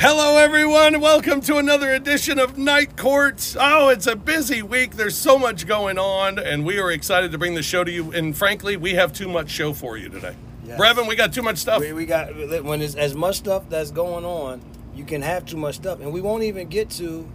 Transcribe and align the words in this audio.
Hello, 0.00 0.36
everyone. 0.36 1.00
Welcome 1.00 1.40
to 1.40 1.56
another 1.56 1.92
edition 1.92 2.38
of 2.38 2.56
Night 2.56 2.96
Court. 2.96 3.56
Oh, 3.58 3.88
it's 3.88 4.06
a 4.06 4.14
busy 4.14 4.62
week. 4.62 4.94
There's 4.94 5.16
so 5.16 5.36
much 5.36 5.66
going 5.66 5.98
on, 5.98 6.38
and 6.38 6.64
we 6.64 6.78
are 6.78 6.92
excited 6.92 7.32
to 7.32 7.38
bring 7.38 7.54
the 7.54 7.64
show 7.64 7.82
to 7.82 7.90
you. 7.90 8.12
And 8.12 8.36
frankly, 8.36 8.76
we 8.76 8.94
have 8.94 9.12
too 9.12 9.28
much 9.28 9.50
show 9.50 9.72
for 9.72 9.96
you 9.96 10.08
today. 10.08 10.36
Yes. 10.64 10.78
Brevin, 10.78 11.08
we 11.08 11.16
got 11.16 11.32
too 11.32 11.42
much 11.42 11.58
stuff. 11.58 11.80
We, 11.80 11.92
we 11.92 12.06
got 12.06 12.28
when 12.62 12.78
there's 12.78 12.94
as 12.94 13.16
much 13.16 13.38
stuff 13.38 13.68
that's 13.68 13.90
going 13.90 14.24
on, 14.24 14.60
you 14.94 15.04
can 15.04 15.20
have 15.20 15.44
too 15.46 15.56
much 15.56 15.74
stuff, 15.74 15.98
and 15.98 16.12
we 16.12 16.20
won't 16.20 16.44
even 16.44 16.68
get 16.68 16.90
to 16.90 17.28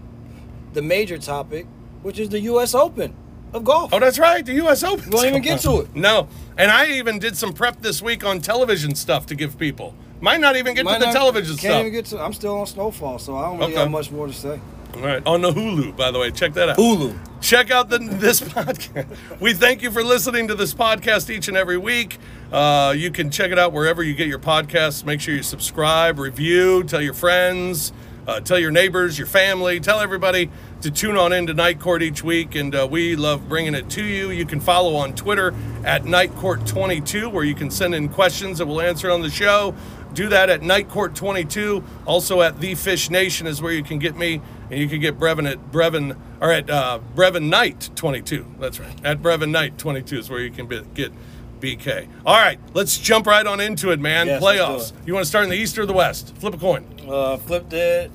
the 0.71 0.81
major 0.81 1.17
topic, 1.17 1.67
which 2.01 2.17
is 2.17 2.29
the 2.29 2.39
U.S. 2.39 2.73
Open 2.73 3.13
of 3.51 3.65
golf. 3.65 3.93
Oh, 3.93 3.99
that's 3.99 4.17
right. 4.17 4.45
The 4.45 4.53
U.S. 4.53 4.85
Open. 4.85 5.09
We 5.09 5.15
won't 5.15 5.27
even 5.27 5.41
get 5.41 5.59
to 5.61 5.81
it. 5.81 5.93
No. 5.95 6.29
And 6.57 6.71
I 6.71 6.91
even 6.91 7.19
did 7.19 7.35
some 7.35 7.51
prep 7.51 7.81
this 7.81 8.01
week 8.01 8.23
on 8.23 8.39
television 8.39 8.95
stuff 8.95 9.25
to 9.25 9.35
give 9.35 9.57
people. 9.57 9.95
Might 10.23 10.39
not 10.39 10.55
even 10.55 10.73
get 10.73 10.85
Might 10.85 10.93
to 10.93 10.99
the 11.01 11.05
not- 11.07 11.13
television 11.15 11.57
Can't 11.57 11.59
stuff. 11.59 11.79
even 11.81 11.91
get 11.91 12.05
to. 12.05 12.19
I'm 12.21 12.31
still 12.31 12.55
on 12.57 12.65
Snowfall, 12.65 13.19
so 13.19 13.35
I 13.35 13.43
don't 13.49 13.57
really 13.59 13.73
Okay. 13.73 13.81
have 13.81 13.91
much 13.91 14.09
more 14.09 14.25
to 14.25 14.31
say. 14.33 14.57
All 14.95 15.01
right. 15.01 15.21
On 15.25 15.41
the 15.41 15.51
Hulu, 15.51 15.97
by 15.97 16.11
the 16.11 16.19
way. 16.19 16.31
Check 16.31 16.53
that 16.53 16.69
out. 16.69 16.77
Hulu. 16.77 17.13
check 17.41 17.71
out 17.71 17.89
the, 17.89 17.97
this 17.99 18.39
podcast. 18.55 19.07
We 19.41 19.53
thank 19.53 19.81
you 19.81 19.91
for 19.91 20.01
listening 20.01 20.47
to 20.47 20.55
this 20.55 20.73
podcast 20.73 21.29
each 21.29 21.49
and 21.49 21.57
every 21.57 21.77
week. 21.77 22.19
Uh, 22.53 22.93
you 22.95 23.11
can 23.11 23.31
check 23.31 23.51
it 23.51 23.59
out 23.59 23.73
wherever 23.73 24.01
you 24.01 24.13
get 24.13 24.29
your 24.29 24.39
podcasts. 24.39 25.03
Make 25.03 25.19
sure 25.19 25.35
you 25.35 25.43
subscribe, 25.43 26.19
review, 26.19 26.83
tell 26.85 27.01
your 27.01 27.15
friends, 27.15 27.91
uh, 28.25 28.39
tell 28.39 28.59
your 28.59 28.71
neighbors, 28.71 29.17
your 29.17 29.27
family, 29.27 29.81
tell 29.81 29.99
everybody 29.99 30.49
to 30.81 30.89
tune 30.91 31.17
on 31.17 31.33
into 31.33 31.53
Night 31.53 31.81
Court 31.81 32.01
each 32.01 32.23
week. 32.23 32.55
And 32.55 32.73
uh, 32.73 32.87
we 32.89 33.17
love 33.17 33.49
bringing 33.49 33.73
it 33.75 33.89
to 33.89 34.03
you. 34.03 34.29
You 34.29 34.45
can 34.45 34.61
follow 34.61 34.95
on 34.95 35.15
Twitter 35.15 35.53
at 35.83 36.05
Night 36.05 36.31
Court22, 36.35 37.29
where 37.29 37.43
you 37.43 37.55
can 37.55 37.69
send 37.69 37.93
in 37.93 38.07
questions 38.07 38.59
that 38.59 38.67
we'll 38.67 38.79
answer 38.81 39.11
on 39.11 39.21
the 39.21 39.29
show. 39.29 39.75
Do 40.13 40.29
that 40.29 40.49
at 40.49 40.61
Night 40.61 40.89
Court 40.89 41.15
22. 41.15 41.83
Also 42.05 42.41
at 42.41 42.59
The 42.59 42.75
Fish 42.75 43.09
Nation 43.09 43.47
is 43.47 43.61
where 43.61 43.73
you 43.73 43.83
can 43.83 43.99
get 43.99 44.15
me, 44.15 44.41
and 44.69 44.79
you 44.79 44.87
can 44.87 44.99
get 44.99 45.19
Brevin 45.19 45.49
at 45.49 45.71
Brevin 45.71 46.17
or 46.39 46.51
at 46.51 46.69
uh, 46.69 46.99
Brevin 47.15 47.49
Knight 47.49 47.89
22. 47.95 48.45
That's 48.59 48.79
right. 48.79 48.93
At 49.03 49.21
Brevin 49.21 49.49
Knight 49.51 49.77
22 49.77 50.19
is 50.19 50.29
where 50.29 50.39
you 50.39 50.51
can 50.51 50.67
be, 50.67 50.81
get 50.93 51.11
BK. 51.59 52.07
All 52.25 52.35
right, 52.35 52.59
let's 52.73 52.97
jump 52.97 53.25
right 53.25 53.45
on 53.47 53.59
into 53.59 53.91
it, 53.91 53.99
man. 53.99 54.27
Yes, 54.27 54.43
Playoffs. 54.43 54.91
it. 54.91 55.07
You 55.07 55.13
want 55.13 55.23
to 55.23 55.29
start 55.29 55.45
in 55.45 55.49
the 55.49 55.57
East 55.57 55.77
or 55.77 55.85
the 55.85 55.93
West? 55.93 56.35
Flip 56.37 56.53
a 56.53 56.57
coin. 56.57 56.85
Uh, 57.07 57.37
flipped 57.37 57.73
it. 57.73 58.11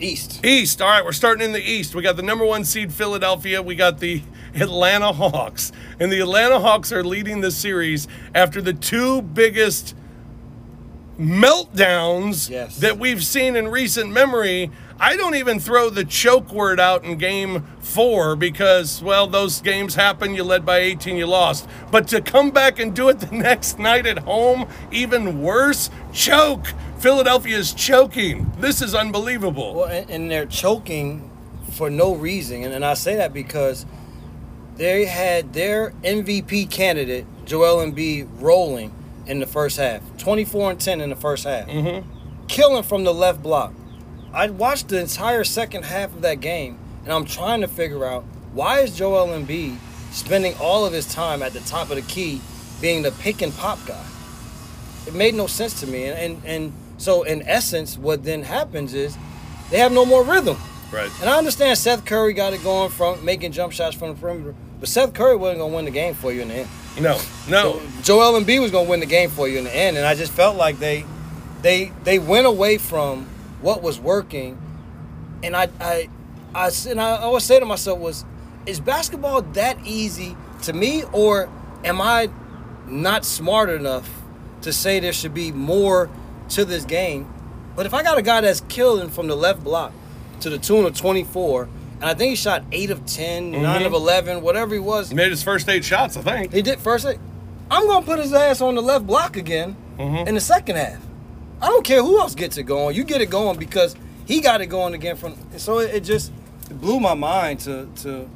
East. 0.00 0.44
East. 0.44 0.82
All 0.82 0.88
right, 0.88 1.04
we're 1.04 1.12
starting 1.12 1.44
in 1.44 1.52
the 1.52 1.62
East. 1.62 1.94
We 1.94 2.02
got 2.02 2.16
the 2.16 2.22
number 2.22 2.44
one 2.44 2.64
seed 2.64 2.92
Philadelphia. 2.92 3.62
We 3.62 3.74
got 3.74 3.98
the 4.00 4.22
Atlanta 4.54 5.12
Hawks. 5.12 5.72
And 5.98 6.12
the 6.12 6.20
Atlanta 6.20 6.58
Hawks 6.60 6.92
are 6.92 7.02
leading 7.04 7.40
the 7.40 7.50
series 7.50 8.06
after 8.34 8.60
the 8.60 8.72
two 8.74 9.22
biggest 9.22 9.94
meltdowns 11.18 12.50
Yes. 12.50 12.76
that 12.78 12.98
we've 12.98 13.24
seen 13.24 13.56
in 13.56 13.68
recent 13.68 14.10
memory. 14.10 14.70
I 14.98 15.16
don't 15.16 15.34
even 15.34 15.60
throw 15.60 15.90
the 15.90 16.04
choke 16.04 16.50
word 16.52 16.80
out 16.80 17.04
in 17.04 17.18
game 17.18 17.64
four 17.80 18.34
because, 18.34 19.02
well, 19.02 19.26
those 19.26 19.60
games 19.60 19.94
happen. 19.94 20.34
You 20.34 20.42
led 20.42 20.64
by 20.64 20.78
18, 20.78 21.16
you 21.16 21.26
lost. 21.26 21.68
But 21.90 22.08
to 22.08 22.22
come 22.22 22.50
back 22.50 22.78
and 22.78 22.94
do 22.96 23.10
it 23.10 23.20
the 23.20 23.26
next 23.34 23.78
night 23.78 24.06
at 24.06 24.20
home, 24.20 24.66
even 24.90 25.42
worse, 25.42 25.90
choke. 26.12 26.68
Philadelphia 26.98 27.58
is 27.58 27.74
choking. 27.74 28.50
This 28.58 28.80
is 28.80 28.94
unbelievable. 28.94 29.74
Well, 29.74 29.84
and, 29.88 30.08
and 30.08 30.30
they're 30.30 30.46
choking 30.46 31.30
for 31.72 31.90
no 31.90 32.14
reason, 32.14 32.62
and, 32.64 32.72
and 32.72 32.84
I 32.84 32.94
say 32.94 33.16
that 33.16 33.34
because 33.34 33.84
they 34.76 35.04
had 35.04 35.52
their 35.52 35.90
MVP 36.02 36.70
candidate 36.70 37.26
Joel 37.44 37.84
Embiid 37.84 38.28
rolling 38.40 38.92
in 39.26 39.40
the 39.40 39.46
first 39.46 39.76
half, 39.76 40.00
24 40.16 40.70
and 40.70 40.80
10 40.80 41.00
in 41.02 41.10
the 41.10 41.16
first 41.16 41.44
half, 41.44 41.66
Mhm. 41.68 42.04
killing 42.48 42.82
from 42.82 43.04
the 43.04 43.12
left 43.12 43.42
block. 43.42 43.74
I 44.36 44.50
watched 44.50 44.88
the 44.88 45.00
entire 45.00 45.44
second 45.44 45.86
half 45.86 46.12
of 46.12 46.20
that 46.20 46.40
game, 46.40 46.78
and 47.04 47.12
I'm 47.14 47.24
trying 47.24 47.62
to 47.62 47.68
figure 47.68 48.04
out 48.04 48.22
why 48.52 48.80
is 48.80 48.94
Joel 48.94 49.28
Embiid 49.28 49.78
spending 50.10 50.54
all 50.60 50.84
of 50.84 50.92
his 50.92 51.06
time 51.06 51.42
at 51.42 51.54
the 51.54 51.60
top 51.60 51.88
of 51.88 51.96
the 51.96 52.02
key 52.02 52.42
being 52.82 53.02
the 53.02 53.12
pick 53.12 53.40
and 53.40 53.56
pop 53.56 53.78
guy. 53.86 54.04
It 55.06 55.14
made 55.14 55.34
no 55.34 55.46
sense 55.46 55.80
to 55.80 55.86
me, 55.86 56.04
and 56.04 56.18
and, 56.18 56.42
and 56.44 56.72
so 56.98 57.22
in 57.22 57.48
essence, 57.48 57.96
what 57.96 58.24
then 58.24 58.42
happens 58.42 58.92
is 58.92 59.16
they 59.70 59.78
have 59.78 59.92
no 59.92 60.04
more 60.04 60.22
rhythm. 60.22 60.58
Right. 60.92 61.10
And 61.22 61.30
I 61.30 61.38
understand 61.38 61.78
Seth 61.78 62.04
Curry 62.04 62.34
got 62.34 62.52
it 62.52 62.62
going 62.62 62.90
from 62.90 63.24
making 63.24 63.52
jump 63.52 63.72
shots 63.72 63.96
from 63.96 64.08
the 64.08 64.20
perimeter, 64.20 64.54
but 64.80 64.90
Seth 64.90 65.14
Curry 65.14 65.36
wasn't 65.36 65.60
gonna 65.60 65.74
win 65.74 65.86
the 65.86 65.90
game 65.90 66.12
for 66.12 66.30
you 66.30 66.42
in 66.42 66.48
the 66.48 66.54
end. 66.56 66.68
No, 67.00 67.18
no. 67.48 67.80
So 67.80 67.82
Joel 68.02 68.38
Embiid 68.38 68.60
was 68.60 68.70
gonna 68.70 68.90
win 68.90 69.00
the 69.00 69.06
game 69.06 69.30
for 69.30 69.48
you 69.48 69.56
in 69.56 69.64
the 69.64 69.74
end, 69.74 69.96
and 69.96 70.04
I 70.04 70.14
just 70.14 70.32
felt 70.32 70.56
like 70.56 70.78
they, 70.78 71.06
they, 71.62 71.90
they 72.04 72.18
went 72.18 72.46
away 72.46 72.76
from 72.76 73.26
what 73.66 73.82
was 73.82 73.98
working, 73.98 74.56
and 75.42 75.56
I, 75.56 75.68
I, 75.80 76.08
I, 76.54 76.70
and 76.88 77.00
I 77.00 77.16
always 77.18 77.42
say 77.42 77.58
to 77.58 77.66
myself 77.66 77.98
was, 77.98 78.24
is 78.64 78.78
basketball 78.78 79.42
that 79.42 79.76
easy 79.84 80.36
to 80.62 80.72
me, 80.72 81.02
or 81.12 81.48
am 81.84 82.00
I 82.00 82.30
not 82.86 83.24
smart 83.24 83.68
enough 83.68 84.08
to 84.62 84.72
say 84.72 85.00
there 85.00 85.12
should 85.12 85.34
be 85.34 85.50
more 85.50 86.08
to 86.50 86.64
this 86.64 86.84
game? 86.84 87.28
But 87.74 87.86
if 87.86 87.92
I 87.92 88.04
got 88.04 88.18
a 88.18 88.22
guy 88.22 88.40
that's 88.40 88.60
killing 88.68 89.10
from 89.10 89.26
the 89.26 89.34
left 89.36 89.64
block 89.64 89.92
to 90.40 90.48
the 90.48 90.58
tune 90.58 90.84
of 90.86 90.96
24, 90.96 91.64
and 92.00 92.04
I 92.04 92.14
think 92.14 92.30
he 92.30 92.36
shot 92.36 92.62
8 92.70 92.90
of 92.90 93.04
10, 93.04 93.50
9 93.50 93.82
of 93.82 93.92
11, 93.92 94.42
whatever 94.42 94.74
he 94.74 94.80
was, 94.80 95.08
He 95.08 95.16
made 95.16 95.30
his 95.30 95.42
first 95.42 95.68
eight 95.68 95.84
shots, 95.84 96.16
I 96.16 96.22
think. 96.22 96.52
he 96.52 96.62
did 96.62 96.78
first. 96.78 97.04
thing. 97.04 97.18
I'm 97.68 97.86
gonna 97.88 98.06
put 98.06 98.20
his 98.20 98.32
ass 98.32 98.60
on 98.60 98.76
the 98.76 98.82
left 98.82 99.06
block 99.08 99.36
again 99.36 99.74
Mhm. 99.98 100.28
in 100.28 100.34
the 100.36 100.40
second 100.40 100.76
half. 100.76 100.98
I 101.60 101.68
don't 101.68 101.84
care 101.84 102.02
who 102.02 102.18
else 102.18 102.34
gets 102.34 102.58
it 102.58 102.64
going. 102.64 102.96
You 102.96 103.04
get 103.04 103.20
it 103.20 103.30
going 103.30 103.58
because 103.58 103.96
he 104.26 104.40
got 104.40 104.60
it 104.60 104.66
going 104.66 104.94
again 104.94 105.16
from. 105.16 105.36
So 105.58 105.78
it, 105.78 105.94
it 105.94 106.00
just 106.04 106.32
it 106.70 106.80
blew 106.80 107.00
my 107.00 107.14
mind 107.14 107.60
to 107.60 107.88
to 108.02 108.28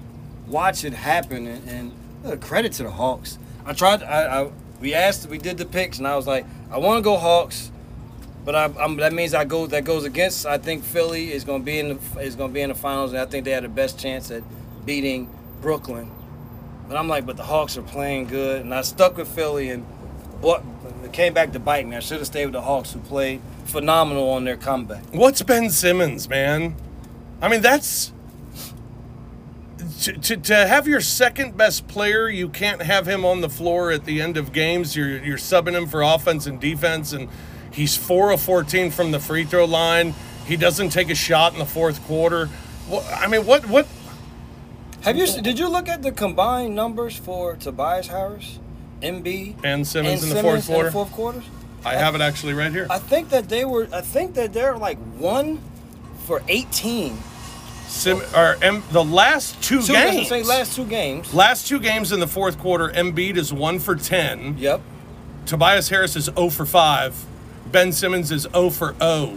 watch 0.46 0.84
it 0.84 0.92
happen. 0.92 1.46
And, 1.46 1.68
and 1.68 1.92
uh, 2.24 2.36
credit 2.36 2.72
to 2.74 2.82
the 2.82 2.90
Hawks. 2.90 3.38
I 3.64 3.72
tried. 3.72 4.02
I, 4.02 4.42
I 4.42 4.50
we 4.80 4.94
asked. 4.94 5.28
We 5.28 5.38
did 5.38 5.58
the 5.58 5.66
picks, 5.66 5.98
and 5.98 6.06
I 6.06 6.16
was 6.16 6.26
like, 6.26 6.46
I 6.70 6.78
want 6.78 6.98
to 6.98 7.02
go 7.02 7.16
Hawks. 7.16 7.70
But 8.42 8.54
I, 8.54 8.64
I'm, 8.78 8.96
that 8.96 9.12
means 9.12 9.34
I 9.34 9.44
go. 9.44 9.66
That 9.66 9.84
goes 9.84 10.04
against. 10.04 10.46
I 10.46 10.58
think 10.58 10.82
Philly 10.82 11.32
is 11.32 11.44
going 11.44 11.62
to 11.62 11.64
be 11.64 11.78
in 11.78 11.88
the 11.88 12.20
is 12.20 12.36
going 12.36 12.50
to 12.50 12.54
be 12.54 12.62
in 12.62 12.70
the 12.70 12.74
finals, 12.74 13.12
and 13.12 13.20
I 13.20 13.26
think 13.26 13.44
they 13.44 13.50
had 13.50 13.64
the 13.64 13.68
best 13.68 13.98
chance 13.98 14.30
at 14.30 14.42
beating 14.84 15.28
Brooklyn. 15.60 16.10
But 16.88 16.96
I'm 16.96 17.08
like, 17.08 17.26
but 17.26 17.36
the 17.36 17.44
Hawks 17.44 17.76
are 17.76 17.82
playing 17.82 18.26
good, 18.26 18.62
and 18.62 18.74
I 18.74 18.80
stuck 18.82 19.16
with 19.16 19.28
Philly, 19.28 19.70
and 19.70 19.86
what 20.40 20.64
it 21.04 21.12
came 21.12 21.32
back 21.32 21.52
to 21.52 21.58
bite 21.58 21.86
me. 21.86 21.96
I 21.96 22.00
should 22.00 22.18
have 22.18 22.26
stayed 22.26 22.46
with 22.46 22.54
the 22.54 22.62
Hawks, 22.62 22.92
who 22.92 23.00
played 23.00 23.40
phenomenal 23.64 24.30
on 24.30 24.44
their 24.44 24.56
comeback. 24.56 25.04
What's 25.12 25.42
Ben 25.42 25.70
Simmons, 25.70 26.28
man? 26.28 26.74
I 27.42 27.48
mean, 27.48 27.62
that's 27.62 28.12
to, 30.02 30.12
to, 30.12 30.36
to 30.36 30.66
have 30.66 30.86
your 30.88 31.00
second 31.00 31.56
best 31.56 31.88
player. 31.88 32.28
You 32.28 32.48
can't 32.48 32.82
have 32.82 33.06
him 33.06 33.24
on 33.24 33.40
the 33.40 33.48
floor 33.48 33.90
at 33.90 34.04
the 34.04 34.20
end 34.20 34.36
of 34.36 34.52
games. 34.52 34.96
You're 34.96 35.18
you're 35.24 35.38
subbing 35.38 35.74
him 35.76 35.86
for 35.86 36.02
offense 36.02 36.46
and 36.46 36.60
defense, 36.60 37.12
and 37.12 37.28
he's 37.70 37.96
four 37.96 38.30
of 38.30 38.40
fourteen 38.40 38.90
from 38.90 39.10
the 39.10 39.20
free 39.20 39.44
throw 39.44 39.64
line. 39.64 40.14
He 40.46 40.56
doesn't 40.56 40.90
take 40.90 41.10
a 41.10 41.14
shot 41.14 41.52
in 41.52 41.58
the 41.58 41.66
fourth 41.66 42.02
quarter. 42.06 42.46
What, 42.88 43.06
I 43.12 43.26
mean, 43.26 43.46
what 43.46 43.66
what? 43.66 43.86
Have 45.02 45.16
you? 45.16 45.26
Did 45.26 45.58
you 45.58 45.68
look 45.68 45.88
at 45.88 46.02
the 46.02 46.12
combined 46.12 46.74
numbers 46.74 47.16
for 47.16 47.56
Tobias 47.56 48.08
Harris, 48.08 48.58
Embiid, 49.02 49.56
And 49.64 49.86
Simmons 49.86 50.22
and 50.22 50.30
in 50.30 50.36
the 50.36 50.42
fourth 50.42 50.64
Simmons 50.64 50.66
quarter. 50.66 50.80
In 50.80 50.86
the 50.86 50.92
fourth 50.92 51.12
quarters. 51.12 51.44
I 51.84 51.94
have 51.94 52.14
it 52.14 52.20
actually 52.20 52.52
right 52.54 52.70
here. 52.70 52.86
I 52.90 52.98
think 52.98 53.30
that 53.30 53.48
they 53.48 53.64
were. 53.64 53.88
I 53.92 54.00
think 54.02 54.34
that 54.34 54.52
they're 54.52 54.76
like 54.76 54.98
one 55.18 55.60
for 56.26 56.42
18. 56.48 57.16
Sim, 57.86 58.20
or 58.36 58.56
M, 58.62 58.82
the 58.92 59.02
last 59.02 59.60
two, 59.62 59.80
Two, 59.82 59.92
that's 59.92 59.94
what 59.94 60.06
I'm 60.08 60.14
games. 60.14 60.28
saying, 60.28 60.46
last 60.46 60.76
two 60.76 60.84
games. 60.84 61.34
Last 61.34 61.66
two 61.66 61.80
games 61.80 62.12
in 62.12 62.20
the 62.20 62.26
fourth 62.28 62.58
quarter, 62.58 62.88
Embiid 62.90 63.36
is 63.36 63.52
one 63.52 63.78
for 63.80 63.96
ten. 63.96 64.56
Yep. 64.58 64.80
Tobias 65.46 65.88
Harris 65.88 66.14
is 66.14 66.26
0 66.26 66.50
for 66.50 66.64
5. 66.64 67.26
Ben 67.72 67.90
Simmons 67.92 68.30
is 68.30 68.42
0 68.52 68.70
for 68.70 68.94
0. 69.02 69.36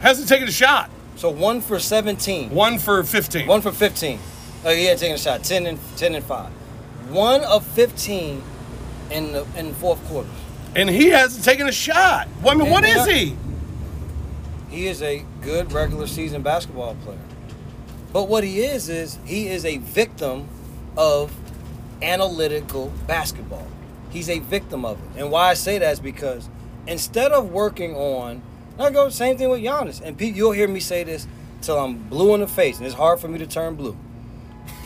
Hasn't 0.00 0.28
taken 0.28 0.48
a 0.48 0.52
shot. 0.52 0.88
So 1.16 1.28
one 1.28 1.60
for 1.60 1.78
17. 1.78 2.48
1 2.50 2.78
for 2.78 3.02
15. 3.02 3.46
One 3.46 3.60
for 3.60 3.72
15. 3.72 4.18
Oh, 4.64 4.70
he 4.74 4.86
had 4.86 4.96
taken 4.96 5.16
a 5.16 5.18
shot. 5.18 5.42
10 5.44 5.66
and 5.66 5.78
10 5.98 6.14
and 6.14 6.24
5. 6.24 6.50
One 7.10 7.42
of 7.44 7.66
15 7.66 8.42
in 9.10 9.32
the 9.32 9.46
in 9.56 9.68
the 9.68 9.74
fourth 9.74 10.02
quarter. 10.06 10.28
And 10.74 10.90
he 10.90 11.08
hasn't 11.08 11.44
taken 11.44 11.68
a 11.68 11.72
shot. 11.72 12.28
Well, 12.42 12.50
I 12.50 12.54
mean, 12.54 12.66
And 12.66 12.72
what 12.72 12.84
is 12.84 13.06
he? 13.06 13.36
He 14.68 14.86
is 14.86 15.00
a 15.02 15.24
good 15.40 15.72
regular 15.72 16.06
season 16.06 16.42
basketball 16.42 16.96
player. 16.96 17.18
But 18.12 18.28
what 18.28 18.44
he 18.44 18.60
is 18.60 18.88
is 18.88 19.18
he 19.24 19.48
is 19.48 19.64
a 19.64 19.78
victim 19.78 20.48
of 20.96 21.34
analytical 22.02 22.92
basketball. 23.06 23.66
He's 24.10 24.28
a 24.28 24.38
victim 24.40 24.84
of 24.84 24.98
it. 24.98 25.20
And 25.20 25.30
why 25.30 25.48
I 25.48 25.54
say 25.54 25.78
that 25.78 25.92
is 25.92 26.00
because 26.00 26.48
instead 26.86 27.32
of 27.32 27.50
working 27.50 27.94
on 27.94 28.42
I 28.78 28.90
go 28.90 29.08
same 29.08 29.38
thing 29.38 29.48
with 29.48 29.60
Giannis. 29.60 30.00
And 30.02 30.16
Pete, 30.18 30.34
you'll 30.34 30.52
hear 30.52 30.68
me 30.68 30.80
say 30.80 31.04
this 31.04 31.26
till 31.62 31.78
I'm 31.78 31.96
blue 32.08 32.34
in 32.34 32.40
the 32.40 32.46
face, 32.46 32.78
and 32.78 32.86
it's 32.86 32.94
hard 32.94 33.20
for 33.20 33.28
me 33.28 33.38
to 33.38 33.46
turn 33.46 33.74
blue. 33.74 33.96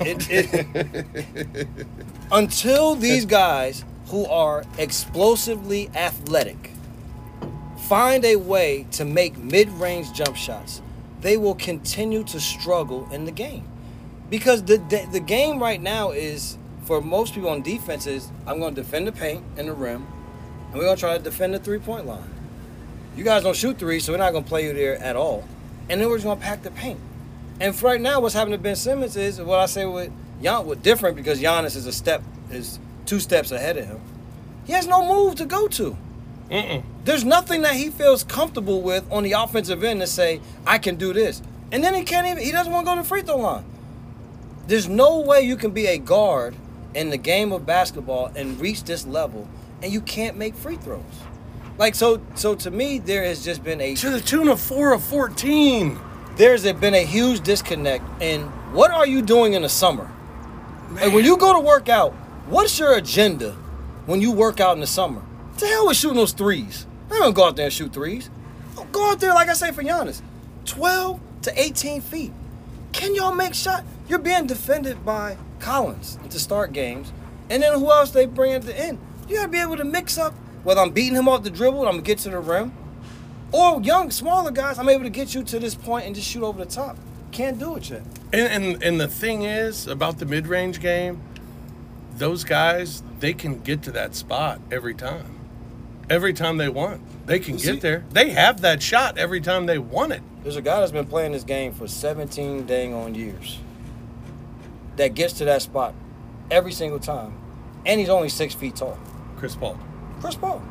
It, 0.01 0.27
it, 0.31 1.67
until 2.33 2.95
these 2.95 3.27
guys 3.27 3.85
who 4.11 4.27
are 4.27 4.65
explosively 4.79 5.89
athletic 5.95 6.71
find 7.91 8.25
a 8.25 8.37
way 8.37 8.87
to 8.93 9.05
make 9.05 9.37
mid-range 9.37 10.12
jump 10.12 10.37
shots, 10.37 10.81
they 11.23 11.37
will 11.37 11.57
continue 11.57 12.23
to 12.23 12.39
struggle 12.39 13.09
in 13.11 13.25
the 13.25 13.33
game. 13.33 13.65
Because 14.31 14.62
the 14.62 14.77
the, 14.77 15.09
the 15.11 15.19
game 15.19 15.59
right 15.59 15.83
now 15.83 16.12
is 16.12 16.57
for 16.85 17.01
most 17.01 17.35
people 17.35 17.51
on 17.51 17.62
defense 17.62 18.07
is 18.07 18.31
I'm 18.47 18.61
going 18.61 18.77
to 18.77 18.81
defend 18.81 19.09
the 19.09 19.12
paint 19.12 19.43
and 19.57 19.67
the 19.67 19.73
rim, 19.73 20.07
and 20.67 20.75
we're 20.75 20.85
going 20.85 20.95
to 20.95 21.01
try 21.01 21.19
to 21.19 21.23
defend 21.23 21.53
the 21.53 21.59
three-point 21.59 22.07
line. 22.07 22.31
You 23.17 23.25
guys 23.25 23.43
don't 23.43 23.57
shoot 23.57 23.77
three, 23.77 23.99
so 23.99 24.12
we're 24.12 24.19
not 24.19 24.31
going 24.31 24.45
to 24.45 24.49
play 24.49 24.67
you 24.67 24.73
there 24.73 24.97
at 25.03 25.17
all. 25.17 25.43
And 25.89 26.01
then 26.01 26.09
we're 26.09 26.19
just 26.19 26.27
going 26.27 26.39
to 26.39 26.45
pack 26.45 26.62
the 26.62 26.71
paint. 26.71 27.01
And 27.59 27.75
for 27.75 27.87
right 27.87 28.01
now, 28.01 28.21
what's 28.21 28.37
happening 28.37 28.57
to 28.57 28.62
Ben 28.62 28.77
Simmons 28.77 29.17
is 29.17 29.41
what 29.41 29.59
I 29.59 29.67
say 29.67 29.85
with 29.85 30.12
Gian, 30.41 30.65
with 30.65 30.81
different 30.85 31.17
because 31.17 31.41
Giannis 31.41 31.75
is 31.75 31.87
a 31.87 31.93
step 31.93 32.23
is 32.53 32.79
two 33.06 33.20
steps 33.20 33.50
ahead 33.50 33.76
of 33.76 33.87
him. 33.87 34.00
He 34.64 34.73
has 34.73 34.87
no 34.87 35.06
move 35.06 35.35
to 35.37 35.47
go 35.47 35.69
to. 35.69 35.97
Mm-mm. 36.50 36.82
There's 37.05 37.25
nothing 37.25 37.62
that 37.62 37.75
he 37.75 37.91
feels 37.91 38.25
comfortable 38.25 38.82
with 38.82 39.11
on 39.11 39.23
the 39.23 39.32
offensive 39.32 39.85
end 39.85 40.00
to 40.00 40.06
say, 40.06 40.41
I 40.67 40.79
can 40.79 40.97
do 40.97 41.12
this. 41.12 41.43
And 41.73 41.82
then 41.85 41.94
he 41.94 42.02
can't 42.02 42.26
even, 42.26 42.43
he 42.43 42.50
doesn't 42.50 42.73
want 42.73 42.87
to 42.87 42.91
go 42.91 42.97
to 42.97 43.02
the 43.02 43.08
free 43.08 43.23
throw 43.23 43.37
line. 43.37 43.64
There's 44.67 44.88
no 44.88 45.20
way 45.20 45.43
you 45.43 45.56
can 45.56 45.70
be 45.70 45.87
a 45.87 45.99
guard 45.99 46.55
in 46.94 47.11
the 47.11 47.17
game 47.17 47.52
of 47.52 47.64
basketball 47.67 48.32
and 48.35 48.61
reach 48.61 48.85
this 48.85 49.06
level 49.06 49.49
and 49.82 49.93
you 49.93 50.00
can't 50.00 50.37
make 50.37 50.55
free 50.55 50.76
throws. 50.76 51.02
Like 51.79 51.94
so 51.94 52.20
so 52.35 52.55
to 52.56 52.70
me 52.70 52.99
there 52.99 53.25
has 53.25 53.44
just 53.44 53.64
been 53.64 53.81
a 53.81 53.94
To 53.94 54.11
the 54.11 54.20
tune 54.20 54.49
of 54.49 54.61
four 54.61 54.93
of 54.93 55.02
fourteen. 55.02 55.99
there's 56.37 56.70
been 56.73 56.94
a 56.94 57.05
huge 57.05 57.41
disconnect 57.41 58.05
in 58.20 58.43
what 58.73 58.91
are 58.91 59.06
you 59.06 59.23
doing 59.23 59.55
in 59.55 59.62
the 59.62 59.69
summer? 59.69 60.11
Like 60.93 61.12
when 61.12 61.25
you 61.25 61.37
go 61.37 61.52
to 61.55 61.61
work 61.61 61.88
out, 61.88 62.14
what's 62.50 62.79
your 62.79 62.94
agenda 62.94 63.52
when 64.06 64.20
you 64.20 64.32
work 64.32 64.61
out 64.61 64.75
in 64.75 64.81
the 64.81 64.87
summer? 64.87 65.23
To 65.58 65.67
hell 65.67 65.87
with 65.87 65.97
shooting 65.97 66.17
those 66.17 66.32
threes. 66.32 66.87
I 67.11 67.19
don't 67.19 67.35
go 67.35 67.44
out 67.44 67.56
there 67.56 67.67
and 67.67 67.73
shoot 67.73 67.93
threes. 67.93 68.29
I 68.79 68.85
Go 68.93 69.11
out 69.11 69.20
there, 69.20 69.32
like 69.35 69.49
I 69.49 69.55
say 69.55 69.73
for 69.73 69.82
Giannis, 69.82 70.20
12 70.64 71.20
to 71.43 71.61
18 71.61 72.00
feet. 72.00 72.32
Can 72.93 73.14
y'all 73.14 73.35
make 73.35 73.55
shot? 73.55 73.85
You're 74.08 74.19
being 74.19 74.47
defended 74.47 75.05
by 75.05 75.37
Collins 75.61 76.19
to 76.29 76.38
start 76.38 76.73
games. 76.73 77.12
And 77.49 77.62
then 77.62 77.79
who 77.79 77.91
else 77.91 78.11
they 78.11 78.26
bring 78.26 78.52
at 78.52 78.62
the 78.62 78.79
end? 78.79 78.99
You 79.29 79.37
gotta 79.37 79.49
be 79.49 79.58
able 79.58 79.76
to 79.76 79.85
mix 79.85 80.19
up 80.19 80.35
whether 80.64 80.81
I'm 80.81 80.91
beating 80.91 81.14
him 81.14 81.29
off 81.29 81.43
the 81.43 81.50
dribble 81.50 81.81
and 81.81 81.88
I'm 81.88 81.94
gonna 81.94 82.02
get 82.02 82.19
to 82.19 82.31
the 82.31 82.38
rim. 82.38 82.73
Or 83.52 83.81
young, 83.81 84.11
smaller 84.11 84.50
guys, 84.50 84.79
I'm 84.79 84.88
able 84.88 85.05
to 85.05 85.11
get 85.11 85.35
you 85.35 85.43
to 85.44 85.58
this 85.58 85.75
point 85.75 86.06
and 86.06 86.14
just 86.14 86.29
shoot 86.29 86.43
over 86.43 86.64
the 86.64 86.70
top. 86.70 86.97
Can't 87.32 87.58
do 87.58 87.76
it 87.76 87.91
yet. 87.91 88.02
And, 88.32 88.64
and 88.64 88.82
and 88.82 89.00
the 89.00 89.08
thing 89.08 89.43
is 89.43 89.87
about 89.87 90.19
the 90.19 90.26
mid 90.26 90.47
range 90.47 90.81
game, 90.81 91.20
those 92.21 92.45
guys 92.45 93.03
they 93.19 93.33
can 93.35 93.61
get 93.61 93.83
to 93.83 93.93
that 93.93 94.15
spot 94.15 94.61
every 94.71 94.95
time. 94.95 95.37
Every 96.09 96.33
time 96.33 96.57
they 96.59 96.69
want, 96.69 97.27
they 97.27 97.39
can 97.39 97.59
See- 97.59 97.73
get 97.73 97.81
there. 97.81 98.05
They 98.11 98.31
have 98.31 98.61
that 98.61 98.83
shot 98.83 99.19
every 99.19 99.41
time 99.41 99.67
they 99.67 99.79
want 99.79 100.13
it. 100.13 100.23
There's 100.43 100.57
a 100.57 100.63
guy 100.63 100.81
that's 100.81 100.93
been 100.93 101.07
playing 101.07 101.33
this 101.33 101.45
game 101.45 101.73
for 101.73 101.89
17 101.89 102.67
dang 102.67 102.95
on 102.95 103.15
years 103.15 103.59
that 104.97 105.15
gets 105.15 105.35
to 105.35 105.45
that 105.47 105.63
spot 105.63 105.95
every 106.51 106.73
single 106.73 106.99
time. 106.99 107.35
And 107.87 107.99
he's 107.99 108.09
only 108.09 108.29
six 108.29 108.55
feet 108.55 108.77
tall. 108.77 108.99
Chris 109.37 109.57
Paul. 109.57 109.79
Chris 110.21 110.35
Paul. 110.35 110.63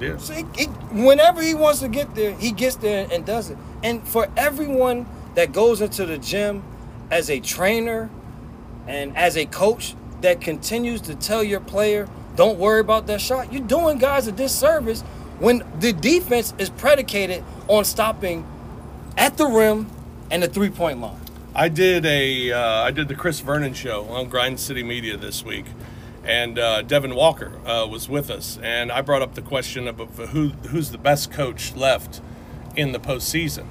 Yeah. 0.00 0.16
So 0.16 0.32
he, 0.32 0.44
he, 0.56 0.64
whenever 0.66 1.42
he 1.42 1.54
wants 1.54 1.80
to 1.80 1.88
get 1.88 2.14
there, 2.14 2.32
he 2.34 2.52
gets 2.52 2.76
there 2.76 3.06
and 3.12 3.26
does 3.26 3.50
it. 3.50 3.58
And 3.82 4.06
for 4.06 4.28
everyone 4.36 5.06
that 5.34 5.52
goes 5.52 5.80
into 5.82 6.06
the 6.06 6.16
gym 6.16 6.62
as 7.10 7.28
a 7.28 7.40
trainer 7.40 8.08
and 8.86 9.14
as 9.16 9.36
a 9.36 9.44
coach 9.44 9.94
that 10.22 10.40
continues 10.40 11.00
to 11.02 11.14
tell 11.14 11.42
your 11.42 11.60
player, 11.60 12.08
don't 12.36 12.58
worry 12.58 12.80
about 12.80 13.06
that 13.08 13.20
shot, 13.20 13.52
you're 13.52 13.62
doing 13.62 13.98
guys 13.98 14.26
a 14.26 14.32
disservice 14.32 15.02
when 15.38 15.64
the 15.78 15.92
defense 15.92 16.54
is 16.58 16.70
predicated 16.70 17.42
on 17.68 17.84
stopping 17.84 18.46
at 19.16 19.36
the 19.36 19.46
rim 19.46 19.90
and 20.30 20.42
the 20.42 20.48
three 20.48 20.70
point 20.70 21.00
line. 21.00 21.20
I 21.54 21.68
did 21.68 22.06
a 22.06 22.52
uh, 22.52 22.82
I 22.84 22.90
did 22.92 23.08
the 23.08 23.14
Chris 23.14 23.40
Vernon 23.40 23.74
show 23.74 24.04
on 24.04 24.28
Grind 24.28 24.60
City 24.60 24.84
Media 24.84 25.16
this 25.16 25.44
week, 25.44 25.64
and 26.24 26.58
uh, 26.58 26.82
Devin 26.82 27.14
Walker 27.16 27.58
uh, 27.66 27.86
was 27.88 28.08
with 28.08 28.30
us, 28.30 28.58
and 28.62 28.92
I 28.92 29.02
brought 29.02 29.22
up 29.22 29.34
the 29.34 29.42
question 29.42 29.88
of 29.88 29.98
who 29.98 30.50
who's 30.68 30.90
the 30.90 30.98
best 30.98 31.32
coach 31.32 31.74
left 31.74 32.20
in 32.76 32.92
the 32.92 33.00
postseason, 33.00 33.66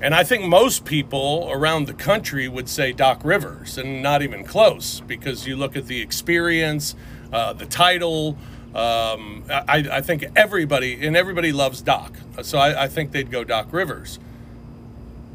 and 0.00 0.14
I 0.14 0.24
think 0.24 0.44
most 0.44 0.84
people 0.84 1.48
around 1.50 1.86
the 1.86 1.94
country 1.94 2.48
would 2.48 2.68
say 2.68 2.92
Doc 2.92 3.20
Rivers, 3.24 3.78
and 3.78 4.02
not 4.02 4.22
even 4.22 4.44
close 4.44 5.00
because 5.00 5.46
you 5.46 5.56
look 5.56 5.76
at 5.76 5.86
the 5.86 6.00
experience, 6.00 6.94
uh, 7.32 7.52
the 7.52 7.66
title. 7.66 8.36
Um, 8.74 9.44
I, 9.48 9.86
I 9.90 10.00
think 10.00 10.24
everybody 10.34 11.06
and 11.06 11.16
everybody 11.16 11.52
loves 11.52 11.80
Doc, 11.80 12.12
so 12.42 12.58
I, 12.58 12.84
I 12.84 12.88
think 12.88 13.12
they'd 13.12 13.30
go 13.30 13.44
Doc 13.44 13.68
Rivers. 13.70 14.18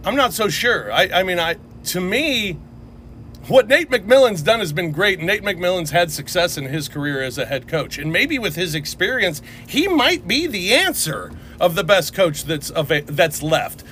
I'm 0.03 0.15
not 0.15 0.33
so 0.33 0.49
sure. 0.49 0.91
I, 0.91 1.09
I 1.13 1.23
mean, 1.23 1.39
I 1.39 1.55
to 1.85 2.01
me, 2.01 2.57
what 3.47 3.67
Nate 3.67 3.89
McMillan's 3.89 4.41
done 4.41 4.59
has 4.59 4.73
been 4.73 4.91
great. 4.91 5.19
Nate 5.19 5.41
McMillan's 5.41 5.91
had 5.91 6.11
success 6.11 6.57
in 6.57 6.65
his 6.65 6.87
career 6.87 7.21
as 7.23 7.37
a 7.37 7.45
head 7.45 7.67
coach, 7.67 7.97
and 7.97 8.11
maybe 8.11 8.37
with 8.37 8.55
his 8.55 8.75
experience, 8.75 9.41
he 9.65 9.87
might 9.87 10.27
be 10.27 10.45
the 10.45 10.73
answer 10.73 11.31
of 11.59 11.75
the 11.75 11.83
best 11.83 12.13
coach 12.13 12.43
that's 12.43 12.69
of 12.69 12.89
that's 12.89 13.41
left. 13.41 13.83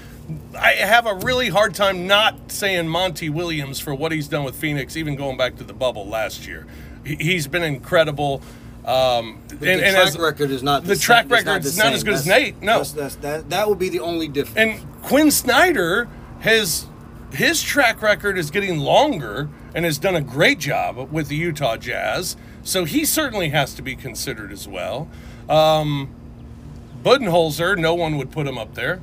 I 0.59 0.71
have 0.71 1.05
a 1.05 1.13
really 1.15 1.49
hard 1.49 1.73
time 1.75 2.07
not 2.07 2.51
saying 2.51 2.87
Monty 2.89 3.29
Williams 3.29 3.79
for 3.79 3.93
what 3.95 4.11
he's 4.11 4.27
done 4.27 4.43
with 4.43 4.55
Phoenix, 4.55 4.97
even 4.97 5.15
going 5.15 5.37
back 5.37 5.55
to 5.57 5.63
the 5.63 5.73
bubble 5.73 6.07
last 6.07 6.45
year. 6.47 6.65
He- 7.05 7.15
He's 7.15 7.47
been 7.47 7.63
incredible. 7.63 8.41
Um, 8.85 9.39
But 9.49 9.59
the 9.59 9.79
track 9.91 10.17
record 10.19 10.51
is 10.51 10.63
not 10.63 10.83
the 10.85 10.95
same- 10.95 11.01
track 11.01 11.29
record 11.29 11.65
is 11.65 11.77
not 11.77 11.85
same. 11.87 11.93
as 11.93 12.03
good 12.03 12.13
as 12.13 12.25
Nate. 12.27 12.61
No, 12.61 12.77
that's, 12.77 12.91
that's, 12.91 13.15
that 13.15 13.49
that 13.49 13.67
would 13.69 13.79
be 13.79 13.89
the 13.89 13.99
only 13.99 14.27
difference. 14.27 14.57
and 14.81 15.01
Quinn 15.03 15.29
Snyder 15.31 16.07
has 16.39 16.85
his 17.33 17.61
track 17.61 18.01
record 18.01 18.37
is 18.37 18.49
getting 18.51 18.79
longer 18.79 19.49
and 19.75 19.83
has 19.83 19.97
done 19.97 20.15
a 20.15 20.21
great 20.21 20.59
job 20.59 21.11
with 21.11 21.27
the 21.27 21.35
Utah 21.35 21.75
Jazz. 21.75 22.37
So 22.63 22.85
he 22.85 23.03
certainly 23.05 23.49
has 23.49 23.73
to 23.75 23.81
be 23.81 23.95
considered 23.95 24.51
as 24.53 24.67
well. 24.67 25.09
Um, 25.49 26.09
Budenholzer, 27.03 27.77
no 27.77 27.93
one 27.93 28.17
would 28.17 28.31
put 28.31 28.47
him 28.47 28.57
up 28.57 28.73
there. 28.75 29.01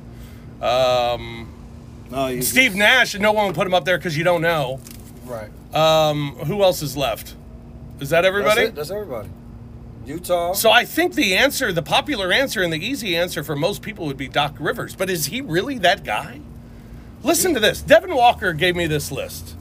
Um, 0.65 1.53
no, 2.11 2.39
Steve 2.41 2.75
Nash, 2.75 3.15
no 3.15 3.31
one 3.31 3.47
would 3.47 3.55
put 3.55 3.67
him 3.67 3.73
up 3.73 3.85
there 3.85 3.97
because 3.97 4.17
you 4.17 4.23
don't 4.23 4.41
know. 4.41 4.79
right? 5.25 5.49
Um, 5.73 6.35
who 6.45 6.63
else 6.63 6.81
is 6.81 6.95
left? 6.95 7.35
Is 7.99 8.09
that 8.09 8.25
everybody? 8.25 8.55
That's, 8.61 8.69
it. 8.69 8.75
That's 8.75 8.91
everybody. 8.91 9.29
Utah. 10.05 10.53
So 10.53 10.71
I 10.71 10.85
think 10.85 11.15
the 11.15 11.35
answer, 11.35 11.71
the 11.71 11.81
popular 11.81 12.31
answer 12.31 12.61
and 12.61 12.71
the 12.71 12.83
easy 12.83 13.15
answer 13.15 13.43
for 13.43 13.55
most 13.55 13.81
people 13.81 14.05
would 14.05 14.17
be 14.17 14.27
Doc 14.27 14.55
Rivers. 14.59 14.95
But 14.95 15.09
is 15.09 15.27
he 15.27 15.41
really 15.41 15.77
that 15.79 16.03
guy? 16.03 16.41
Listen 17.23 17.53
to 17.55 17.59
this. 17.59 17.81
Devin 17.81 18.13
Walker 18.15 18.53
gave 18.53 18.75
me 18.75 18.85
this 18.85 19.11
list. 19.11 19.55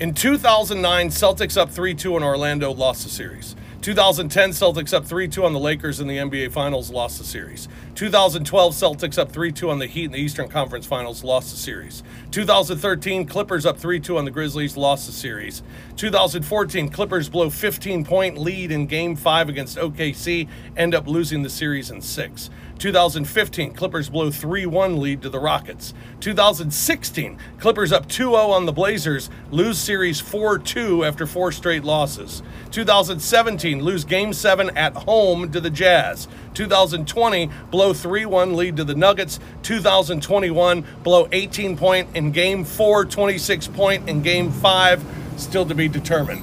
In 0.00 0.14
2009, 0.14 1.08
Celtics 1.08 1.56
up 1.56 1.70
3 1.70 1.94
2 1.94 2.16
in 2.16 2.22
Orlando 2.22 2.72
lost 2.72 3.04
the 3.04 3.10
series. 3.10 3.54
2010, 3.82 4.50
Celtics 4.50 4.92
up 4.92 5.04
3 5.04 5.28
2 5.28 5.44
on 5.44 5.52
the 5.52 5.60
Lakers 5.60 6.00
in 6.00 6.08
the 6.08 6.16
NBA 6.16 6.50
Finals, 6.52 6.90
lost 6.90 7.18
the 7.18 7.24
series. 7.24 7.68
2012, 7.98 8.74
Celtics 8.74 9.18
up 9.18 9.32
3 9.32 9.50
2 9.50 9.70
on 9.70 9.80
the 9.80 9.86
Heat 9.86 10.04
in 10.04 10.12
the 10.12 10.20
Eastern 10.20 10.48
Conference 10.48 10.86
Finals, 10.86 11.24
lost 11.24 11.50
the 11.50 11.56
series. 11.56 12.04
2013, 12.30 13.26
Clippers 13.26 13.66
up 13.66 13.76
3 13.76 13.98
2 13.98 14.18
on 14.18 14.24
the 14.24 14.30
Grizzlies, 14.30 14.76
lost 14.76 15.08
the 15.08 15.12
series. 15.12 15.64
2014, 15.96 16.90
Clippers 16.90 17.28
blow 17.28 17.50
15 17.50 18.04
point 18.04 18.38
lead 18.38 18.70
in 18.70 18.86
Game 18.86 19.16
5 19.16 19.48
against 19.48 19.78
OKC, 19.78 20.48
end 20.76 20.94
up 20.94 21.08
losing 21.08 21.42
the 21.42 21.50
series 21.50 21.90
in 21.90 22.00
6. 22.00 22.50
2015, 22.78 23.72
Clippers 23.72 24.08
blow 24.08 24.30
3 24.30 24.66
1 24.66 25.00
lead 25.00 25.22
to 25.22 25.28
the 25.28 25.38
Rockets. 25.40 25.94
2016, 26.20 27.36
Clippers 27.58 27.92
up 27.92 28.08
2 28.08 28.30
0 28.30 28.34
on 28.34 28.66
the 28.66 28.72
Blazers, 28.72 29.30
lose 29.50 29.78
series 29.78 30.20
4 30.20 30.58
2 30.58 31.04
after 31.04 31.26
four 31.26 31.50
straight 31.50 31.84
losses. 31.84 32.42
2017, 32.70 33.82
lose 33.82 34.04
game 34.04 34.32
7 34.32 34.76
at 34.76 34.94
home 34.94 35.50
to 35.50 35.60
the 35.60 35.70
Jazz. 35.70 36.28
2020, 36.54 37.50
blow 37.70 37.92
3 37.92 38.26
1 38.26 38.56
lead 38.56 38.76
to 38.76 38.84
the 38.84 38.94
Nuggets. 38.94 39.40
2021, 39.62 40.84
blow 41.02 41.28
18 41.32 41.76
point 41.76 42.08
in 42.14 42.30
game 42.30 42.64
4, 42.64 43.04
26 43.04 43.68
point 43.68 44.08
in 44.08 44.22
game 44.22 44.52
5, 44.52 45.04
still 45.36 45.66
to 45.66 45.74
be 45.74 45.88
determined. 45.88 46.42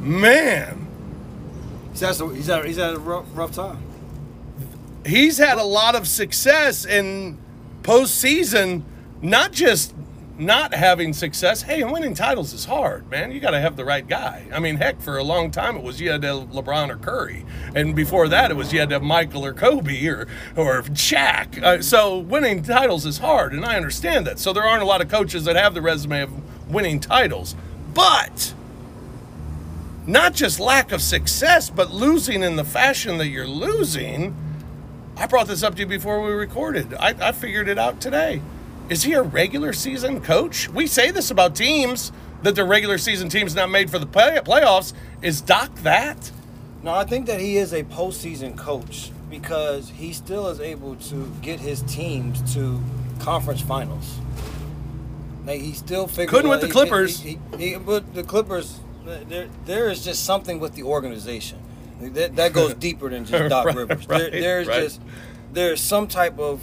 Man. 0.00 0.86
He's 1.90 2.00
had, 2.00 2.14
some- 2.14 2.34
he's 2.34 2.46
had, 2.46 2.64
he's 2.64 2.76
had 2.76 2.94
a 2.94 2.98
rough, 2.98 3.24
rough 3.34 3.52
time. 3.52 3.78
He's 5.06 5.38
had 5.38 5.58
a 5.58 5.64
lot 5.64 5.94
of 5.94 6.06
success 6.08 6.84
in 6.84 7.38
postseason, 7.82 8.82
not 9.22 9.52
just 9.52 9.94
not 10.36 10.74
having 10.74 11.12
success. 11.12 11.62
Hey, 11.62 11.84
winning 11.84 12.14
titles 12.14 12.52
is 12.52 12.64
hard, 12.64 13.08
man. 13.08 13.30
You 13.30 13.38
got 13.38 13.50
to 13.50 13.60
have 13.60 13.76
the 13.76 13.84
right 13.84 14.06
guy. 14.06 14.46
I 14.52 14.58
mean, 14.58 14.76
heck, 14.76 15.00
for 15.00 15.16
a 15.16 15.22
long 15.22 15.50
time 15.52 15.76
it 15.76 15.82
was 15.82 16.00
you 16.00 16.10
had 16.10 16.22
to 16.22 16.28
have 16.28 16.48
LeBron 16.48 16.90
or 16.90 16.96
Curry, 16.96 17.46
and 17.74 17.94
before 17.94 18.26
that 18.28 18.50
it 18.50 18.54
was 18.54 18.72
you 18.72 18.80
had 18.80 18.88
to 18.88 18.96
have 18.96 19.02
Michael 19.02 19.44
or 19.44 19.52
Kobe 19.52 20.06
or 20.06 20.26
or 20.56 20.82
Shaq. 20.82 21.62
Uh, 21.62 21.82
so 21.82 22.18
winning 22.18 22.62
titles 22.62 23.06
is 23.06 23.18
hard, 23.18 23.52
and 23.52 23.64
I 23.64 23.76
understand 23.76 24.26
that. 24.26 24.38
So 24.38 24.52
there 24.52 24.64
aren't 24.64 24.82
a 24.82 24.86
lot 24.86 25.00
of 25.00 25.08
coaches 25.08 25.44
that 25.44 25.56
have 25.56 25.74
the 25.74 25.82
resume 25.82 26.22
of 26.22 26.68
winning 26.68 26.98
titles, 26.98 27.54
but 27.92 28.54
not 30.06 30.34
just 30.34 30.58
lack 30.58 30.90
of 30.90 31.00
success, 31.00 31.70
but 31.70 31.92
losing 31.92 32.42
in 32.42 32.56
the 32.56 32.64
fashion 32.64 33.18
that 33.18 33.28
you're 33.28 33.46
losing 33.46 34.34
I 35.16 35.26
brought 35.26 35.46
this 35.46 35.62
up 35.62 35.74
to 35.74 35.80
you 35.80 35.86
before 35.86 36.20
we 36.22 36.32
recorded. 36.32 36.94
I, 36.94 37.14
I 37.20 37.32
figured 37.32 37.68
it 37.68 37.78
out 37.78 38.00
today. 38.00 38.40
Is 38.88 39.04
he 39.04 39.12
a 39.14 39.22
regular 39.22 39.72
season 39.72 40.20
coach? 40.20 40.68
We 40.68 40.86
say 40.86 41.10
this 41.10 41.30
about 41.30 41.54
teams 41.54 42.12
that 42.42 42.54
their 42.54 42.66
regular 42.66 42.98
season 42.98 43.28
team's 43.28 43.54
not 43.54 43.70
made 43.70 43.90
for 43.90 43.98
the 43.98 44.06
play, 44.06 44.38
playoffs. 44.44 44.92
Is 45.22 45.40
Doc 45.40 45.74
that? 45.76 46.30
No, 46.82 46.92
I 46.92 47.04
think 47.04 47.26
that 47.26 47.40
he 47.40 47.56
is 47.56 47.72
a 47.72 47.84
postseason 47.84 48.58
coach 48.58 49.10
because 49.30 49.88
he 49.88 50.12
still 50.12 50.48
is 50.48 50.60
able 50.60 50.96
to 50.96 51.32
get 51.40 51.60
his 51.60 51.80
teams 51.82 52.54
to 52.54 52.82
conference 53.20 53.62
finals. 53.62 54.18
Like 55.46 55.60
he 55.60 55.72
still 55.72 56.06
figured 56.06 56.28
Couldn't 56.28 56.50
with 56.50 56.60
the 56.60 56.66
he- 56.66 56.72
Clippers. 56.72 57.20
He, 57.20 57.38
he, 57.56 57.68
he- 57.70 57.76
but 57.76 58.14
the 58.14 58.22
Clippers, 58.22 58.80
there 59.04 59.48
there 59.64 59.88
is 59.88 60.04
just 60.04 60.24
something 60.24 60.58
with 60.60 60.74
the 60.74 60.82
organization 60.82 61.58
that, 62.10 62.36
that 62.36 62.52
goes 62.52 62.74
deeper 62.78 63.08
than 63.08 63.24
just 63.24 63.48
Doc 63.50 63.66
Right, 63.66 63.76
Rivers. 63.76 64.08
right, 64.08 64.30
there, 64.30 64.40
there's 64.40 64.68
right. 64.68 64.82
just 64.82 65.00
there's 65.52 65.80
some 65.80 66.08
type 66.08 66.38
of 66.38 66.62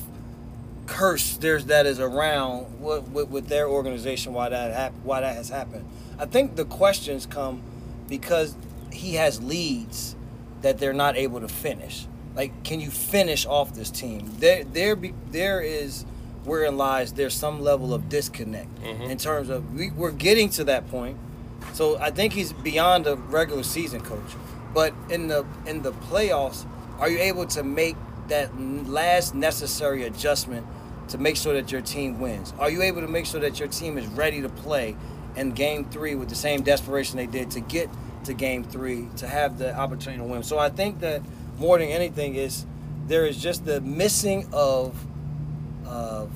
curse 0.86 1.38
there's 1.38 1.66
that 1.66 1.86
is 1.86 2.00
around 2.00 2.82
with, 2.82 3.08
with, 3.10 3.30
with 3.30 3.48
their 3.48 3.68
organization 3.68 4.34
why 4.34 4.50
that 4.50 4.74
hap- 4.74 4.94
why 5.04 5.22
that 5.22 5.36
has 5.36 5.50
happened. 5.50 5.86
I 6.20 6.26
think 6.26 6.56
the 6.56 6.66
questions 6.66 7.26
come 7.26 7.62
because 8.08 8.56
he 8.92 9.16
has 9.16 9.42
leads 9.42 10.16
that 10.62 10.78
they're 10.78 10.94
not 10.94 11.16
able 11.18 11.40
to 11.42 11.48
finish. 11.48 12.08
Like, 12.36 12.64
can 12.64 12.80
you 12.80 12.92
finish 12.92 13.46
off 13.46 13.74
this 13.74 13.90
team? 13.90 14.32
There, 14.40 14.64
there, 14.64 14.96
be, 14.96 15.14
there 15.32 15.62
is 15.62 16.06
wherein 16.44 16.78
lies 16.78 17.14
there's 17.14 17.34
some 17.34 17.62
level 17.62 17.94
of 17.94 18.10
disconnect 18.10 18.74
mm-hmm. 18.82 19.04
in 19.04 19.18
terms 19.18 19.50
of 19.50 19.74
we, 19.74 19.92
we're 19.92 20.12
getting 20.12 20.50
to 20.50 20.64
that 20.66 20.90
point. 20.90 21.18
So 21.74 21.98
I 21.98 22.10
think 22.12 22.34
he's 22.34 22.54
beyond 22.54 23.08
a 23.08 23.16
regular 23.16 23.64
season 23.64 24.02
coach, 24.02 24.36
but 24.74 24.94
in 25.10 25.28
the 25.28 25.46
in 25.66 25.82
the 25.82 25.92
playoffs, 25.92 26.66
are 27.00 27.10
you 27.10 27.20
able 27.20 27.46
to 27.48 27.64
make 27.64 27.96
that 28.28 28.58
last 28.60 29.36
necessary 29.36 30.04
adjustment 30.04 30.66
to 31.10 31.18
make 31.18 31.36
sure 31.36 31.54
that 31.54 31.72
your 31.72 31.82
team 31.82 32.20
wins? 32.20 32.54
Are 32.60 32.70
you 32.70 32.82
able 32.82 33.02
to 33.02 33.08
make 33.08 33.26
sure 33.26 33.42
that 33.42 33.60
your 33.60 33.68
team 33.68 33.98
is 33.98 34.06
ready 34.08 34.42
to 34.42 34.50
play 34.50 34.96
in 35.36 35.52
game 35.52 35.86
three 35.86 36.16
with 36.16 36.30
the 36.30 36.36
same 36.36 36.62
desperation 36.62 37.18
they 37.18 37.26
did 37.26 37.52
to 37.52 37.60
get 37.60 37.90
to 38.26 38.34
game 38.34 38.64
three 38.64 39.08
to 39.18 39.28
have 39.28 39.58
the 39.58 39.76
opportunity 39.76 40.22
to 40.22 40.28
win? 40.28 40.44
So 40.44 40.58
I 40.58 40.70
think 40.70 41.00
that 41.00 41.22
more 41.58 41.78
than 41.78 41.90
anything 41.90 42.36
is 42.36 42.66
there 43.08 43.26
is 43.26 43.42
just 43.42 43.66
the 43.66 43.82
missing 43.82 44.48
of 44.54 44.96
of 45.86 46.32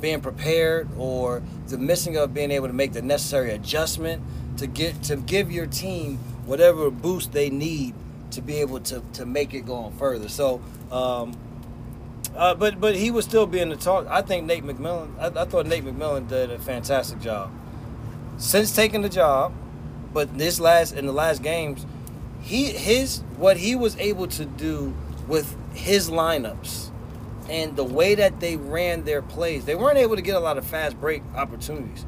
being 0.00 0.20
prepared 0.20 0.88
or 0.96 1.42
the 1.68 1.78
missing 1.78 2.16
of 2.16 2.34
being 2.34 2.50
able 2.50 2.66
to 2.66 2.72
make 2.72 2.92
the 2.92 3.02
necessary 3.02 3.50
adjustment 3.52 4.22
to 4.58 4.66
get 4.66 5.02
to 5.04 5.16
give 5.16 5.50
your 5.50 5.66
team 5.66 6.18
whatever 6.44 6.90
boost 6.90 7.32
they 7.32 7.50
need 7.50 7.94
to 8.32 8.42
be 8.42 8.56
able 8.56 8.80
to, 8.80 9.02
to 9.14 9.26
make 9.26 9.54
it 9.54 9.66
going 9.66 9.92
further. 9.96 10.28
So, 10.28 10.60
um, 10.90 11.36
uh, 12.34 12.54
but 12.54 12.80
but 12.80 12.94
he 12.96 13.10
was 13.10 13.24
still 13.24 13.46
being 13.46 13.68
the 13.68 13.76
talk. 13.76 14.06
I 14.08 14.22
think 14.22 14.46
Nate 14.46 14.64
McMillan. 14.64 15.18
I, 15.18 15.42
I 15.42 15.44
thought 15.44 15.66
Nate 15.66 15.84
McMillan 15.84 16.28
did 16.28 16.50
a 16.50 16.58
fantastic 16.58 17.20
job 17.20 17.50
since 18.38 18.74
taking 18.74 19.02
the 19.02 19.08
job. 19.08 19.52
But 20.12 20.36
this 20.36 20.60
last 20.60 20.92
in 20.92 21.06
the 21.06 21.12
last 21.12 21.42
games, 21.42 21.86
he 22.42 22.66
his 22.66 23.22
what 23.36 23.56
he 23.56 23.74
was 23.74 23.96
able 23.96 24.26
to 24.28 24.44
do 24.44 24.94
with 25.26 25.56
his 25.74 26.10
lineups 26.10 26.90
and 27.48 27.76
the 27.76 27.84
way 27.84 28.14
that 28.14 28.40
they 28.40 28.56
ran 28.56 29.04
their 29.04 29.22
plays, 29.22 29.64
they 29.64 29.74
weren't 29.74 29.98
able 29.98 30.16
to 30.16 30.22
get 30.22 30.36
a 30.36 30.40
lot 30.40 30.58
of 30.58 30.64
fast 30.64 31.00
break 31.00 31.22
opportunities, 31.34 32.06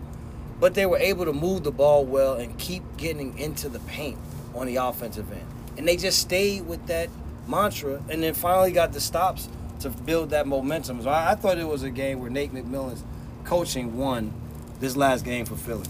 but 0.61 0.75
they 0.75 0.87
were 0.87 0.99
able 0.99 1.25
to 1.25 1.33
move 1.33 1.65
the 1.65 1.73
ball 1.73 2.05
well 2.05 2.35
and 2.35 2.59
keep 2.59 2.83
getting 2.97 3.39
into 3.39 3.69
the 3.69 3.81
paint 3.81 4.19
on 4.55 4.67
the 4.67 4.77
offensive 4.77 5.31
end. 5.33 5.47
And 5.77 5.87
they 5.89 5.97
just 5.97 6.19
stayed 6.19 6.67
with 6.67 6.87
that 6.87 7.09
mantra 7.49 8.03
and 8.09 8.23
then 8.23 8.35
finally 8.35 8.73
got 8.73 8.93
the 8.93 9.01
stops 9.01 9.49
to 9.81 9.91
build 9.91 10.31
that 10.31 10.47
momentum. 10.47 11.03
So 11.03 11.11
I, 11.11 11.33
I 11.33 11.35
thought 11.35 11.59
it 11.59 11.67
was 11.67 11.83
a 11.83 11.91
game 11.91 12.21
where 12.21 12.31
Nate 12.31 12.53
McMillan's 12.53 13.03
coaching 13.45 13.97
won 13.97 14.33
this 14.81 14.97
last 14.97 15.25
game 15.25 15.45
for 15.45 15.57
Philly. 15.57 15.87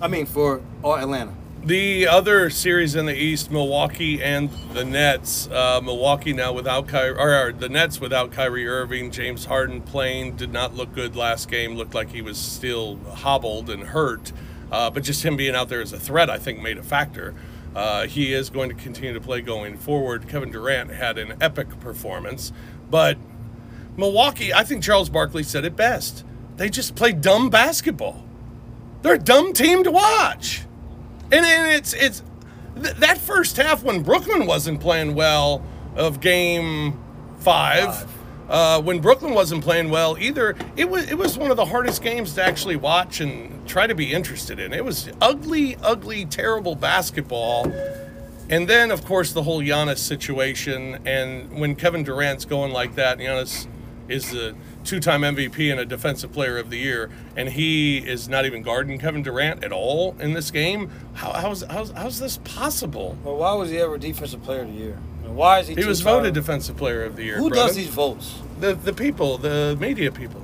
I 0.00 0.08
mean, 0.08 0.26
for 0.26 0.60
or 0.82 0.98
Atlanta. 0.98 1.32
The 1.64 2.08
other 2.08 2.50
series 2.50 2.96
in 2.96 3.06
the 3.06 3.14
East, 3.14 3.52
Milwaukee 3.52 4.20
and 4.20 4.50
the 4.72 4.84
Nets. 4.84 5.46
Uh, 5.46 5.80
Milwaukee 5.80 6.32
now 6.32 6.52
without 6.52 6.88
Kyrie, 6.88 7.16
or, 7.16 7.50
or 7.50 7.52
the 7.52 7.68
Nets 7.68 8.00
without 8.00 8.32
Kyrie 8.32 8.66
Irving. 8.66 9.12
James 9.12 9.44
Harden 9.44 9.80
playing 9.80 10.34
did 10.34 10.52
not 10.52 10.74
look 10.74 10.92
good 10.92 11.14
last 11.14 11.48
game. 11.48 11.76
Looked 11.76 11.94
like 11.94 12.10
he 12.10 12.20
was 12.20 12.36
still 12.36 12.98
hobbled 13.14 13.70
and 13.70 13.84
hurt. 13.84 14.32
Uh, 14.72 14.90
but 14.90 15.04
just 15.04 15.24
him 15.24 15.36
being 15.36 15.54
out 15.54 15.68
there 15.68 15.80
as 15.80 15.92
a 15.92 16.00
threat, 16.00 16.28
I 16.28 16.36
think, 16.36 16.60
made 16.60 16.78
a 16.78 16.82
factor. 16.82 17.32
Uh, 17.76 18.08
he 18.08 18.32
is 18.32 18.50
going 18.50 18.68
to 18.68 18.74
continue 18.74 19.14
to 19.14 19.20
play 19.20 19.40
going 19.40 19.76
forward. 19.76 20.26
Kevin 20.26 20.50
Durant 20.50 20.90
had 20.90 21.16
an 21.16 21.36
epic 21.40 21.78
performance, 21.78 22.52
but 22.90 23.16
Milwaukee, 23.96 24.52
I 24.52 24.64
think 24.64 24.82
Charles 24.82 25.10
Barkley 25.10 25.44
said 25.44 25.64
it 25.64 25.76
best. 25.76 26.24
They 26.56 26.68
just 26.68 26.96
play 26.96 27.12
dumb 27.12 27.50
basketball. 27.50 28.26
They're 29.02 29.14
a 29.14 29.18
dumb 29.18 29.52
team 29.52 29.84
to 29.84 29.92
watch. 29.92 30.64
And, 31.32 31.44
and 31.46 31.72
it's 31.74 31.92
it's 31.94 32.22
th- 32.80 32.94
that 32.96 33.18
first 33.18 33.56
half 33.56 33.82
when 33.82 34.02
Brooklyn 34.02 34.46
wasn't 34.46 34.80
playing 34.80 35.14
well 35.14 35.64
of 35.96 36.20
game 36.20 36.98
five, 37.38 37.94
Five. 37.96 38.08
uh, 38.48 38.82
when 38.82 39.00
Brooklyn 39.00 39.34
wasn't 39.34 39.64
playing 39.64 39.90
well 39.90 40.16
either, 40.18 40.54
it 40.76 40.88
was 40.88 41.10
it 41.10 41.16
was 41.18 41.36
one 41.38 41.50
of 41.50 41.56
the 41.56 41.64
hardest 41.66 42.02
games 42.02 42.34
to 42.34 42.44
actually 42.44 42.76
watch 42.76 43.20
and 43.20 43.66
try 43.66 43.86
to 43.86 43.94
be 43.94 44.12
interested 44.12 44.58
in. 44.60 44.72
It 44.72 44.84
was 44.84 45.10
ugly, 45.20 45.76
ugly, 45.82 46.24
terrible 46.26 46.74
basketball. 46.74 47.72
And 48.50 48.68
then, 48.68 48.90
of 48.90 49.04
course, 49.06 49.32
the 49.32 49.42
whole 49.44 49.62
Giannis 49.62 49.98
situation. 49.98 50.98
And 51.06 51.58
when 51.58 51.74
Kevin 51.74 52.04
Durant's 52.04 52.44
going 52.44 52.70
like 52.72 52.96
that, 52.96 53.16
Giannis 53.18 53.66
is 54.08 54.30
the 54.30 54.54
two-time 54.84 55.22
MVP 55.22 55.70
and 55.70 55.80
a 55.80 55.84
Defensive 55.84 56.32
Player 56.32 56.58
of 56.58 56.70
the 56.70 56.78
Year, 56.78 57.10
and 57.36 57.48
he 57.48 57.98
is 57.98 58.28
not 58.28 58.46
even 58.46 58.62
guarding 58.62 58.98
Kevin 58.98 59.22
Durant 59.22 59.64
at 59.64 59.72
all 59.72 60.16
in 60.20 60.32
this 60.32 60.50
game. 60.50 60.90
How, 61.14 61.32
how's, 61.32 61.62
how's 61.62 61.90
how's 61.92 62.18
this 62.18 62.38
possible? 62.38 63.16
Well, 63.24 63.36
why 63.36 63.54
was 63.54 63.70
he 63.70 63.78
ever 63.78 63.98
Defensive 63.98 64.42
Player 64.42 64.62
of 64.62 64.68
the 64.68 64.78
Year? 64.78 64.98
Why 65.24 65.60
is 65.60 65.68
he? 65.68 65.74
He 65.74 65.84
was 65.84 66.00
voted 66.00 66.34
Defensive 66.34 66.76
Player 66.76 67.04
of 67.04 67.16
the 67.16 67.24
Year. 67.24 67.38
Who 67.38 67.48
brother. 67.48 67.68
does 67.68 67.76
these 67.76 67.88
votes? 67.88 68.40
The 68.60 68.74
the 68.74 68.92
people, 68.92 69.38
the 69.38 69.76
media 69.80 70.12
people. 70.12 70.42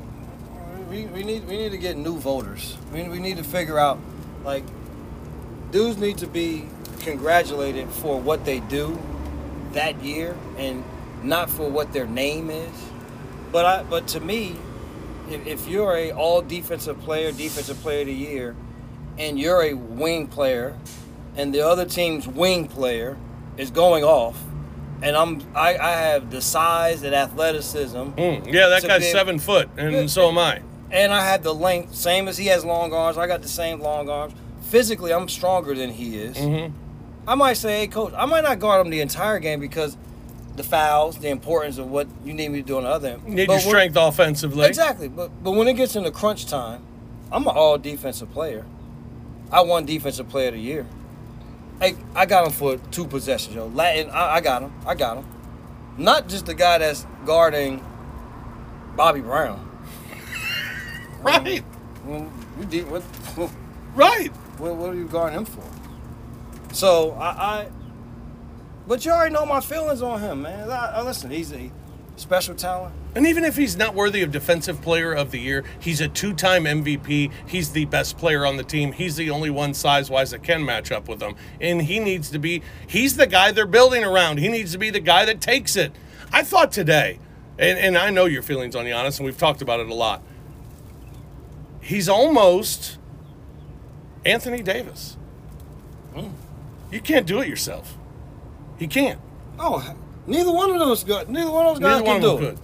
We, 0.88 1.04
we 1.06 1.22
need 1.22 1.46
we 1.46 1.58
need 1.58 1.72
to 1.72 1.78
get 1.78 1.96
new 1.96 2.18
voters. 2.18 2.76
We, 2.92 3.08
we 3.08 3.18
need 3.18 3.36
to 3.36 3.44
figure 3.44 3.78
out 3.78 3.98
like 4.44 4.64
dudes 5.70 5.98
need 5.98 6.18
to 6.18 6.26
be 6.26 6.66
congratulated 7.00 7.88
for 7.88 8.18
what 8.20 8.44
they 8.44 8.60
do 8.60 8.98
that 9.72 10.02
year 10.02 10.34
and 10.56 10.82
not 11.22 11.50
for 11.50 11.68
what 11.70 11.92
their 11.92 12.06
name 12.06 12.50
is. 12.50 12.72
But 13.52 13.64
I 13.64 13.82
but 13.82 14.06
to 14.08 14.20
me, 14.20 14.56
if, 15.30 15.46
if 15.46 15.68
you're 15.68 15.94
a 15.96 16.12
all 16.12 16.42
defensive 16.42 17.00
player, 17.00 17.32
defensive 17.32 17.78
player 17.80 18.00
of 18.00 18.06
the 18.06 18.14
year, 18.14 18.54
and 19.18 19.38
you're 19.38 19.62
a 19.62 19.74
wing 19.74 20.26
player, 20.26 20.74
and 21.36 21.54
the 21.54 21.66
other 21.66 21.84
team's 21.84 22.26
wing 22.28 22.68
player 22.68 23.16
is 23.56 23.70
going 23.70 24.04
off, 24.04 24.38
and 25.02 25.16
I'm 25.16 25.40
I, 25.54 25.76
I 25.78 25.90
have 25.92 26.30
the 26.30 26.40
size 26.42 27.02
and 27.02 27.14
athleticism. 27.14 27.96
Mm, 27.96 28.52
yeah, 28.52 28.68
that 28.68 28.82
guy's 28.82 29.00
be- 29.00 29.10
seven 29.12 29.38
foot, 29.38 29.68
and 29.76 29.92
Yeah. 29.92 30.06
so 30.06 30.28
am 30.28 30.38
I. 30.38 30.60
And 30.90 31.12
I 31.12 31.22
have 31.26 31.42
the 31.42 31.54
length, 31.54 31.94
same 31.94 32.28
as 32.28 32.38
he 32.38 32.46
has 32.46 32.64
long 32.64 32.94
arms. 32.94 33.18
I 33.18 33.26
got 33.26 33.42
the 33.42 33.48
same 33.48 33.80
long 33.80 34.08
arms. 34.08 34.32
Physically, 34.62 35.12
I'm 35.12 35.28
stronger 35.28 35.74
than 35.74 35.90
he 35.90 36.16
is. 36.18 36.36
Mhm. 36.38 36.72
I 37.26 37.34
might 37.34 37.58
say, 37.58 37.80
hey, 37.80 37.86
coach, 37.88 38.14
I 38.16 38.24
might 38.24 38.42
not 38.42 38.58
guard 38.58 38.86
him 38.86 38.90
the 38.90 39.02
entire 39.02 39.38
game 39.38 39.60
because 39.60 39.98
the 40.58 40.64
fouls, 40.64 41.18
the 41.18 41.28
importance 41.28 41.78
of 41.78 41.90
what 41.90 42.06
you 42.24 42.34
need 42.34 42.50
me 42.50 42.60
to 42.60 42.66
do 42.66 42.76
on 42.76 42.84
the 42.84 42.90
other 42.90 43.08
end. 43.10 43.22
You 43.26 43.34
need 43.34 43.46
But 43.46 43.54
your 43.54 43.60
strength 43.60 43.96
offensively. 43.96 44.66
Exactly. 44.66 45.08
But 45.08 45.30
but 45.42 45.52
when 45.52 45.66
it 45.68 45.74
gets 45.74 45.96
into 45.96 46.10
crunch 46.10 46.46
time, 46.46 46.82
I'm 47.32 47.46
an 47.46 47.54
all 47.56 47.78
defensive 47.78 48.30
player. 48.32 48.64
I 49.50 49.62
won 49.62 49.86
defensive 49.86 50.28
player 50.28 50.48
of 50.48 50.54
the 50.54 50.60
year. 50.60 50.86
Hey, 51.80 51.96
I 52.14 52.26
got 52.26 52.44
him 52.44 52.52
for 52.52 52.76
two 52.90 53.06
possessions, 53.06 53.54
yo. 53.54 53.68
Latin, 53.68 54.10
I, 54.10 54.36
I 54.36 54.40
got 54.40 54.62
him. 54.62 54.72
I 54.86 54.94
got 54.94 55.18
him. 55.18 55.26
Not 55.96 56.28
just 56.28 56.46
the 56.46 56.54
guy 56.54 56.78
that's 56.78 57.06
guarding 57.24 57.84
Bobby 58.96 59.20
Brown. 59.20 59.64
Um, 61.18 61.24
right, 61.24 61.64
you 62.60 62.64
did 62.66 62.88
what? 62.88 63.02
right. 63.96 64.28
What, 64.58 64.76
what 64.76 64.90
are 64.90 64.94
you 64.94 65.08
guarding 65.08 65.40
him 65.40 65.44
for? 65.44 65.64
So 66.72 67.10
I, 67.12 67.26
I, 67.26 67.68
but 68.88 69.04
you 69.04 69.12
already 69.12 69.34
know 69.34 69.44
my 69.44 69.60
feelings 69.60 70.00
on 70.00 70.20
him, 70.20 70.42
man. 70.42 70.70
I, 70.70 70.94
I, 70.96 71.02
listen, 71.02 71.30
he's 71.30 71.52
a 71.52 71.70
special 72.16 72.54
talent. 72.54 72.94
And 73.14 73.26
even 73.26 73.44
if 73.44 73.54
he's 73.54 73.76
not 73.76 73.94
worthy 73.94 74.22
of 74.22 74.32
Defensive 74.32 74.80
Player 74.80 75.12
of 75.12 75.30
the 75.30 75.38
Year, 75.38 75.62
he's 75.78 76.00
a 76.00 76.08
two 76.08 76.32
time 76.32 76.64
MVP. 76.64 77.30
He's 77.46 77.72
the 77.72 77.84
best 77.84 78.16
player 78.16 78.46
on 78.46 78.56
the 78.56 78.64
team. 78.64 78.92
He's 78.92 79.16
the 79.16 79.28
only 79.28 79.50
one 79.50 79.74
size 79.74 80.08
wise 80.08 80.30
that 80.30 80.42
can 80.42 80.64
match 80.64 80.90
up 80.90 81.06
with 81.06 81.20
him. 81.20 81.36
And 81.60 81.82
he 81.82 82.00
needs 82.00 82.30
to 82.30 82.38
be, 82.38 82.62
he's 82.86 83.18
the 83.18 83.26
guy 83.26 83.52
they're 83.52 83.66
building 83.66 84.04
around. 84.04 84.38
He 84.38 84.48
needs 84.48 84.72
to 84.72 84.78
be 84.78 84.88
the 84.88 85.00
guy 85.00 85.26
that 85.26 85.42
takes 85.42 85.76
it. 85.76 85.92
I 86.32 86.42
thought 86.42 86.72
today, 86.72 87.18
and, 87.58 87.78
and 87.78 87.98
I 87.98 88.08
know 88.08 88.24
your 88.24 88.42
feelings 88.42 88.74
on 88.74 88.86
Giannis, 88.86 89.18
and 89.18 89.26
we've 89.26 89.38
talked 89.38 89.60
about 89.60 89.80
it 89.80 89.88
a 89.88 89.94
lot. 89.94 90.22
He's 91.82 92.08
almost 92.08 92.96
Anthony 94.24 94.62
Davis. 94.62 95.18
Mm. 96.14 96.32
You 96.90 97.00
can't 97.02 97.26
do 97.26 97.40
it 97.40 97.48
yourself. 97.48 97.97
He 98.78 98.86
can't. 98.86 99.20
Oh, 99.58 99.94
Neither 100.28 100.52
one 100.52 100.70
of 100.70 100.78
those 100.78 101.04
good. 101.04 101.28
Neither 101.30 101.50
one 101.50 101.66
of 101.66 101.74
those 101.74 101.82
guys 101.82 102.02
can 102.02 102.20
do 102.20 102.36
it. 102.36 102.40
could. 102.40 102.58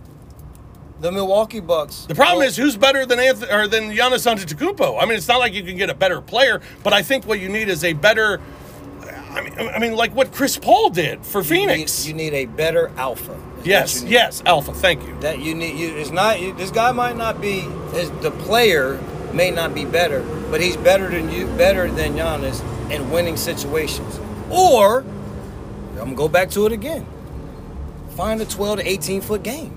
The 1.01 1.11
Milwaukee 1.11 1.61
Bucks. 1.61 2.05
The 2.07 2.15
problem 2.15 2.39
well, 2.39 2.49
is 2.49 2.57
who's 2.57 2.77
better 2.77 3.05
than 3.05 3.19
Anthony 3.19 3.51
or 3.51 3.67
than 3.67 3.91
Giannis 3.91 4.31
Antetokounmpo. 4.31 5.03
I 5.03 5.07
mean, 5.07 5.17
it's 5.17 5.29
not 5.29 5.39
like 5.39 5.55
you 5.55 5.63
can 5.63 5.77
get 5.77 5.91
a 5.91 5.95
better 5.95 6.21
player, 6.21 6.61
but 6.83 6.93
I 6.93 7.03
think 7.03 7.27
what 7.27 7.41
you 7.41 7.49
need 7.49 7.69
is 7.69 7.83
a 7.83 7.95
better. 7.95 8.41
I 9.31 9.41
mean, 9.43 9.59
I 9.59 9.79
mean, 9.79 9.97
like 9.97 10.15
what 10.15 10.31
Chris 10.33 10.57
Paul 10.57 10.91
did 10.91 11.25
for 11.27 11.39
you 11.39 11.45
Phoenix. 11.45 12.05
need, 12.05 12.09
you 12.09 12.15
need 12.15 12.35
a 12.35 12.45
better 12.47 12.93
alpha. 12.97 13.39
yes, 13.65 14.03
yes, 14.05 14.43
Alpha. 14.47 14.73
Thank 14.73 15.03
you. 15.07 15.19
That 15.21 15.41
you 15.41 15.55
need. 15.55 15.77
You, 15.79 15.97
it's 15.97 16.11
not. 16.11 16.41
You, 16.41 16.53
this 16.55 16.71
guy 16.71 16.93
might 16.93 17.17
not 17.17 17.41
be. 17.41 17.61
His, 17.93 18.11
the 18.21 18.31
player 18.31 19.01
may 19.33 19.51
not 19.51 19.75
be 19.75 19.85
better, 19.85 20.23
but 20.51 20.61
he's 20.61 20.77
better 20.77 21.09
than 21.09 21.31
you. 21.31 21.47
Better 21.57 21.91
than 21.91 22.13
Giannis 22.15 22.63
in 22.91 23.11
winning 23.11 23.37
situations. 23.37 24.21
Or 24.51 25.05
I'm 25.99 26.15
gonna 26.15 26.15
go 26.15 26.29
back 26.29 26.51
to 26.51 26.67
it 26.67 26.73
again. 26.73 27.07
Find 28.11 28.41
a 28.41 28.45
12 28.45 28.81
to 28.81 28.89
18 28.89 29.21
foot 29.21 29.43
game. 29.43 29.77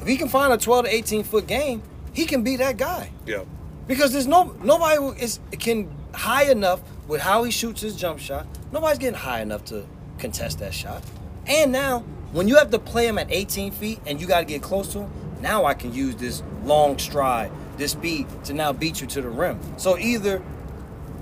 If 0.00 0.06
he 0.06 0.16
can 0.16 0.28
find 0.28 0.52
a 0.52 0.58
12 0.58 0.86
to 0.86 0.94
18 0.94 1.24
foot 1.24 1.46
game, 1.46 1.82
he 2.12 2.26
can 2.26 2.42
be 2.42 2.56
that 2.56 2.76
guy. 2.76 3.10
Yeah. 3.26 3.44
Because 3.86 4.12
there's 4.12 4.26
no 4.26 4.54
nobody 4.62 5.22
is 5.22 5.40
can 5.58 5.88
high 6.14 6.50
enough 6.50 6.80
with 7.06 7.20
how 7.20 7.44
he 7.44 7.50
shoots 7.50 7.80
his 7.80 7.96
jump 7.96 8.18
shot. 8.18 8.46
Nobody's 8.72 8.98
getting 8.98 9.18
high 9.18 9.40
enough 9.40 9.64
to 9.66 9.86
contest 10.18 10.58
that 10.58 10.74
shot. 10.74 11.02
And 11.46 11.72
now, 11.72 12.00
when 12.32 12.48
you 12.48 12.56
have 12.56 12.70
to 12.70 12.78
play 12.78 13.06
him 13.06 13.18
at 13.18 13.28
18 13.30 13.72
feet 13.72 14.00
and 14.06 14.20
you 14.20 14.26
got 14.26 14.40
to 14.40 14.44
get 14.44 14.62
close 14.62 14.92
to 14.92 15.00
him, 15.00 15.10
now 15.40 15.64
I 15.64 15.74
can 15.74 15.94
use 15.94 16.16
this 16.16 16.42
long 16.64 16.98
stride, 16.98 17.50
this 17.76 17.92
speed 17.92 18.26
to 18.44 18.52
now 18.52 18.72
beat 18.72 19.00
you 19.00 19.06
to 19.08 19.22
the 19.22 19.28
rim. 19.28 19.58
So 19.78 19.96
either 19.96 20.42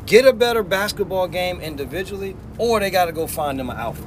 get 0.07 0.25
a 0.27 0.33
better 0.33 0.63
basketball 0.63 1.29
game 1.29 1.61
individually, 1.61 2.37
or 2.59 2.81
they 2.81 2.91
got 2.91 3.07
to 3.07 3.13
go 3.13 3.27
find 3.27 3.59
them 3.59 3.71
an 3.71 3.77
alpha. 3.77 4.03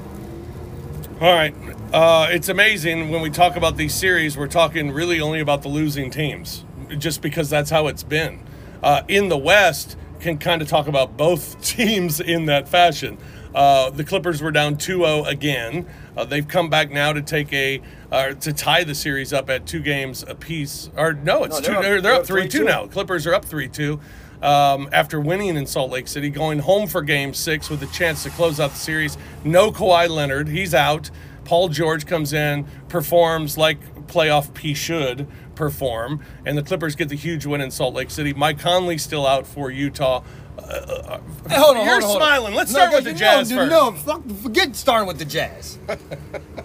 All 1.21 1.33
right. 1.33 1.53
Uh, 1.93 2.27
it's 2.29 2.49
amazing 2.49 3.09
when 3.09 3.21
we 3.21 3.29
talk 3.29 3.55
about 3.55 3.75
these 3.75 3.93
series, 3.93 4.37
we're 4.37 4.47
talking 4.47 4.91
really 4.91 5.19
only 5.19 5.39
about 5.41 5.61
the 5.63 5.67
losing 5.67 6.09
teams, 6.09 6.63
just 6.97 7.21
because 7.21 7.49
that's 7.49 7.69
how 7.69 7.87
it's 7.87 8.03
been. 8.03 8.39
Uh, 8.81 9.01
in 9.07 9.27
the 9.27 9.37
West, 9.37 9.97
can 10.21 10.37
kind 10.37 10.61
of 10.61 10.67
talk 10.67 10.87
about 10.87 11.17
both 11.17 11.61
teams 11.65 12.19
in 12.21 12.45
that 12.45 12.67
fashion. 12.69 13.17
Uh, 13.53 13.89
the 13.89 14.03
Clippers 14.03 14.41
were 14.41 14.51
down 14.51 14.75
2-0 14.75 15.27
again. 15.27 15.85
Uh, 16.15 16.23
they've 16.23 16.47
come 16.47 16.69
back 16.69 16.91
now 16.91 17.11
to 17.11 17.21
take 17.21 17.51
a 17.51 17.81
uh, 18.11 18.33
to 18.33 18.53
tie 18.53 18.83
the 18.83 18.93
series 18.93 19.33
up 19.33 19.49
at 19.49 19.65
two 19.65 19.79
games 19.79 20.23
apiece. 20.27 20.89
Or 20.95 21.13
no, 21.13 21.43
it's 21.45 21.59
No, 21.61 21.61
two. 21.61 21.71
they're 21.71 21.77
up- 21.77 21.81
They're, 21.83 22.01
they're 22.01 22.13
up 22.13 22.25
three 22.25 22.47
3-2. 22.47 22.65
now. 22.65 22.85
Clippers 22.87 23.25
are 23.25 23.33
up 23.33 23.45
three 23.45 23.67
two 23.67 23.99
um, 24.41 24.89
after 24.91 25.19
winning 25.19 25.55
in 25.57 25.65
Salt 25.65 25.91
Lake 25.91 26.07
City, 26.07 26.29
going 26.29 26.59
home 26.59 26.87
for 26.87 27.01
Game 27.01 27.33
Six 27.33 27.69
with 27.69 27.83
a 27.83 27.87
chance 27.87 28.23
to 28.23 28.29
close 28.31 28.59
out 28.59 28.71
the 28.71 28.77
series. 28.77 29.17
No 29.43 29.71
Kawhi 29.71 30.09
Leonard, 30.09 30.47
he's 30.47 30.73
out. 30.73 31.09
Paul 31.45 31.69
George 31.69 32.05
comes 32.05 32.31
in, 32.33 32.65
performs 32.89 33.57
like 33.57 33.79
playoff 34.07 34.53
P 34.53 34.73
should 34.73 35.27
perform, 35.55 36.23
and 36.45 36.57
the 36.57 36.63
Clippers 36.63 36.95
get 36.95 37.09
the 37.09 37.15
huge 37.15 37.45
win 37.45 37.59
in 37.61 37.71
Salt 37.71 37.93
Lake 37.95 38.11
City. 38.11 38.33
Mike 38.33 38.59
Conley 38.59 38.97
still 38.97 39.25
out 39.27 39.45
for 39.47 39.71
Utah. 39.71 40.23
Uh, 40.57 41.19
Hey, 41.49 41.55
hold 41.57 41.77
on, 41.77 41.85
You're 41.85 41.93
hold 41.99 42.03
on, 42.03 42.09
hold 42.09 42.17
smiling. 42.21 42.53
Let's 42.53 42.71
No, 42.71 42.79
start 42.79 42.93
with 42.93 43.03
the 43.05 43.13
Jazz 43.13 43.49
you 43.49 43.57
first. 43.57 44.05
fuck, 44.05 44.29
forget 44.43 44.75
starting 44.75 45.07
with 45.07 45.17
the 45.17 45.25
Jazz. 45.25 45.79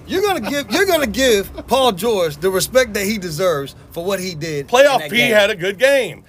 you're 0.07 0.21
gonna 0.21 0.41
give 0.51 0.71
you're 0.71 0.85
gonna 0.85 1.07
give 1.07 1.51
Paul 1.69 1.93
George 1.93 2.37
the 2.37 2.51
respect 2.51 2.93
that 2.95 3.05
he 3.07 3.17
deserves 3.17 3.75
for 3.93 4.05
what 4.05 4.21
he 4.21 4.35
did. 4.35 4.69
Playoff 4.69 5.09
P 5.09 5.17
game. 5.17 5.33
had 5.33 5.49
a 5.49 5.57
good 5.57 5.79
game. 5.79 6.25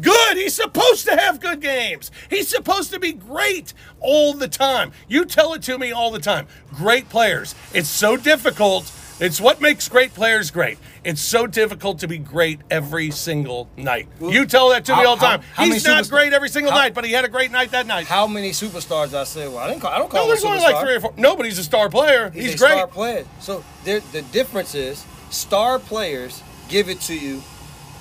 Good. 0.00 0.36
He's 0.36 0.54
supposed 0.54 1.04
to 1.06 1.16
have 1.16 1.40
good 1.40 1.60
games. 1.60 2.10
He's 2.30 2.48
supposed 2.48 2.92
to 2.92 2.98
be 2.98 3.12
great 3.12 3.74
all 4.00 4.32
the 4.34 4.48
time. 4.48 4.92
You 5.08 5.24
tell 5.24 5.52
it 5.54 5.62
to 5.64 5.78
me 5.78 5.92
all 5.92 6.10
the 6.10 6.18
time. 6.18 6.46
Great 6.72 7.08
players. 7.08 7.54
It's 7.74 7.88
so 7.88 8.16
difficult. 8.16 8.90
It's 9.20 9.40
what 9.40 9.60
makes 9.60 9.88
great 9.88 10.14
players 10.14 10.50
great. 10.50 10.78
It's 11.04 11.20
so 11.20 11.46
difficult 11.46 12.00
to 12.00 12.08
be 12.08 12.18
great 12.18 12.60
every 12.70 13.10
single 13.10 13.68
night. 13.76 14.08
You 14.20 14.46
tell 14.46 14.70
that 14.70 14.84
to 14.86 14.92
me 14.92 15.02
how- 15.02 15.08
all 15.10 15.16
the 15.16 15.26
time. 15.26 15.42
how- 15.42 15.64
how 15.64 15.70
He's 15.70 15.84
not 15.84 16.08
great 16.08 16.32
every 16.32 16.48
single 16.48 16.72
night, 16.72 16.94
but 16.94 17.04
he 17.04 17.12
had 17.12 17.24
a 17.24 17.28
great 17.28 17.50
night 17.52 17.70
that 17.72 17.86
night. 17.86 18.06
How 18.06 18.26
many 18.26 18.50
superstars 18.50 19.14
I 19.14 19.24
say? 19.24 19.46
Well, 19.46 19.58
I 19.58 19.68
didn't 19.68 19.82
call. 19.82 19.92
I 19.92 19.98
don't 19.98 20.10
call 20.10 20.22
no, 20.22 20.28
there's 20.28 20.42
a 20.42 20.46
only 20.48 20.60
like 20.60 20.80
three 20.80 20.94
or 20.94 21.00
four. 21.00 21.12
Nobody's 21.16 21.58
a 21.58 21.64
star 21.64 21.88
player. 21.88 22.30
He's, 22.30 22.44
He's, 22.44 22.54
a 22.54 22.58
great. 22.58 22.72
star 22.72 22.86
player. 22.86 23.24
So 23.40 23.62
the 23.84 24.00
difference 24.32 24.74
is 24.74 25.04
star 25.30 25.78
players 25.78 26.42
give 26.68 26.88
it 26.88 27.00
to 27.02 27.14
you 27.14 27.42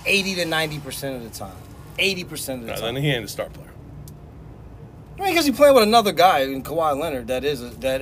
80 0.06 0.36
to 0.36 0.46
90 0.46 0.80
percent 0.80 1.16
of 1.18 1.24
the 1.24 1.38
time. 1.38 1.52
80 2.00 2.24
percent 2.26 2.62
of 2.62 2.68
the 2.68 2.74
No, 2.74 2.80
time. 2.82 2.96
then 2.96 3.04
he 3.04 3.12
ain't 3.12 3.26
a 3.26 3.28
star 3.28 3.48
player. 3.50 3.68
I 5.18 5.24
mean, 5.26 5.34
because 5.34 5.46
he 5.46 5.52
playing 5.52 5.76
with 5.76 5.84
another 5.84 6.12
guy 6.12 6.40
in 6.40 6.64
Kawhi 6.64 7.00
Leonard. 7.00 7.28
That 7.28 7.44
is 7.44 7.62
that 7.78 8.02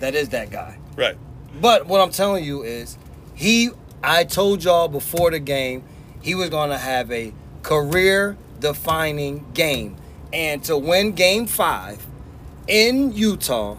that 0.00 0.14
is 0.14 0.28
that 0.28 0.50
guy. 0.50 0.78
Right. 0.96 1.16
But 1.60 1.86
what 1.86 2.00
I'm 2.00 2.10
telling 2.10 2.44
you 2.44 2.62
is, 2.62 2.96
he. 3.34 3.70
I 4.04 4.24
told 4.24 4.62
y'all 4.62 4.86
before 4.88 5.30
the 5.32 5.40
game, 5.40 5.82
he 6.20 6.34
was 6.36 6.50
going 6.50 6.70
to 6.70 6.78
have 6.78 7.10
a 7.10 7.32
career-defining 7.62 9.52
game, 9.54 9.96
and 10.32 10.62
to 10.64 10.76
win 10.76 11.12
Game 11.12 11.46
Five 11.46 12.04
in 12.68 13.12
Utah 13.12 13.76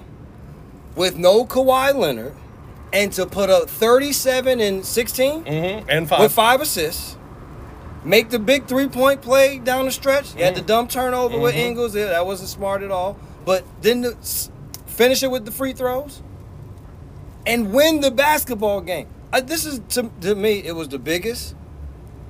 with 0.95 1.15
no 1.17 1.45
Kawhi 1.45 1.93
Leonard, 1.95 2.34
and 2.91 3.12
to 3.13 3.26
put 3.26 3.50
up 3.50 3.69
37 3.69 4.60
and 4.60 4.86
16 4.86 5.43
Mm-hmm. 5.43 5.89
And 5.89 6.10
five. 6.10 6.19
with 6.21 6.32
five 6.34 6.62
assists. 6.62 7.16
Make 8.08 8.30
the 8.30 8.39
big 8.39 8.67
three 8.67 8.88
point 8.88 9.22
play 9.22 9.60
down 9.60 9.84
the 9.86 9.91
stretch. 9.91 10.34
You 10.36 10.46
had 10.46 10.56
the 10.56 10.62
dumb 10.62 10.88
turnover 10.88 11.38
with 11.38 11.56
Mhm. 11.56 11.60
Ingles. 11.60 11.93
Yeah, 11.93 12.06
that 12.06 12.26
wasn't 12.26 12.48
smart 12.50 12.82
at 12.82 12.89
all. 12.89 13.17
But 13.43 13.65
then 13.82 14.02
the, 14.02 14.15
finish 14.86 15.24
it 15.24 15.30
with 15.30 15.43
the 15.43 15.52
free 15.52 15.74
throws 15.74 16.22
and 17.46 17.74
win 17.74 18.00
the 18.00 18.10
basketball 18.10 18.80
game. 18.80 19.08
Uh, 19.34 19.41
this 19.41 19.65
is 19.65 19.82
to, 19.89 20.10
to 20.22 20.36
me, 20.36 20.63
it 20.65 20.74
was 20.74 20.88
the 20.88 20.98
biggest 21.00 21.54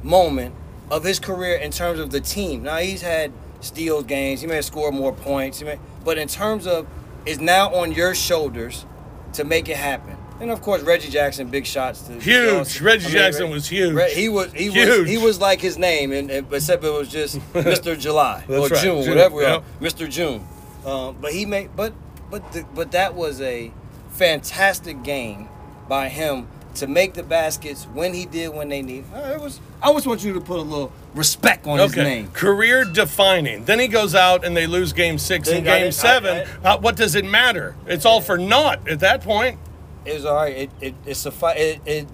moment 0.01 0.55
of 0.89 1.03
his 1.03 1.19
career 1.19 1.55
in 1.57 1.69
terms 1.69 1.99
of 1.99 2.09
the 2.09 2.21
team. 2.21 2.63
Now 2.63 2.77
he's 2.77 3.03
had 3.03 3.31
steals 3.59 4.05
games. 4.05 4.41
He 4.41 4.47
may 4.47 4.55
have 4.55 4.65
scored 4.65 4.95
more 4.95 5.13
points. 5.13 5.61
May, 5.61 5.77
but 6.03 6.17
in 6.17 6.27
terms 6.27 6.65
of 6.65 6.87
it's 7.23 7.39
now 7.39 7.71
on 7.75 7.91
your 7.91 8.15
shoulders 8.15 8.85
to 9.33 9.43
make 9.43 9.69
it 9.69 9.77
happen. 9.77 10.16
And 10.39 10.51
of 10.51 10.61
course, 10.61 10.83
Reggie 10.83 11.09
Jackson, 11.09 11.47
big 11.49 11.65
shots. 11.65 12.01
To 12.01 12.19
Huge. 12.19 12.79
Reggie 12.81 13.05
I 13.05 13.09
mean, 13.09 13.17
Jackson 13.17 13.45
Re- 13.47 13.53
was 13.53 13.67
huge. 13.67 13.93
Re- 13.93 14.13
he 14.13 14.29
was 14.29 14.53
he 14.53 14.69
was 14.69 14.75
Huge. 14.75 15.09
he 15.09 15.17
was 15.17 15.41
like 15.41 15.59
his 15.59 15.77
name, 15.77 16.11
and, 16.11 16.29
and 16.29 16.53
except 16.53 16.83
it 16.83 16.91
was 16.91 17.09
just 17.09 17.39
Mr. 17.53 17.97
July 17.99 18.43
or 18.47 18.67
right, 18.67 18.81
June, 18.81 19.01
June, 19.03 19.09
whatever 19.09 19.43
are, 19.43 19.63
Mr. 19.81 20.09
June. 20.09 20.45
Um, 20.85 21.17
but 21.19 21.33
he 21.33 21.45
made 21.45 21.75
but 21.75 21.93
but 22.29 22.51
the, 22.51 22.65
but 22.75 22.91
that 22.91 23.15
was 23.15 23.41
a 23.41 23.71
fantastic 24.11 25.03
game 25.03 25.49
by 25.89 26.09
him 26.09 26.47
to 26.75 26.85
make 26.87 27.15
the 27.15 27.23
baskets 27.23 27.85
when 27.85 28.13
he 28.13 28.25
did 28.25 28.49
when 28.53 28.69
they 28.69 28.81
need. 28.83 29.05
Uh, 29.13 29.33
it 29.33 29.41
was. 29.41 29.59
I 29.81 29.91
just 29.93 30.05
want 30.05 30.23
you 30.23 30.33
to 30.33 30.41
put 30.41 30.59
a 30.59 30.61
little 30.61 30.91
respect 31.15 31.65
on 31.65 31.79
his 31.79 31.95
name. 31.95 32.29
Career 32.31 32.83
defining. 32.85 33.65
Then 33.65 33.79
he 33.79 33.87
goes 33.87 34.13
out 34.15 34.45
and 34.45 34.55
they 34.55 34.67
lose 34.67 34.93
game 34.93 35.17
six 35.17 35.49
They 35.49 35.57
and 35.57 35.65
game 35.65 35.91
seven. 35.91 36.47
I- 36.63 36.73
uh, 36.73 36.77
what 36.79 36.95
does 36.95 37.15
it 37.15 37.25
matter? 37.25 37.75
It's 37.87 38.05
all 38.05 38.21
for 38.21 38.37
naught 38.37 38.87
at 38.87 38.99
that 38.99 39.21
point. 39.21 39.59
It 40.07 40.13
was 40.15 40.25
all 40.25 40.35
right. 40.35 40.55
It 40.55 40.69
it 40.81 40.95
it, 41.05 41.11
suffi- 41.11 41.57
it 41.57 41.81
it 41.85 42.07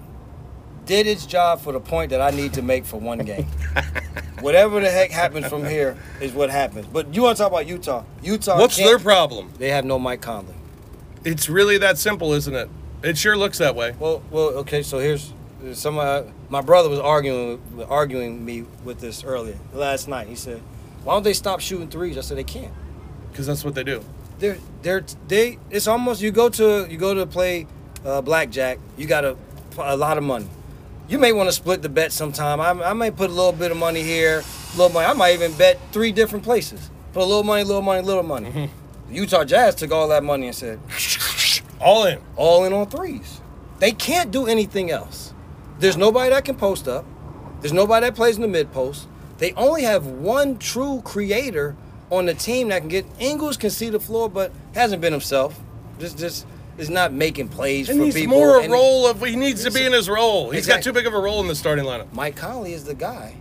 did 0.84 1.06
its 1.06 1.26
job 1.26 1.60
for 1.60 1.72
the 1.72 1.80
point 1.80 2.10
that 2.10 2.20
I 2.20 2.30
need 2.30 2.54
to 2.54 2.62
make 2.62 2.84
for 2.84 2.98
one 2.98 3.18
game. 3.18 3.46
Whatever 4.40 4.80
the 4.80 4.90
heck 4.90 5.10
happens 5.10 5.46
from 5.46 5.64
here 5.64 5.96
is 6.20 6.32
what 6.32 6.50
happens. 6.50 6.86
But 6.86 7.14
you 7.14 7.22
want 7.22 7.36
to 7.38 7.42
talk 7.42 7.52
about 7.52 7.66
Utah? 7.66 8.04
Utah. 8.22 8.58
What's 8.58 8.76
can't- 8.76 8.88
their 8.88 8.98
problem? 8.98 9.52
They 9.58 9.70
have 9.70 9.84
no 9.84 9.98
Mike 9.98 10.20
Conley. 10.20 10.54
It's 11.24 11.48
really 11.48 11.78
that 11.78 11.96
simple, 11.96 12.32
isn't 12.34 12.54
it? 12.54 12.68
It 13.02 13.16
sure 13.16 13.36
looks 13.36 13.58
that 13.58 13.74
way. 13.74 13.94
Well, 13.98 14.22
well, 14.30 14.48
okay. 14.58 14.82
So 14.82 14.98
here's 14.98 15.32
some. 15.72 15.98
Uh, 15.98 16.22
my 16.48 16.60
brother 16.60 16.88
was 16.88 16.98
arguing 16.98 17.60
arguing 17.88 18.44
me 18.44 18.64
with 18.84 18.98
this 19.00 19.24
earlier 19.24 19.56
last 19.72 20.08
night. 20.08 20.26
He 20.26 20.34
said, 20.36 20.60
"Why 21.04 21.14
don't 21.14 21.22
they 21.22 21.32
stop 21.32 21.60
shooting 21.60 21.88
threes?" 21.88 22.18
I 22.18 22.22
said, 22.22 22.36
"They 22.36 22.44
can't. 22.44 22.72
Because 23.30 23.46
that's 23.46 23.64
what 23.64 23.74
they 23.74 23.84
do. 23.84 24.02
They're 24.38 24.58
they're 24.82 25.04
they. 25.28 25.58
It's 25.70 25.86
almost 25.86 26.20
you 26.20 26.30
go 26.30 26.48
to 26.50 26.86
you 26.90 26.98
go 26.98 27.14
to 27.14 27.24
play 27.26 27.66
uh, 28.04 28.20
blackjack. 28.22 28.78
You 28.96 29.06
got 29.06 29.24
a 29.24 29.36
a 29.78 29.96
lot 29.96 30.18
of 30.18 30.24
money. 30.24 30.46
You 31.08 31.18
may 31.18 31.32
want 31.32 31.48
to 31.48 31.52
split 31.52 31.82
the 31.82 31.88
bet 31.88 32.12
sometime. 32.12 32.60
I, 32.60 32.70
I 32.70 32.92
may 32.92 33.10
put 33.10 33.28
a 33.28 33.32
little 33.32 33.52
bit 33.52 33.70
of 33.70 33.76
money 33.76 34.02
here, 34.02 34.38
a 34.40 34.76
little 34.76 34.88
money. 34.88 35.06
I 35.06 35.12
might 35.12 35.34
even 35.34 35.52
bet 35.56 35.78
three 35.92 36.12
different 36.12 36.44
places. 36.44 36.90
Put 37.12 37.22
a 37.22 37.26
little 37.26 37.44
money, 37.44 37.64
little 37.64 37.82
money, 37.82 38.02
little 38.02 38.22
money. 38.22 38.70
The 39.08 39.14
Utah 39.14 39.44
Jazz 39.44 39.74
took 39.74 39.90
all 39.92 40.08
that 40.08 40.24
money 40.24 40.46
and 40.46 40.56
said, 40.56 40.80
All 41.80 42.06
in. 42.06 42.18
all 42.36 42.64
in 42.64 42.72
on 42.72 42.86
threes. 42.88 43.40
They 43.78 43.92
can't 43.92 44.30
do 44.30 44.46
anything 44.46 44.90
else. 44.90 45.34
There's 45.78 45.96
nobody 45.98 46.30
that 46.30 46.44
can 46.44 46.56
post 46.56 46.88
up. 46.88 47.04
There's 47.60 47.72
nobody 47.72 48.06
that 48.06 48.14
plays 48.14 48.36
in 48.36 48.42
the 48.42 48.48
mid 48.48 48.72
post. 48.72 49.06
They 49.38 49.52
only 49.52 49.82
have 49.82 50.06
one 50.06 50.58
true 50.58 51.02
creator 51.04 51.76
on 52.10 52.26
the 52.26 52.34
team 52.34 52.68
that 52.68 52.80
can 52.80 52.88
get 52.88 53.04
Ingles 53.18 53.56
can 53.58 53.68
see 53.70 53.90
the 53.90 54.00
floor, 54.00 54.30
but 54.30 54.52
hasn't 54.74 55.02
been 55.02 55.12
himself. 55.12 55.60
Just 55.98 56.16
just 56.16 56.46
is 56.78 56.90
not 56.90 57.12
making 57.12 57.48
plays 57.48 57.88
And 57.88 57.98
for 57.98 58.04
he's 58.06 58.14
people. 58.14 58.36
more 58.36 58.58
a 58.58 58.62
And 58.62 58.72
role 58.72 59.06
of 59.06 59.22
he 59.22 59.36
needs 59.36 59.62
to 59.64 59.70
be 59.70 59.84
in 59.84 59.92
his 59.92 60.08
role. 60.08 60.50
He's 60.50 60.66
got 60.66 60.82
too 60.82 60.92
big 60.92 61.06
of 61.06 61.14
a 61.14 61.18
role 61.18 61.40
in 61.40 61.46
the 61.48 61.54
starting 61.54 61.84
lineup. 61.84 62.12
Mike 62.12 62.36
Conley 62.36 62.72
is 62.72 62.84
the 62.84 62.94
guy 62.94 63.34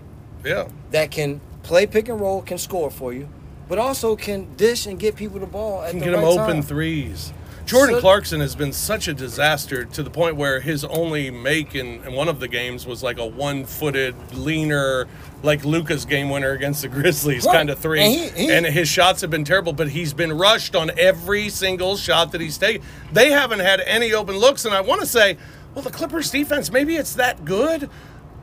Yeah. 0.46 0.68
that 0.92 1.12
can 1.12 1.42
play 1.64 1.86
pick 1.88 2.10
and 2.10 2.20
roll, 2.20 2.42
can 2.42 2.58
score 2.58 2.92
for 2.92 3.14
you, 3.14 3.28
but 3.68 3.78
also 3.80 4.16
can 4.16 4.48
dish 4.56 4.86
and 4.86 5.00
get 5.00 5.16
people 5.16 5.40
the 5.40 5.46
ball 5.48 5.82
at 5.84 5.92
Can 5.92 6.00
the 6.00 6.06
get 6.06 6.12
right 6.14 6.20
him 6.24 6.28
open 6.28 6.54
time. 6.56 6.62
threes. 6.64 7.34
Jordan 7.66 7.96
So- 7.96 8.02
Clarkson 8.02 8.40
has 8.42 8.56
been 8.56 8.74
such 8.74 9.08
a 9.08 9.14
disaster 9.14 9.86
to 9.86 10.04
the 10.04 10.10
point 10.10 10.36
where 10.36 10.60
his 10.60 10.84
only 10.84 11.32
make 11.32 11.76
in, 11.76 12.04
in 12.04 12.14
one 12.14 12.28
of 12.28 12.40
the 12.40 12.48
games 12.48 12.86
was 12.86 13.02
like 13.02 13.18
a 13.20 13.26
one-footed, 13.26 14.16
leaner, 14.34 15.08
like 15.44 15.64
Luka's 15.64 16.06
game 16.06 16.30
winner 16.30 16.52
against 16.52 16.82
the 16.82 16.88
Grizzlies 16.90 17.46
Right. 17.46 17.54
kind 17.56 17.70
of 17.70 17.80
three. 17.80 18.02
And 18.02 18.14
he- 18.14 18.46
he- 18.46 18.52
and 18.52 18.66
his 18.66 18.88
shots 18.90 19.22
have 19.22 19.30
been 19.30 19.46
terrible, 19.46 19.74
but 19.74 19.90
he's 19.90 20.14
been 20.14 20.34
rushed 20.38 20.76
on 20.76 20.92
every 20.98 21.50
single 21.50 21.96
shot 21.98 22.32
that 22.34 22.42
he's 22.42 22.58
taken. 22.58 22.82
They 23.12 23.32
haven't 23.32 23.60
had 23.60 23.80
any 23.82 24.14
open 24.14 24.38
looks, 24.38 24.66
and 24.66 24.74
I 24.74 24.82
want 24.82 25.02
to 25.02 25.08
say, 25.08 25.38
well, 25.74 25.84
the 25.84 25.90
Clippers 25.92 26.30
defense 26.30 26.72
maybe 26.72 26.96
it's 26.98 27.16
that 27.16 27.46
good. 27.46 27.90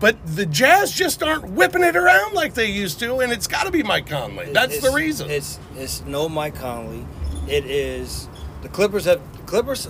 But 0.00 0.16
the 0.24 0.46
Jazz 0.46 0.92
just 0.92 1.22
aren't 1.22 1.50
whipping 1.50 1.84
it 1.84 1.94
around 1.94 2.32
like 2.32 2.54
they 2.54 2.70
used 2.70 3.00
to, 3.00 3.18
and 3.20 3.30
it's 3.30 3.46
got 3.46 3.66
to 3.66 3.70
be 3.70 3.82
Mike 3.82 4.06
Conley. 4.06 4.50
That's 4.50 4.80
the 4.80 4.90
reason. 4.92 5.28
It's 5.28 5.58
it's 5.76 6.02
no 6.06 6.26
Mike 6.26 6.54
Conley. 6.54 7.04
It 7.46 7.66
is 7.66 8.26
the 8.62 8.68
Clippers 8.68 9.04
have 9.06 9.20
the 9.36 9.42
Clippers. 9.44 9.88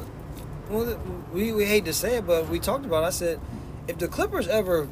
Well, 0.69 0.99
we, 1.33 1.53
we 1.53 1.65
hate 1.65 1.85
to 1.87 1.93
say 1.93 2.17
it, 2.17 2.27
but 2.27 2.49
we 2.49 2.61
talked 2.61 2.85
about. 2.85 3.03
It. 3.05 3.07
I 3.07 3.11
said, 3.11 3.41
if 3.89 3.99
the 3.99 4.09
Clippers 4.09 4.47
ever 4.49 4.89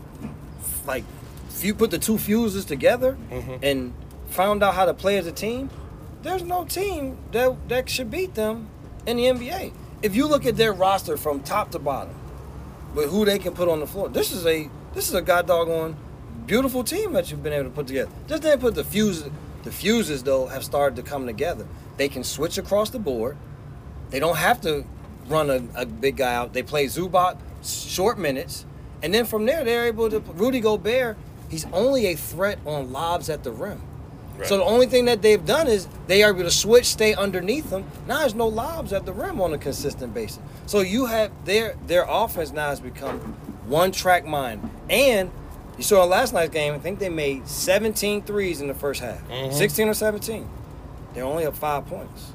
like, 0.87 1.05
if 1.51 1.65
you 1.65 1.75
put 1.75 1.91
the 1.91 1.99
two 1.99 2.19
fuses 2.19 2.65
together 2.65 3.17
Mm-hmm. 3.31 3.57
and 3.63 3.95
found 4.31 4.63
out 4.63 4.75
how 4.75 4.85
to 4.85 4.95
play 4.95 5.17
as 5.19 5.27
a 5.27 5.33
team, 5.33 5.71
there's 6.23 6.43
no 6.43 6.65
team 6.65 7.17
that 7.33 7.69
that 7.69 7.89
should 7.89 8.11
beat 8.11 8.35
them 8.35 8.69
in 9.07 9.17
the 9.17 9.25
NBA. 9.25 9.73
If 10.03 10.15
you 10.15 10.27
look 10.27 10.47
at 10.47 10.57
their 10.57 10.73
roster 10.73 11.17
from 11.17 11.41
top 11.41 11.71
to 11.73 11.79
bottom, 11.79 12.15
with 12.95 13.11
who 13.11 13.25
they 13.25 13.39
can 13.39 13.55
put 13.55 13.69
on 13.69 13.81
the 13.81 13.87
floor, 13.87 14.09
this 14.09 14.33
is 14.33 14.45
a 14.47 14.69
this 14.95 15.09
is 15.09 15.15
a 15.15 15.23
god 15.23 15.47
doggone 15.47 15.97
beautiful 16.47 16.83
team 16.83 17.13
that 17.13 17.31
you've 17.31 17.43
been 17.43 17.53
able 17.53 17.65
to 17.65 17.71
put 17.71 17.87
together. 17.87 18.11
Just 18.27 18.43
didn't 18.43 18.61
put 18.61 18.75
the 18.75 18.85
fuses. 18.85 19.31
The 19.65 19.71
fuses 19.73 20.23
though 20.23 20.47
have 20.47 20.65
started 20.65 20.97
to 20.97 21.03
come 21.03 21.27
together. 21.27 21.67
They 21.97 22.09
can 22.09 22.25
switch 22.25 22.59
across 22.59 22.91
the 22.91 22.99
board. 22.99 23.37
They 24.11 24.21
don't 24.21 24.37
have 24.37 24.61
to 24.63 24.85
run 25.29 25.51
a, 25.51 25.63
a 25.75 25.87
big 25.87 26.17
guy 26.17 26.35
out. 26.35 26.53
They 26.53 26.63
play 26.63 26.87
Zubac 26.87 27.39
short 27.65 28.19
minutes, 28.19 28.65
and 29.03 29.13
then 29.13 29.25
from 29.27 29.47
there 29.47 29.65
they're 29.65 29.87
able 29.87 30.09
to. 30.11 30.21
Rudy 30.21 30.61
Gobert, 30.61 31.17
he's 31.51 31.67
only 31.73 32.07
a 32.07 32.15
threat 32.15 32.59
on 32.65 32.93
lobs 32.93 33.29
at 33.29 33.45
the 33.45 33.51
rim. 33.53 33.83
So 34.45 34.57
the 34.57 34.63
only 34.63 34.87
thing 34.87 35.07
that 35.07 35.21
they've 35.21 35.45
done 35.45 35.67
is 35.67 35.89
they 36.07 36.23
are 36.23 36.31
able 36.31 36.45
to 36.45 36.51
switch, 36.51 36.85
stay 36.87 37.13
underneath 37.13 37.71
them. 37.71 37.85
Now 38.07 38.21
there's 38.21 38.37
no 38.37 38.47
lobs 38.47 38.93
at 38.93 39.05
the 39.05 39.13
rim 39.13 39.41
on 39.41 39.53
a 39.53 39.59
consistent 39.59 40.15
basis. 40.15 40.39
So 40.67 40.79
you 40.79 41.07
have 41.07 41.33
their 41.45 41.75
their 41.89 42.07
offense 42.09 42.53
now 42.53 42.69
has 42.69 42.79
become 42.79 43.19
one 43.67 43.91
track 43.91 44.25
mind. 44.25 44.71
And 44.89 45.33
you 45.77 45.83
saw 45.83 46.05
in 46.05 46.11
last 46.11 46.33
night's 46.33 46.53
game, 46.53 46.73
I 46.73 46.79
think 46.79 47.01
they 47.01 47.09
made 47.09 47.49
17 47.49 48.23
threes 48.23 48.61
in 48.61 48.69
the 48.69 48.75
first 48.75 49.01
half. 49.01 49.27
Mm-hmm. 49.29 49.57
16 49.57 49.89
or 49.89 49.95
17. 49.95 50.49
They're 51.15 51.25
only 51.25 51.45
up 51.45 51.57
five 51.57 51.87
points. 51.87 52.33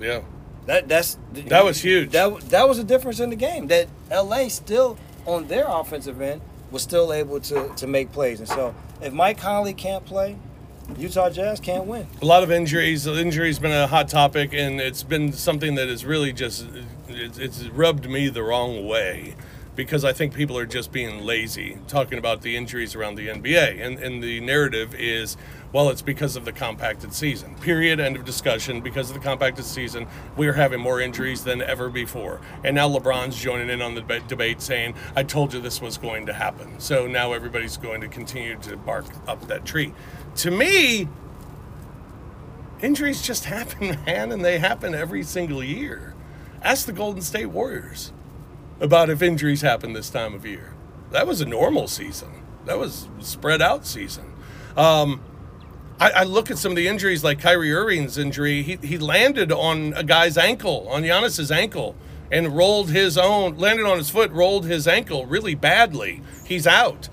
yeah. 0.00 0.22
That 0.66 0.88
that's 0.88 1.18
That 1.32 1.64
was 1.64 1.80
huge. 1.80 2.10
That 2.10 2.40
that 2.50 2.68
was 2.68 2.78
a 2.78 2.84
difference 2.84 3.20
in 3.20 3.30
the 3.30 3.36
game. 3.36 3.68
That 3.68 3.88
LA 4.10 4.48
still 4.48 4.98
on 5.26 5.46
their 5.48 5.66
offensive 5.66 6.20
end 6.20 6.40
was 6.70 6.82
still 6.82 7.12
able 7.12 7.40
to 7.40 7.72
to 7.76 7.86
make 7.86 8.12
plays. 8.12 8.40
And 8.40 8.48
so 8.48 8.74
if 9.00 9.12
Mike 9.12 9.38
Conley 9.38 9.74
can't 9.74 10.04
play, 10.04 10.36
Utah 10.98 11.30
Jazz 11.30 11.60
can't 11.60 11.84
win. 11.86 12.06
a 12.20 12.24
lot 12.24 12.42
of 12.42 12.50
injuries. 12.50 13.06
Injuries 13.06 13.58
been 13.58 13.72
a 13.72 13.86
hot 13.86 14.08
topic, 14.08 14.52
and 14.52 14.80
it's 14.80 15.02
been 15.02 15.32
something 15.32 15.76
that 15.76 15.88
has 15.88 16.04
really 16.04 16.32
just 16.32 16.66
it's, 17.08 17.38
it's 17.38 17.64
rubbed 17.68 18.08
me 18.08 18.28
the 18.28 18.42
wrong 18.42 18.86
way 18.86 19.34
because 19.76 20.04
I 20.04 20.12
think 20.12 20.34
people 20.34 20.58
are 20.58 20.66
just 20.66 20.92
being 20.92 21.24
lazy 21.24 21.78
talking 21.88 22.18
about 22.18 22.42
the 22.42 22.56
injuries 22.56 22.94
around 22.94 23.14
the 23.14 23.28
NBA, 23.28 23.84
and 23.84 23.98
and 23.98 24.22
the 24.22 24.40
narrative 24.40 24.94
is. 24.94 25.36
Well, 25.72 25.88
it's 25.90 26.02
because 26.02 26.34
of 26.34 26.44
the 26.44 26.50
compacted 26.52 27.14
season. 27.14 27.54
Period. 27.54 28.00
End 28.00 28.16
of 28.16 28.24
discussion. 28.24 28.80
Because 28.80 29.08
of 29.08 29.14
the 29.14 29.22
compacted 29.22 29.64
season, 29.64 30.08
we 30.36 30.48
are 30.48 30.52
having 30.52 30.80
more 30.80 31.00
injuries 31.00 31.44
than 31.44 31.62
ever 31.62 31.88
before. 31.88 32.40
And 32.64 32.74
now 32.74 32.88
LeBron's 32.88 33.40
joining 33.40 33.70
in 33.70 33.80
on 33.80 33.94
the 33.94 34.00
debate 34.26 34.60
saying, 34.60 34.94
I 35.14 35.22
told 35.22 35.54
you 35.54 35.60
this 35.60 35.80
was 35.80 35.96
going 35.96 36.26
to 36.26 36.32
happen. 36.32 36.80
So 36.80 37.06
now 37.06 37.34
everybody's 37.34 37.76
going 37.76 38.00
to 38.00 38.08
continue 38.08 38.56
to 38.62 38.76
bark 38.78 39.06
up 39.28 39.46
that 39.46 39.64
tree. 39.64 39.92
To 40.38 40.50
me, 40.50 41.06
injuries 42.82 43.22
just 43.22 43.44
happen, 43.56 43.96
man, 44.06 44.32
and 44.32 44.44
they 44.44 44.58
happen 44.58 44.92
every 44.92 45.22
single 45.22 45.62
year. 45.62 46.14
Ask 46.62 46.86
the 46.86 46.92
Golden 46.92 47.22
State 47.22 47.46
Warriors 47.46 48.12
about 48.80 49.10
if 49.10 49.22
injuries 49.22 49.62
happen 49.62 49.92
this 49.92 50.10
time 50.10 50.34
of 50.34 50.44
year. 50.46 50.74
That 51.10 51.26
was 51.26 51.40
a 51.40 51.46
normal 51.46 51.88
season. 51.88 52.42
That 52.64 52.78
was 52.78 53.08
spread 53.20 53.60
out 53.62 53.86
season. 53.86 54.32
Um, 54.76 55.20
I, 55.98 56.10
I 56.10 56.24
look 56.24 56.50
at 56.50 56.58
some 56.58 56.72
of 56.72 56.76
the 56.76 56.88
injuries, 56.88 57.22
like 57.22 57.40
Kyrie 57.40 57.72
Irving's 57.72 58.16
injury. 58.16 58.62
He, 58.62 58.76
he 58.76 58.98
landed 58.98 59.52
on 59.52 59.92
a 59.94 60.02
guy's 60.02 60.38
ankle, 60.38 60.88
on 60.88 61.02
Giannis's 61.02 61.50
ankle, 61.50 61.94
and 62.32 62.56
rolled 62.56 62.90
his 62.90 63.18
own, 63.18 63.58
landed 63.58 63.86
on 63.86 63.98
his 63.98 64.08
foot, 64.08 64.30
rolled 64.30 64.64
his 64.64 64.88
ankle 64.88 65.26
really 65.26 65.54
badly. 65.54 66.22
He's 66.46 66.66
out. 66.66 67.08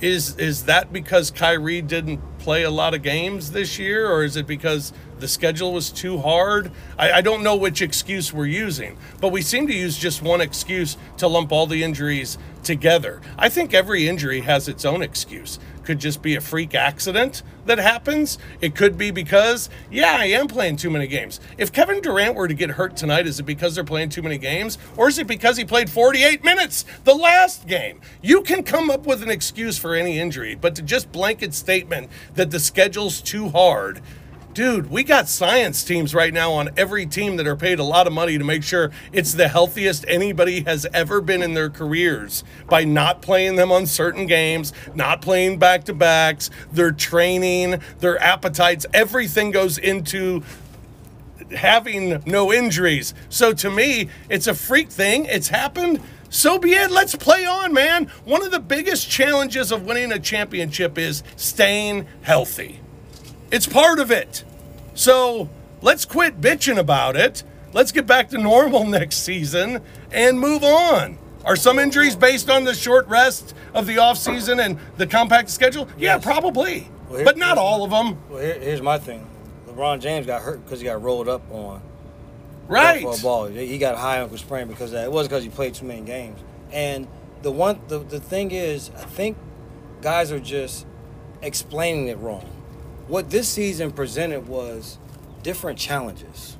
Is 0.00 0.36
is 0.36 0.64
that 0.64 0.92
because 0.92 1.32
Kyrie 1.32 1.82
didn't 1.82 2.20
play 2.38 2.62
a 2.62 2.70
lot 2.70 2.94
of 2.94 3.02
games 3.02 3.50
this 3.50 3.80
year, 3.80 4.08
or 4.08 4.22
is 4.22 4.36
it 4.36 4.46
because 4.46 4.92
the 5.20 5.28
schedule 5.28 5.72
was 5.72 5.90
too 5.90 6.18
hard? 6.18 6.70
I, 6.98 7.12
I 7.12 7.20
don't 7.20 7.42
know 7.42 7.56
which 7.56 7.82
excuse 7.82 8.32
we're 8.32 8.46
using, 8.46 8.96
but 9.20 9.32
we 9.32 9.42
seem 9.42 9.66
to 9.66 9.74
use 9.74 9.98
just 9.98 10.22
one 10.22 10.40
excuse 10.40 10.96
to 11.18 11.28
lump 11.28 11.52
all 11.52 11.66
the 11.66 11.82
injuries 11.82 12.38
together. 12.62 13.20
I 13.36 13.48
think 13.48 13.72
every 13.72 14.08
injury 14.08 14.40
has 14.40 14.68
its 14.68 14.84
own 14.84 15.02
excuse. 15.02 15.58
Could 15.84 16.00
just 16.00 16.20
be 16.20 16.36
a 16.36 16.40
freak 16.40 16.74
accident 16.74 17.42
that 17.64 17.78
happens. 17.78 18.38
It 18.60 18.74
could 18.74 18.98
be 18.98 19.10
because, 19.10 19.70
yeah, 19.90 20.16
I 20.18 20.26
am 20.26 20.48
playing 20.48 20.76
too 20.76 20.90
many 20.90 21.06
games. 21.06 21.40
If 21.56 21.72
Kevin 21.72 22.02
Durant 22.02 22.34
were 22.34 22.48
to 22.48 22.54
get 22.54 22.70
hurt 22.70 22.96
tonight, 22.96 23.26
is 23.26 23.40
it 23.40 23.44
because 23.44 23.74
they're 23.74 23.84
playing 23.84 24.10
too 24.10 24.20
many 24.20 24.36
games? 24.36 24.76
Or 24.98 25.08
is 25.08 25.18
it 25.18 25.26
because 25.26 25.56
he 25.56 25.64
played 25.64 25.88
48 25.88 26.44
minutes 26.44 26.84
the 27.04 27.14
last 27.14 27.66
game? 27.66 28.00
You 28.20 28.42
can 28.42 28.64
come 28.64 28.90
up 28.90 29.06
with 29.06 29.22
an 29.22 29.30
excuse 29.30 29.78
for 29.78 29.94
any 29.94 30.18
injury, 30.18 30.54
but 30.54 30.74
to 30.74 30.82
just 30.82 31.10
blanket 31.10 31.54
statement 31.54 32.10
that 32.34 32.50
the 32.50 32.60
schedule's 32.60 33.22
too 33.22 33.48
hard, 33.48 34.02
Dude, 34.58 34.90
we 34.90 35.04
got 35.04 35.28
science 35.28 35.84
teams 35.84 36.16
right 36.16 36.34
now 36.34 36.50
on 36.50 36.70
every 36.76 37.06
team 37.06 37.36
that 37.36 37.46
are 37.46 37.54
paid 37.54 37.78
a 37.78 37.84
lot 37.84 38.08
of 38.08 38.12
money 38.12 38.38
to 38.38 38.42
make 38.42 38.64
sure 38.64 38.90
it's 39.12 39.34
the 39.34 39.46
healthiest 39.46 40.04
anybody 40.08 40.62
has 40.62 40.84
ever 40.92 41.20
been 41.20 41.42
in 41.44 41.54
their 41.54 41.70
careers 41.70 42.42
by 42.68 42.82
not 42.82 43.22
playing 43.22 43.54
them 43.54 43.70
on 43.70 43.86
certain 43.86 44.26
games, 44.26 44.72
not 44.96 45.22
playing 45.22 45.60
back 45.60 45.84
to 45.84 45.94
backs, 45.94 46.50
their 46.72 46.90
training, 46.90 47.80
their 48.00 48.20
appetites, 48.20 48.84
everything 48.92 49.52
goes 49.52 49.78
into 49.78 50.42
having 51.56 52.20
no 52.26 52.52
injuries. 52.52 53.14
So 53.28 53.52
to 53.52 53.70
me, 53.70 54.08
it's 54.28 54.48
a 54.48 54.54
freak 54.54 54.90
thing. 54.90 55.26
It's 55.26 55.46
happened. 55.46 56.02
So 56.30 56.58
be 56.58 56.72
it. 56.72 56.90
Let's 56.90 57.14
play 57.14 57.46
on, 57.46 57.72
man. 57.72 58.06
One 58.24 58.44
of 58.44 58.50
the 58.50 58.58
biggest 58.58 59.08
challenges 59.08 59.70
of 59.70 59.86
winning 59.86 60.10
a 60.10 60.18
championship 60.18 60.98
is 60.98 61.22
staying 61.36 62.08
healthy. 62.22 62.80
It's 63.50 63.66
part 63.66 63.98
of 63.98 64.10
it. 64.10 64.44
So 64.94 65.48
let's 65.82 66.04
quit 66.04 66.40
bitching 66.40 66.78
about 66.78 67.16
it. 67.16 67.42
Let's 67.72 67.92
get 67.92 68.06
back 68.06 68.30
to 68.30 68.38
normal 68.38 68.84
next 68.98 69.18
season 69.18 69.82
and 70.10 70.38
move 70.40 70.62
on. 70.64 71.18
Are 71.44 71.56
some 71.56 71.78
injuries 71.78 72.16
based 72.16 72.50
on 72.50 72.64
the 72.64 72.74
short 72.74 73.06
rest 73.08 73.54
of 73.72 73.86
the 73.86 73.96
offseason 73.96 74.62
and 74.62 74.78
the 74.96 75.06
compact 75.06 75.50
schedule? 75.50 75.88
Yeah, 75.96 76.16
Yes. 76.16 76.24
probably. 76.24 76.88
Well, 77.08 77.18
here- 77.18 77.24
But 77.24 77.38
not 77.38 77.56
all 77.58 77.84
of 77.84 77.90
them. 77.90 78.18
Well, 78.28 78.40
here, 78.42 78.58
here's 78.58 78.82
my 78.82 78.98
thing. 78.98 79.26
LeBron 79.68 80.00
James 80.00 80.26
got 80.26 80.42
hurt 80.42 80.62
because 80.64 80.80
he 80.80 80.86
got 80.86 81.00
rolled 81.02 81.28
up 81.28 81.42
on 81.50 81.80
Right. 82.66 83.06
ball. 83.22 83.46
He 83.46 83.78
got 83.78 83.94
a 83.94 83.98
high 83.98 84.18
ankle 84.18 84.36
sprain 84.36 84.66
because 84.68 84.90
of 84.90 84.98
that. 84.98 85.04
It 85.04 85.12
wasn't 85.12 85.30
because 85.30 85.44
he 85.44 85.48
played 85.48 85.74
too 85.74 85.86
many 85.86 86.02
games. 86.02 86.38
And 86.70 87.06
the 87.40 87.50
one, 87.50 87.80
the, 87.88 88.00
the 88.00 88.20
thing 88.20 88.50
is, 88.50 88.90
I 88.98 89.04
think 89.04 89.38
guys 90.02 90.30
are 90.32 90.40
just 90.40 90.84
explaining 91.40 92.08
it 92.08 92.18
wrong. 92.18 92.44
What 93.08 93.30
this 93.30 93.48
season 93.48 93.90
presented 93.90 94.48
was 94.48 94.98
different 95.42 95.78
challenges. 95.78 96.56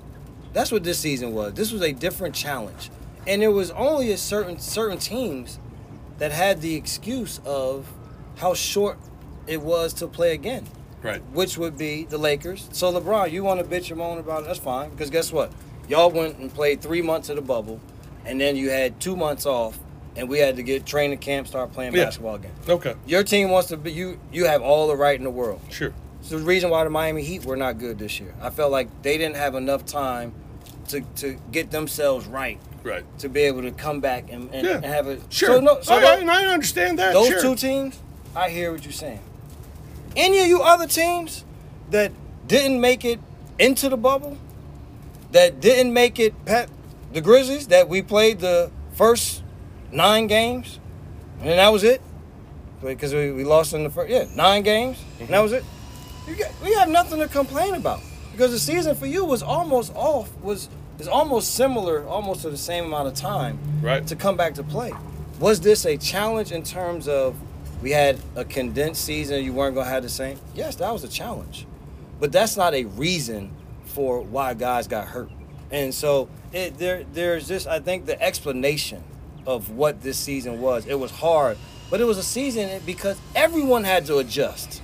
That's 0.52 0.72
what 0.72 0.82
this 0.82 0.98
season 0.98 1.34
was. 1.34 1.52
This 1.54 1.70
was 1.72 1.82
a 1.82 1.92
different 1.92 2.34
challenge, 2.34 2.90
and 3.26 3.42
there 3.42 3.50
was 3.52 3.70
only 3.72 4.11
a 4.12 4.16
certain 4.16 4.58
certain 4.58 4.98
teams 4.98 5.58
that 6.18 6.32
had 6.32 6.61
the 6.62 6.74
excuse 6.74 7.40
of 7.44 7.87
how 8.37 8.54
short 8.54 8.98
it 9.46 9.61
was 9.62 9.92
to 9.94 10.06
play 10.06 10.32
again 10.32 10.66
Right. 11.02 11.22
which 11.32 11.56
would 11.58 11.76
be 11.78 12.04
the 12.04 12.18
Lakers. 12.18 12.68
So 12.72 12.92
LeBron, 12.92 13.30
you 13.30 13.44
want 13.44 13.61
to 13.61 13.66
bitch 13.66 13.88
and 13.90 13.98
moan 13.98 14.18
about 14.18 14.42
it? 14.42 14.46
That's 14.46 14.58
fine. 14.58 14.90
Because 14.90 15.11
guess 15.11 15.32
what? 15.32 15.52
Y'all 15.88 16.11
went 16.11 16.38
and 16.38 16.52
played 16.52 16.80
three 16.80 17.02
months 17.02 17.28
of 17.28 17.37
the 17.37 17.42
bubble, 17.42 17.80
and 18.24 18.40
then 18.40 18.56
you 18.56 18.70
had 18.70 18.98
two 19.00 19.16
months 19.16 19.46
off, 19.46 19.78
and 20.16 20.28
we 20.28 20.38
had 20.38 20.56
to 20.56 20.62
get 20.62 20.84
training 20.87 21.18
camp, 21.18 21.46
start 21.46 21.72
playing 21.72 21.94
Yeah. 21.94 22.04
basketball 22.06 22.34
again. 22.37 22.50
Okay. 22.68 22.94
Your 23.06 23.22
team 23.22 23.50
wants 23.50 23.68
to 23.68 23.76
be 23.76 23.92
you. 23.92 24.18
You 24.32 24.46
have 24.46 24.61
all 24.62 24.88
the 24.88 24.96
right 24.96 25.16
in 25.16 25.24
the 25.24 25.30
world. 25.30 25.61
Sure. 25.70 25.92
It's 26.28 26.34
the 26.34 26.46
reason 26.46 26.68
why 26.68 26.84
the 26.84 26.90
Miami 26.90 27.22
Heat 27.22 27.46
were 27.46 27.56
not 27.56 27.78
good 27.78 27.98
this 27.98 28.20
year. 28.20 28.34
I 28.42 28.50
felt 28.50 28.70
like 28.70 28.90
they 29.00 29.16
didn't 29.16 29.36
have 29.36 29.54
enough 29.54 29.86
time 29.86 30.34
to 30.88 31.00
to 31.16 31.38
get 31.50 31.70
themselves 31.70 32.26
right 32.26 32.60
Right. 32.82 33.02
to 33.20 33.30
be 33.30 33.40
able 33.44 33.62
to 33.62 33.70
come 33.70 34.00
back 34.00 34.30
and, 34.30 34.52
and, 34.52 34.66
Yeah. 34.66 34.74
and 34.74 34.84
have 34.84 35.06
a 35.06 35.20
Sure. 35.30 35.54
So 35.54 35.60
no, 35.60 35.80
so 35.80 35.94
I, 35.94 36.16
I, 36.16 36.42
I 36.42 36.44
understand 36.48 36.98
that. 36.98 37.14
those 37.14 37.28
sure. 37.28 37.40
two 37.40 37.54
teams, 37.54 37.98
I 38.36 38.50
hear 38.50 38.70
what 38.70 38.84
you're 38.84 38.92
saying. 38.92 39.20
Any 40.16 40.40
of 40.40 40.48
you 40.48 40.60
other 40.60 40.86
teams 40.86 41.46
that 41.92 42.12
didn't 42.46 42.78
make 42.78 43.06
it 43.06 43.20
into 43.58 43.88
the 43.88 43.96
bubble, 43.96 44.36
that 45.32 45.60
didn't 45.60 45.94
make 45.94 46.18
it, 46.18 46.34
pa- 46.44 46.66
the 47.10 47.22
Grizzlies 47.22 47.68
that 47.68 47.88
we 47.88 48.02
played 48.02 48.40
the 48.40 48.70
first 48.92 49.42
nine 49.90 50.26
games, 50.26 50.78
and 51.40 51.58
that 51.58 51.72
was 51.72 51.84
it. 51.84 52.02
Because 52.84 53.14
we, 53.14 53.32
we 53.32 53.44
lost 53.44 53.72
in 53.72 53.82
the 53.82 53.90
first, 53.90 54.10
yeah, 54.10 54.26
nine 54.36 54.62
games, 54.62 55.02
and 55.20 55.28
that 55.30 55.32
mm-hmm. 55.32 55.42
was 55.42 55.52
it. 55.52 55.64
Got, 56.36 56.52
we 56.62 56.72
have 56.74 56.88
nothing 56.88 57.18
to 57.20 57.28
complain 57.28 57.74
about 57.74 58.00
because 58.32 58.50
the 58.52 58.58
season 58.58 58.94
for 58.94 59.06
you 59.06 59.24
was 59.24 59.42
almost 59.42 59.92
off, 59.94 60.30
was 60.42 60.68
is 60.98 61.08
almost 61.08 61.54
similar, 61.54 62.04
almost 62.06 62.42
to 62.42 62.50
the 62.50 62.56
same 62.56 62.84
amount 62.86 63.06
of 63.08 63.14
time 63.14 63.58
Right. 63.80 64.04
to 64.08 64.16
come 64.16 64.36
back 64.36 64.54
to 64.54 64.62
play. 64.64 64.92
Was 65.38 65.60
this 65.60 65.84
a 65.86 65.96
challenge 65.96 66.50
in 66.50 66.62
terms 66.64 67.06
of 67.06 67.36
we 67.82 67.92
had 67.92 68.18
a 68.34 68.44
condensed 68.44 69.04
season, 69.04 69.44
you 69.44 69.52
weren't 69.52 69.76
gonna 69.76 69.88
have 69.88 70.02
the 70.02 70.08
same? 70.08 70.40
Yes, 70.54 70.74
that 70.76 70.92
was 70.92 71.04
a 71.04 71.08
challenge, 71.08 71.66
but 72.18 72.32
that's 72.32 72.56
not 72.56 72.74
a 72.74 72.84
reason 72.84 73.52
for 73.84 74.20
why 74.20 74.54
guys 74.54 74.88
got 74.88 75.06
hurt. 75.06 75.30
And 75.70 75.94
so 75.94 76.28
it, 76.52 76.78
there, 76.78 77.04
there's 77.12 77.46
just 77.46 77.66
I 77.68 77.78
think 77.78 78.06
the 78.06 78.20
explanation 78.20 79.02
of 79.46 79.70
what 79.70 80.02
this 80.02 80.18
season 80.18 80.60
was. 80.60 80.84
It 80.86 80.98
was 80.98 81.10
hard, 81.10 81.56
but 81.90 82.00
it 82.00 82.04
was 82.04 82.18
a 82.18 82.22
season 82.24 82.82
because 82.84 83.18
everyone 83.36 83.84
had 83.84 84.04
to 84.06 84.18
adjust. 84.18 84.82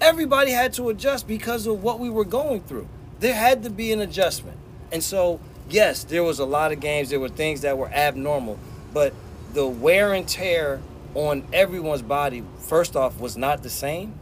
Everybody 0.00 0.50
had 0.52 0.72
to 0.74 0.88
adjust 0.88 1.26
because 1.28 1.66
of 1.66 1.82
what 1.82 1.98
we 1.98 2.08
were 2.10 2.24
going 2.24 2.62
through. 2.62 2.88
There 3.20 3.34
had 3.34 3.62
to 3.64 3.70
be 3.70 3.92
an 3.92 4.00
adjustment. 4.00 4.56
And 4.92 5.02
so, 5.04 5.40
yes, 5.68 6.04
there 6.04 6.24
was 6.24 6.38
a 6.38 6.44
lot 6.44 6.72
of 6.72 6.80
games, 6.80 7.10
there 7.10 7.20
were 7.20 7.28
things 7.28 7.60
that 7.62 7.76
were 7.76 7.88
abnormal, 7.90 8.58
but 8.94 9.12
the 9.52 9.66
wear 9.66 10.14
and 10.14 10.26
tear 10.26 10.80
on 11.14 11.44
everyone's 11.52 12.02
body, 12.02 12.42
first 12.58 12.96
off, 12.96 13.20
was 13.20 13.36
not 13.36 13.62
the 13.62 13.70
same. 13.70 14.14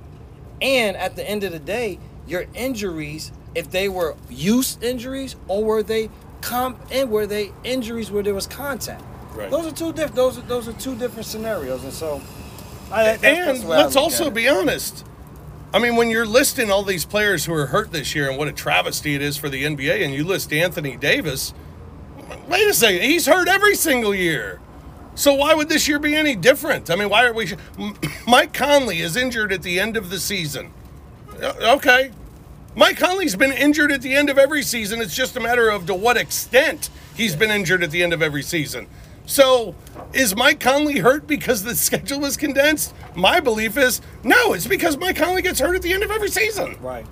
And 0.60 0.96
at 0.96 1.14
the 1.16 1.28
end 1.28 1.44
of 1.44 1.52
the 1.52 1.58
day, 1.58 1.98
your 2.26 2.46
injuries, 2.54 3.30
if 3.54 3.70
they 3.70 3.88
were 3.88 4.16
use 4.28 4.78
injuries 4.82 5.36
or 5.46 5.64
were 5.64 5.82
they 5.82 6.10
comp 6.40 6.78
and 6.90 7.10
were 7.10 7.26
they 7.26 7.52
injuries 7.64 8.10
where 8.10 8.22
there 8.22 8.34
was 8.34 8.46
contact? 8.46 9.02
Right. 9.34 9.50
Those 9.50 9.66
are 9.66 9.70
two 9.72 9.92
different. 9.92 10.16
Those 10.16 10.38
are 10.38 10.42
those 10.42 10.66
are 10.66 10.72
two 10.72 10.96
different 10.96 11.26
scenarios, 11.26 11.84
and 11.84 11.92
so. 11.92 12.20
I, 12.90 13.02
that's- 13.04 13.20
that's 13.20 13.60
and 13.60 13.72
I 13.72 13.82
let's 13.82 13.96
also 13.96 14.30
be 14.30 14.48
honest. 14.48 15.04
I 15.72 15.78
mean, 15.78 15.96
when 15.96 16.08
you're 16.08 16.26
listing 16.26 16.70
all 16.70 16.82
these 16.82 17.04
players 17.04 17.44
who 17.44 17.52
are 17.52 17.66
hurt 17.66 17.92
this 17.92 18.14
year 18.14 18.28
and 18.28 18.38
what 18.38 18.48
a 18.48 18.52
travesty 18.52 19.14
it 19.14 19.20
is 19.20 19.36
for 19.36 19.50
the 19.50 19.64
NBA, 19.64 20.02
and 20.02 20.14
you 20.14 20.24
list 20.24 20.52
Anthony 20.52 20.96
Davis, 20.96 21.52
wait 22.48 22.66
a 22.66 22.72
second, 22.72 23.02
he's 23.02 23.26
hurt 23.26 23.48
every 23.48 23.74
single 23.74 24.14
year. 24.14 24.60
So 25.14 25.34
why 25.34 25.52
would 25.52 25.68
this 25.68 25.86
year 25.86 25.98
be 25.98 26.14
any 26.14 26.36
different? 26.36 26.90
I 26.90 26.96
mean, 26.96 27.10
why 27.10 27.26
are 27.26 27.34
we? 27.34 27.52
Mike 28.26 28.54
Conley 28.54 29.00
is 29.00 29.16
injured 29.16 29.52
at 29.52 29.62
the 29.62 29.78
end 29.78 29.96
of 29.96 30.10
the 30.10 30.18
season. 30.18 30.72
Okay, 31.42 32.12
Mike 32.74 32.96
Conley's 32.96 33.36
been 33.36 33.52
injured 33.52 33.92
at 33.92 34.00
the 34.00 34.14
end 34.14 34.30
of 34.30 34.38
every 34.38 34.62
season. 34.62 35.00
It's 35.00 35.14
just 35.14 35.36
a 35.36 35.40
matter 35.40 35.68
of 35.68 35.86
to 35.86 35.94
what 35.94 36.16
extent 36.16 36.88
he's 37.14 37.36
been 37.36 37.50
injured 37.50 37.82
at 37.82 37.90
the 37.90 38.02
end 38.02 38.12
of 38.12 38.22
every 38.22 38.42
season. 38.42 38.86
So, 39.28 39.74
is 40.14 40.34
Mike 40.34 40.58
Conley 40.58 41.00
hurt 41.00 41.26
because 41.26 41.62
the 41.62 41.74
schedule 41.74 42.20
was 42.20 42.38
condensed? 42.38 42.94
My 43.14 43.40
belief 43.40 43.76
is 43.76 44.00
no, 44.24 44.54
it's 44.54 44.66
because 44.66 44.96
Mike 44.96 45.16
Conley 45.16 45.42
gets 45.42 45.60
hurt 45.60 45.76
at 45.76 45.82
the 45.82 45.92
end 45.92 46.02
of 46.02 46.10
every 46.10 46.30
season. 46.30 46.78
Right. 46.80 47.06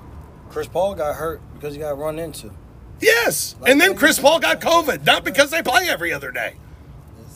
Chris 0.49 0.67
Paul 0.67 0.95
got 0.95 1.17
hurt 1.17 1.43
because 1.53 1.75
he 1.75 1.81
got 1.81 1.99
run 1.99 2.19
into. 2.19 2.53
Yes. 3.01 3.55
And 3.67 3.79
then 3.79 3.95
Chris 3.95 4.19
Paul 4.19 4.41
got 4.41 4.63
COVID, 4.63 5.05
not 5.05 5.25
because 5.25 5.51
they 5.51 5.61
play 5.61 5.91
every 5.91 6.11
other 6.11 6.33
day. 6.33 6.55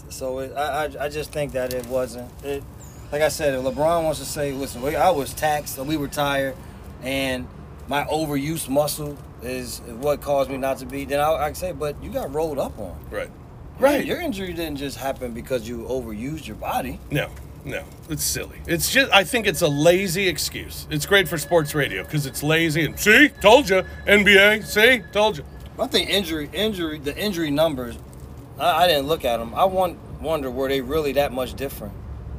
So 0.08 0.38
it, 0.38 0.54
I, 0.56 0.86
I 0.86 1.04
I 1.04 1.08
just 1.10 1.30
think 1.30 1.52
that 1.52 1.74
it 1.74 1.86
wasn't. 1.86 2.32
It, 2.42 2.64
like 3.12 3.20
I 3.20 3.28
said, 3.28 3.52
if 3.52 3.60
LeBron 3.60 4.02
wants 4.04 4.18
to 4.20 4.24
say, 4.24 4.52
listen, 4.52 4.80
we, 4.80 4.96
I 4.96 5.10
was 5.10 5.34
taxed, 5.34 5.78
we 5.78 5.98
were 5.98 6.08
tired, 6.08 6.56
and 7.02 7.46
my 7.86 8.04
overuse 8.04 8.66
muscle 8.66 9.18
is 9.42 9.80
what 9.80 10.22
caused 10.22 10.48
me 10.48 10.56
not 10.56 10.78
to 10.78 10.86
be. 10.86 11.04
Then 11.04 11.20
I, 11.20 11.34
I 11.34 11.46
can 11.48 11.54
say, 11.54 11.72
but 11.72 12.02
you 12.02 12.10
got 12.10 12.32
rolled 12.32 12.58
up 12.58 12.78
on. 12.78 12.98
Right. 13.10 13.30
Right. 13.80 14.04
Your 14.04 14.20
injury 14.20 14.52
didn't 14.52 14.76
just 14.76 14.96
happen 14.96 15.32
because 15.32 15.68
you 15.68 15.84
overused 15.84 16.46
your 16.46 16.56
body. 16.56 17.00
No, 17.10 17.30
no, 17.64 17.84
it's 18.08 18.24
silly. 18.24 18.60
It's 18.66 18.90
just, 18.90 19.12
I 19.12 19.24
think 19.24 19.46
it's 19.46 19.62
a 19.62 19.68
lazy 19.68 20.28
excuse. 20.28 20.86
It's 20.90 21.06
great 21.06 21.28
for 21.28 21.38
sports 21.38 21.74
radio 21.74 22.02
because 22.02 22.26
it's 22.26 22.42
lazy 22.42 22.84
and 22.84 22.98
see, 22.98 23.28
told 23.40 23.68
you, 23.68 23.82
NBA, 24.06 24.64
see, 24.64 25.02
told 25.12 25.38
you. 25.38 25.44
I 25.78 25.86
think 25.86 26.10
injury, 26.10 26.50
injury, 26.52 26.98
the 26.98 27.16
injury 27.16 27.50
numbers. 27.50 27.96
I, 28.58 28.84
I 28.84 28.86
didn't 28.86 29.06
look 29.06 29.24
at 29.24 29.38
them. 29.38 29.54
I 29.54 29.64
want, 29.64 29.98
wonder 30.20 30.50
were 30.50 30.68
they 30.68 30.80
really 30.80 31.12
that 31.12 31.32
much 31.32 31.54
different 31.54 31.94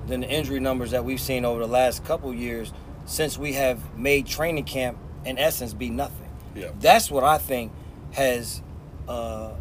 than 0.07 0.21
the 0.21 0.29
injury 0.29 0.59
numbers 0.59 0.91
that 0.91 1.03
we've 1.03 1.21
seen 1.21 1.45
over 1.45 1.59
the 1.59 1.67
last 1.67 2.03
couple 2.05 2.33
years 2.33 2.71
since 3.05 3.37
we 3.37 3.53
have 3.53 3.97
made 3.97 4.27
training 4.27 4.65
camp 4.65 4.97
in 5.25 5.37
essence 5.37 5.73
be 5.73 5.89
nothing. 5.89 6.29
Yeah. 6.55 6.71
That's 6.79 7.09
what 7.09 7.23
I 7.23 7.37
think 7.37 7.71
has 8.11 8.61
uh, 9.07 9.53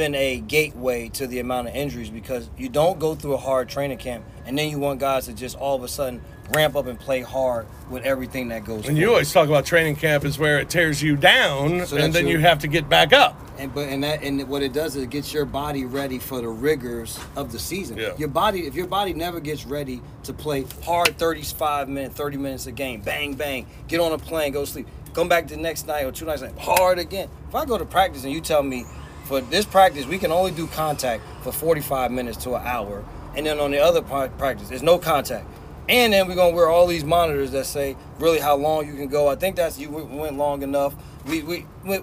been 0.00 0.14
a 0.14 0.40
gateway 0.40 1.10
to 1.10 1.26
the 1.26 1.40
amount 1.40 1.68
of 1.68 1.74
injuries 1.74 2.08
because 2.08 2.48
you 2.56 2.70
don't 2.70 2.98
go 2.98 3.14
through 3.14 3.34
a 3.34 3.36
hard 3.36 3.68
training 3.68 3.98
camp 3.98 4.24
and 4.46 4.56
then 4.56 4.70
you 4.70 4.78
want 4.78 4.98
guys 4.98 5.26
to 5.26 5.34
just 5.34 5.58
all 5.58 5.76
of 5.76 5.82
a 5.82 5.88
sudden 5.88 6.22
ramp 6.54 6.74
up 6.74 6.86
and 6.86 6.98
play 6.98 7.20
hard 7.20 7.66
with 7.90 8.02
everything 8.04 8.48
that 8.48 8.64
goes. 8.64 8.88
And 8.88 8.96
you 8.96 9.10
always 9.10 9.30
talk 9.30 9.46
about 9.46 9.66
training 9.66 9.96
camp 9.96 10.24
is 10.24 10.38
where 10.38 10.58
it 10.58 10.70
tears 10.70 11.02
you 11.02 11.16
down 11.16 11.84
So 11.84 11.98
and 11.98 12.14
then 12.14 12.26
you 12.26 12.38
have 12.38 12.60
to 12.60 12.66
get 12.66 12.88
back 12.88 13.12
up. 13.12 13.38
And 13.58 13.74
but 13.74 13.90
and 13.90 14.02
that 14.02 14.22
and 14.22 14.48
what 14.48 14.62
it 14.62 14.72
does 14.72 14.96
is 14.96 15.02
it 15.02 15.10
gets 15.10 15.34
your 15.34 15.44
body 15.44 15.84
ready 15.84 16.18
for 16.18 16.40
the 16.40 16.48
rigors 16.48 17.20
of 17.36 17.52
the 17.52 17.58
season. 17.58 17.98
Yeah. 17.98 18.16
Your 18.16 18.28
body, 18.28 18.60
if 18.60 18.74
your 18.74 18.86
body 18.86 19.12
never 19.12 19.38
gets 19.38 19.66
ready 19.66 20.00
to 20.22 20.32
play 20.32 20.64
hard, 20.82 21.18
thirty-five 21.18 21.90
minutes, 21.90 22.14
thirty 22.14 22.38
minutes 22.38 22.66
a 22.66 22.72
game, 22.72 23.02
bang 23.02 23.34
bang, 23.34 23.66
get 23.86 24.00
on 24.00 24.12
a 24.12 24.18
plane, 24.18 24.52
go 24.52 24.64
sleep, 24.64 24.88
come 25.12 25.28
back 25.28 25.46
the 25.46 25.58
next 25.58 25.86
night 25.86 26.06
or 26.06 26.12
two 26.12 26.24
nights 26.24 26.42
hard 26.58 26.98
again. 26.98 27.28
If 27.48 27.54
I 27.54 27.66
go 27.66 27.76
to 27.76 27.84
practice 27.84 28.24
and 28.24 28.32
you 28.32 28.40
tell 28.40 28.62
me 28.62 28.86
for 29.30 29.40
this 29.40 29.64
practice 29.64 30.06
we 30.06 30.18
can 30.18 30.32
only 30.32 30.50
do 30.50 30.66
contact 30.66 31.22
for 31.42 31.52
forty-five 31.52 32.10
minutes 32.10 32.36
to 32.38 32.56
an 32.56 32.66
hour, 32.66 33.04
and 33.36 33.46
then 33.46 33.60
on 33.60 33.70
the 33.70 33.78
other 33.78 34.02
part 34.02 34.36
practice 34.36 34.68
there's 34.68 34.82
no 34.82 34.98
contact. 34.98 35.46
And 35.88 36.12
then 36.12 36.26
we're 36.26 36.34
gonna 36.34 36.54
wear 36.54 36.68
all 36.68 36.88
these 36.88 37.04
monitors 37.04 37.52
that 37.52 37.66
say 37.66 37.96
really 38.18 38.40
how 38.40 38.56
long 38.56 38.88
you 38.88 38.94
can 38.94 39.06
go. 39.06 39.28
I 39.28 39.36
think 39.36 39.54
that's 39.54 39.78
you 39.78 39.88
went- 39.88 40.36
long 40.36 40.62
enough. 40.62 40.94
We, 41.26 41.42
we 41.42 41.60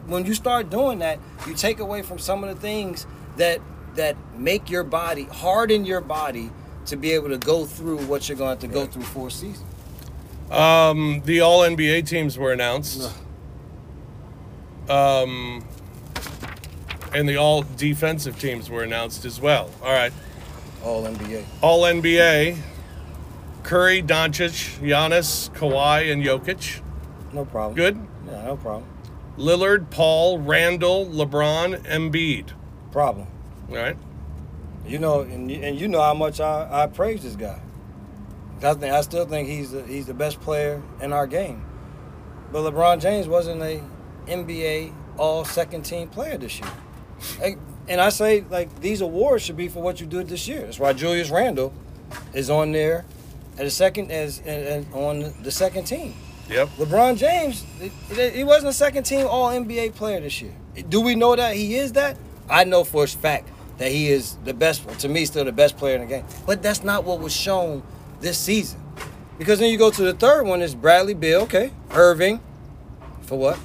when 0.07 0.25
you 0.25 0.33
start 0.33 0.69
doing 0.69 0.99
that, 0.99 1.19
you 1.45 1.53
take 1.53 1.79
away 1.79 2.01
from 2.01 2.17
some 2.17 2.45
of 2.45 2.55
the 2.55 2.61
things 2.61 3.05
that 3.35 3.59
that 3.95 4.15
make 4.37 4.69
your 4.69 4.85
body 4.85 5.23
harden 5.23 5.83
your 5.83 5.99
body 6.01 6.49
to 6.85 6.95
be 6.95 7.11
able 7.11 7.27
to 7.29 7.37
go 7.37 7.65
through 7.65 7.97
what 8.05 8.29
you're 8.29 8.37
going 8.37 8.57
to 8.57 8.65
have 8.65 8.73
to 8.73 8.79
go 8.79 8.85
through 8.85 9.03
for 9.03 9.27
a 9.27 9.31
season. 9.31 9.65
Um, 10.49 11.21
the 11.25 11.41
All 11.41 11.59
NBA 11.59 12.07
teams 12.07 12.37
were 12.37 12.53
announced. 12.53 13.11
Um, 14.87 15.65
and 17.17 17.27
the 17.27 17.37
All 17.37 17.63
Defensive 17.77 18.39
teams 18.39 18.69
were 18.69 18.83
announced 18.83 19.25
as 19.25 19.41
well. 19.41 19.69
All 19.81 19.91
right. 19.91 20.13
All 20.83 21.03
NBA. 21.03 21.43
All 21.61 21.81
NBA 21.83 22.57
Curry, 23.63 24.01
Doncic, 24.01 24.79
Giannis, 24.79 25.49
Kawhi, 25.51 26.11
and 26.11 26.23
Jokic. 26.23 26.79
No 27.33 27.43
problem. 27.43 27.75
Good. 27.75 27.99
Yeah, 28.27 28.45
no 28.45 28.55
problem. 28.55 28.85
Lillard, 29.37 29.89
Paul, 29.89 30.39
Randle, 30.39 31.05
LeBron, 31.07 31.85
Embiid. 31.85 32.51
Problem. 32.91 33.27
All 33.69 33.75
right. 33.75 33.97
You 34.85 34.99
know, 34.99 35.21
and, 35.21 35.51
you- 35.51 35.61
and 35.61 35.77
you 35.79 35.87
know 35.89 36.01
how 36.01 36.13
much 36.13 36.39
I, 36.39 36.83
I 36.83 36.87
praise 36.87 37.23
this 37.23 37.35
guy. 37.35 37.59
I 38.63 38.73
think 38.73 38.93
I 38.93 39.01
still 39.01 39.25
think 39.25 39.49
he's 39.49 39.71
the, 39.71 39.83
he's 39.83 40.05
the 40.07 40.13
best 40.13 40.39
player 40.39 40.81
in 41.01 41.11
our 41.11 41.27
game. 41.27 41.63
But 42.51 42.61
LeBron 42.61 43.01
James 43.01 43.27
wasn't 43.27 43.61
a 43.61 43.83
NBA 44.27 44.93
All 45.17 45.43
Second 45.43 45.83
Team 45.83 46.07
player 46.07 46.37
this 46.37 46.59
year. 46.59 46.71
And- 47.43 47.57
I 48.01 48.09
say 48.09 48.43
like 48.49 48.81
these 48.81 49.01
awards 49.01 49.43
should 49.43 49.55
be 49.57 49.67
for 49.69 49.81
what 49.81 50.01
you 50.01 50.07
did 50.07 50.27
this 50.27 50.47
year. 50.47 50.61
That's 50.61 50.79
why 50.79 50.93
Julius 50.93 51.29
Randle 51.29 51.71
is 52.33 52.49
on 52.49 52.71
there 52.73 53.05
at 53.57 53.63
the 53.63 53.69
second 53.71 54.11
as 54.11 54.39
and, 54.39 54.85
and 54.85 54.93
on 54.93 55.33
the 55.41 55.51
second 55.51 55.85
team. 55.85 56.13
Yep. 56.49 56.69
LeBron 56.77 57.17
James, 57.17 57.63
he- 57.79 58.43
wasn't 58.43 58.69
a 58.69 58.73
second 58.73 59.03
team 59.03 59.25
All 59.27 59.49
NBA 59.51 59.95
player 59.95 60.19
this 60.19 60.41
year. 60.41 60.53
Do 60.89 61.01
we 61.01 61.15
know 61.15 61.35
that 61.35 61.55
he 61.55 61.75
is 61.75 61.93
that? 61.93 62.17
I 62.49 62.63
know 62.63 62.83
for 62.83 63.03
a 63.03 63.07
fact 63.07 63.49
that 63.77 63.91
he 63.91 64.09
is 64.09 64.35
the 64.45 64.53
best. 64.53 64.87
To 64.99 65.09
me, 65.09 65.25
still 65.25 65.45
the 65.45 65.51
best 65.51 65.77
player 65.77 65.95
in 65.95 66.01
the 66.01 66.07
game. 66.07 66.25
But 66.45 66.61
that's 66.61 66.83
not 66.83 67.03
what 67.03 67.19
was 67.19 67.33
shown 67.33 67.83
this 68.21 68.37
season. 68.37 68.79
Because 69.37 69.59
then 69.59 69.69
you 69.71 69.77
go 69.77 69.91
to 69.91 70.01
the 70.01 70.13
third 70.13 70.43
one 70.45 70.61
is 70.61 70.73
Bradley 70.73 71.13
Beal, 71.13 71.41
okay, 71.41 71.71
Irving, 71.91 72.39
for 73.21 73.37
what? 73.37 73.59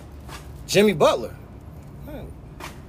Jimmy 0.67 0.93
Butler. 0.93 1.35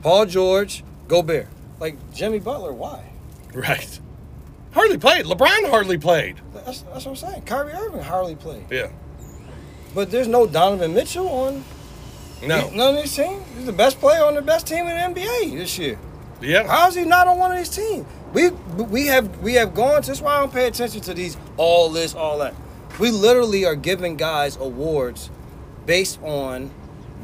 Paul 0.03 0.25
George, 0.25 0.83
Gobert. 1.07 1.47
Like 1.79 1.95
Jimmy 2.13 2.39
Butler, 2.39 2.73
why? 2.73 3.09
Right. 3.53 3.99
Hardly 4.73 4.97
played. 4.97 5.25
LeBron 5.25 5.69
hardly 5.69 5.97
played. 5.97 6.37
That's, 6.53 6.81
that's 6.81 7.05
what 7.05 7.07
I'm 7.07 7.15
saying. 7.15 7.41
Kyrie 7.43 7.73
Irving 7.73 8.01
hardly 8.01 8.35
played. 8.35 8.65
Yeah. 8.69 8.89
But 9.95 10.11
there's 10.11 10.27
no 10.27 10.45
Donovan 10.47 10.93
Mitchell 10.93 11.27
on 11.27 11.63
No. 12.41 12.69
None 12.71 12.95
of 12.95 13.01
these 13.01 13.15
teams. 13.15 13.43
He's 13.55 13.65
the 13.65 13.71
best 13.71 13.99
player 13.99 14.23
on 14.23 14.35
the 14.35 14.41
best 14.41 14.67
team 14.67 14.87
in 14.87 15.13
the 15.13 15.21
NBA 15.21 15.57
this 15.57 15.77
year. 15.77 15.97
Yeah. 16.41 16.67
How 16.67 16.87
is 16.89 16.95
he 16.95 17.05
not 17.05 17.27
on 17.27 17.37
one 17.37 17.51
of 17.51 17.57
these 17.57 17.69
teams? 17.69 18.05
We 18.33 18.49
we 18.49 19.05
have 19.05 19.39
we 19.39 19.53
have 19.53 19.73
gone. 19.73 20.01
That's 20.01 20.19
why 20.19 20.35
I 20.35 20.39
don't 20.39 20.51
pay 20.51 20.67
attention 20.67 21.01
to 21.01 21.13
these 21.13 21.37
all 21.55 21.89
this 21.89 22.15
all 22.15 22.39
that. 22.39 22.55
We 22.99 23.11
literally 23.11 23.65
are 23.65 23.75
giving 23.75 24.17
guys 24.17 24.57
awards 24.57 25.29
based 25.85 26.21
on 26.23 26.71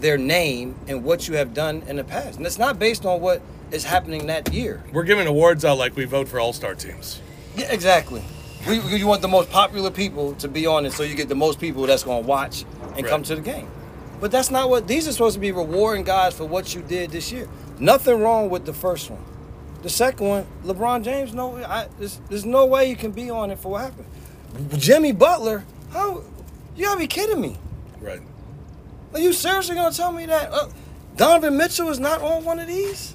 their 0.02 0.18
name 0.18 0.76
and 0.88 1.04
what 1.04 1.28
you 1.28 1.36
have 1.36 1.54
done 1.54 1.84
in 1.88 1.98
the 1.98 2.04
past, 2.04 2.38
and 2.38 2.46
it's 2.46 2.58
not 2.58 2.80
based 2.80 3.06
on 3.06 3.22
what 3.22 3.42
is 3.72 3.84
happening 3.84 4.28
that 4.28 4.54
year. 4.54 4.84
We're 4.92 5.04
giving 5.04 5.28
awards 5.28 5.64
out 5.66 5.78
like 5.78 5.96
we 5.96 6.06
vote 6.06 6.28
for 6.28 6.40
all 6.40 6.54
star 6.54 6.76
teams. 6.76 7.22
Yeah, 7.56 7.72
exactly. 7.72 8.24
We, 8.68 8.80
you 8.98 9.08
want 9.08 9.22
the 9.22 9.28
most 9.28 9.50
popular 9.50 9.92
people 9.92 10.34
to 10.36 10.48
be 10.48 10.68
on 10.68 10.86
it, 10.86 10.94
so 10.94 11.04
you 11.04 11.16
get 11.16 11.30
the 11.30 11.36
most 11.36 11.60
people 11.60 11.86
that's 11.86 12.04
going 12.04 12.24
to 12.24 12.28
watch 12.28 12.66
and 12.98 13.06
come 13.06 13.24
to 13.24 13.36
the 13.36 13.42
game. 13.42 13.70
But 14.20 14.32
that's 14.32 14.52
not 14.52 14.70
what 14.70 14.88
these 14.88 15.08
are 15.08 15.12
supposed 15.14 15.36
to 15.36 15.40
be 15.40 15.52
rewarding 15.52 16.04
guys 16.04 16.34
for 16.34 16.46
what 16.46 16.76
you 16.76 16.82
did 16.82 17.12
this 17.12 17.32
year. 17.32 17.48
Nothing 17.80 18.20
wrong 18.20 18.50
with 18.50 18.66
the 18.66 18.74
first 18.74 19.10
one. 19.10 19.24
The 19.82 19.90
second 19.90 20.28
one, 20.28 20.48
LeBron 20.66 21.06
James, 21.06 21.34
no, 21.34 21.56
I, 21.56 21.88
there's, 21.98 22.20
there's 22.28 22.46
no 22.46 22.66
way 22.66 22.90
you 22.90 22.98
can 22.98 23.12
be 23.12 23.30
on 23.30 23.50
it 23.50 23.60
for 23.60 23.72
what 23.72 23.82
happened. 23.84 24.08
Jimmy 24.78 25.14
Butler, 25.14 25.64
how? 25.92 26.24
You 26.76 26.86
gotta 26.86 27.00
be 27.00 27.08
kidding 27.08 27.40
me. 27.40 27.58
Right. 28.02 28.20
Are 29.14 29.20
you 29.20 29.34
seriously 29.34 29.76
gonna 29.76 29.94
tell 29.96 30.12
me 30.12 30.26
that 30.28 30.52
uh, 30.52 30.70
Donovan 31.16 31.58
Mitchell 31.58 31.90
is 31.90 32.00
not 32.00 32.22
on 32.22 32.44
one 32.44 32.60
of 32.60 32.68
these? 32.68 33.14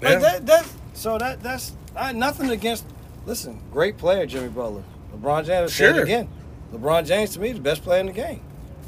Yeah. 0.00 0.10
Like 0.10 0.20
that, 0.20 0.46
that, 0.46 0.66
so 0.94 1.18
that 1.18 1.42
that's 1.42 1.72
I, 1.94 2.12
nothing 2.12 2.50
against. 2.50 2.84
Listen, 3.26 3.60
great 3.72 3.96
player, 3.98 4.24
Jimmy 4.26 4.48
Butler. 4.48 4.82
LeBron 5.16 5.44
James 5.46 5.72
Sure. 5.72 6.02
again. 6.02 6.28
LeBron 6.72 7.06
James 7.06 7.30
to 7.34 7.40
me 7.40 7.48
is 7.50 7.56
the 7.56 7.60
best 7.62 7.82
player 7.82 8.00
in 8.00 8.06
the 8.06 8.12
game. 8.12 8.40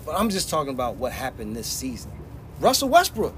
But 0.07 0.15
I'm 0.19 0.29
just 0.31 0.49
talking 0.49 0.73
about 0.73 0.97
what 0.97 1.13
happened 1.13 1.57
this 1.57 1.67
season. 1.67 2.11
Russell 2.61 2.89
Westbrook 2.89 3.35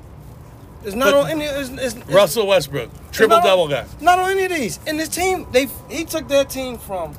is 0.84 0.94
not 0.94 1.12
But 1.12 1.24
on 1.24 1.30
any. 1.30 1.44
Is, 1.44 1.70
is, 1.70 1.94
is- 1.96 2.06
Russell 2.06 2.46
Westbrook, 2.46 2.90
triple 3.12 3.36
not 3.36 3.42
on- 3.42 3.48
double 3.50 3.68
guy. 3.68 3.86
Not 4.00 4.18
on 4.18 4.30
any 4.30 4.44
of 4.44 4.50
these. 4.52 4.78
And 4.86 4.98
this 5.00 5.08
team, 5.08 5.46
they 5.52 5.66
he 5.90 6.04
took 6.04 6.28
their 6.28 6.44
team 6.44 6.78
from 6.78 7.14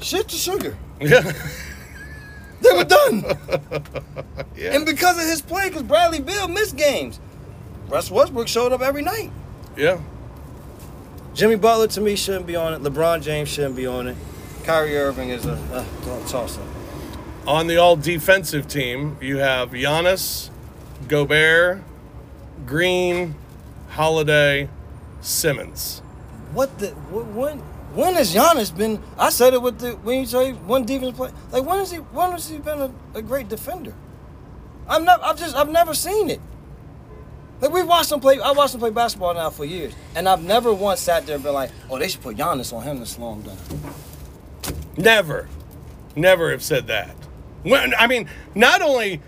shit 0.00 0.28
to 0.28 0.36
sugar. 0.36 0.76
Yeah. 1.00 1.32
They 2.64 2.72
were 2.76 2.84
done. 2.84 3.24
yeah. 4.56 4.74
And 4.74 4.86
because 4.86 5.18
of 5.18 5.24
his 5.24 5.42
play, 5.42 5.68
because 5.68 5.82
Bradley 5.82 6.20
Beal 6.20 6.48
missed 6.48 6.76
games, 6.76 7.20
Russ 7.88 8.10
Westbrook 8.10 8.48
showed 8.48 8.72
up 8.72 8.80
every 8.80 9.02
night. 9.02 9.30
yeah. 9.76 10.00
Jimmy 11.34 11.56
Butler 11.56 11.88
to 11.88 12.00
me 12.00 12.14
shouldn't 12.16 12.46
be 12.46 12.54
on 12.54 12.72
it. 12.74 12.80
LeBron 12.80 13.20
James 13.20 13.48
shouldn't 13.48 13.74
be 13.76 13.86
on 13.86 14.06
it. 14.06 14.16
Kyrie 14.62 14.96
Irving 14.96 15.30
is 15.30 15.44
a 15.46 15.52
uh, 15.72 15.84
toss 16.28 16.56
up. 16.58 16.64
On 17.46 17.66
the 17.66 17.76
all 17.76 17.96
defensive 17.96 18.68
team, 18.68 19.16
you 19.20 19.38
have 19.38 19.70
Giannis, 19.72 20.50
Gobert, 21.08 21.82
Green, 22.64 23.34
Holiday, 23.90 24.68
Simmons. 25.20 26.00
What 26.52 26.78
the 26.78 26.90
What? 27.10 27.26
when 27.26 27.62
when 27.94 28.14
has 28.14 28.34
Giannis 28.34 28.76
been? 28.76 29.02
I 29.18 29.30
said 29.30 29.54
it 29.54 29.62
with 29.62 29.78
the 29.78 29.92
when 29.92 30.20
you 30.20 30.26
say 30.26 30.52
one 30.52 30.84
defense 30.84 31.16
play. 31.16 31.30
Like 31.50 31.64
when 31.64 31.78
has 31.78 31.90
he 31.90 31.98
when 31.98 32.32
has 32.32 32.48
he 32.48 32.58
been 32.58 32.80
a, 32.80 32.92
a 33.14 33.22
great 33.22 33.48
defender? 33.48 33.94
I'm 34.88 35.04
not. 35.04 35.22
I've 35.22 35.38
just 35.38 35.54
I've 35.56 35.70
never 35.70 35.94
seen 35.94 36.30
it. 36.30 36.40
Like 37.60 37.72
we've 37.72 37.86
watched 37.86 38.12
him 38.12 38.20
play. 38.20 38.40
I 38.40 38.52
watched 38.52 38.74
him 38.74 38.80
play 38.80 38.90
basketball 38.90 39.34
now 39.34 39.50
for 39.50 39.64
years, 39.64 39.94
and 40.14 40.28
I've 40.28 40.42
never 40.42 40.72
once 40.72 41.00
sat 41.00 41.26
there 41.26 41.36
and 41.36 41.44
been 41.44 41.54
like, 41.54 41.70
"Oh, 41.88 41.98
they 41.98 42.08
should 42.08 42.20
put 42.20 42.36
Giannis 42.36 42.72
on 42.72 42.82
him 42.82 42.98
to 42.98 43.06
slow 43.06 43.34
him 43.34 43.42
down." 43.42 43.56
Never, 44.96 45.48
never 46.14 46.50
have 46.50 46.62
said 46.62 46.86
that. 46.88 47.14
When, 47.62 47.94
I 47.94 48.06
mean, 48.06 48.28
not 48.54 48.82
only 48.82 49.20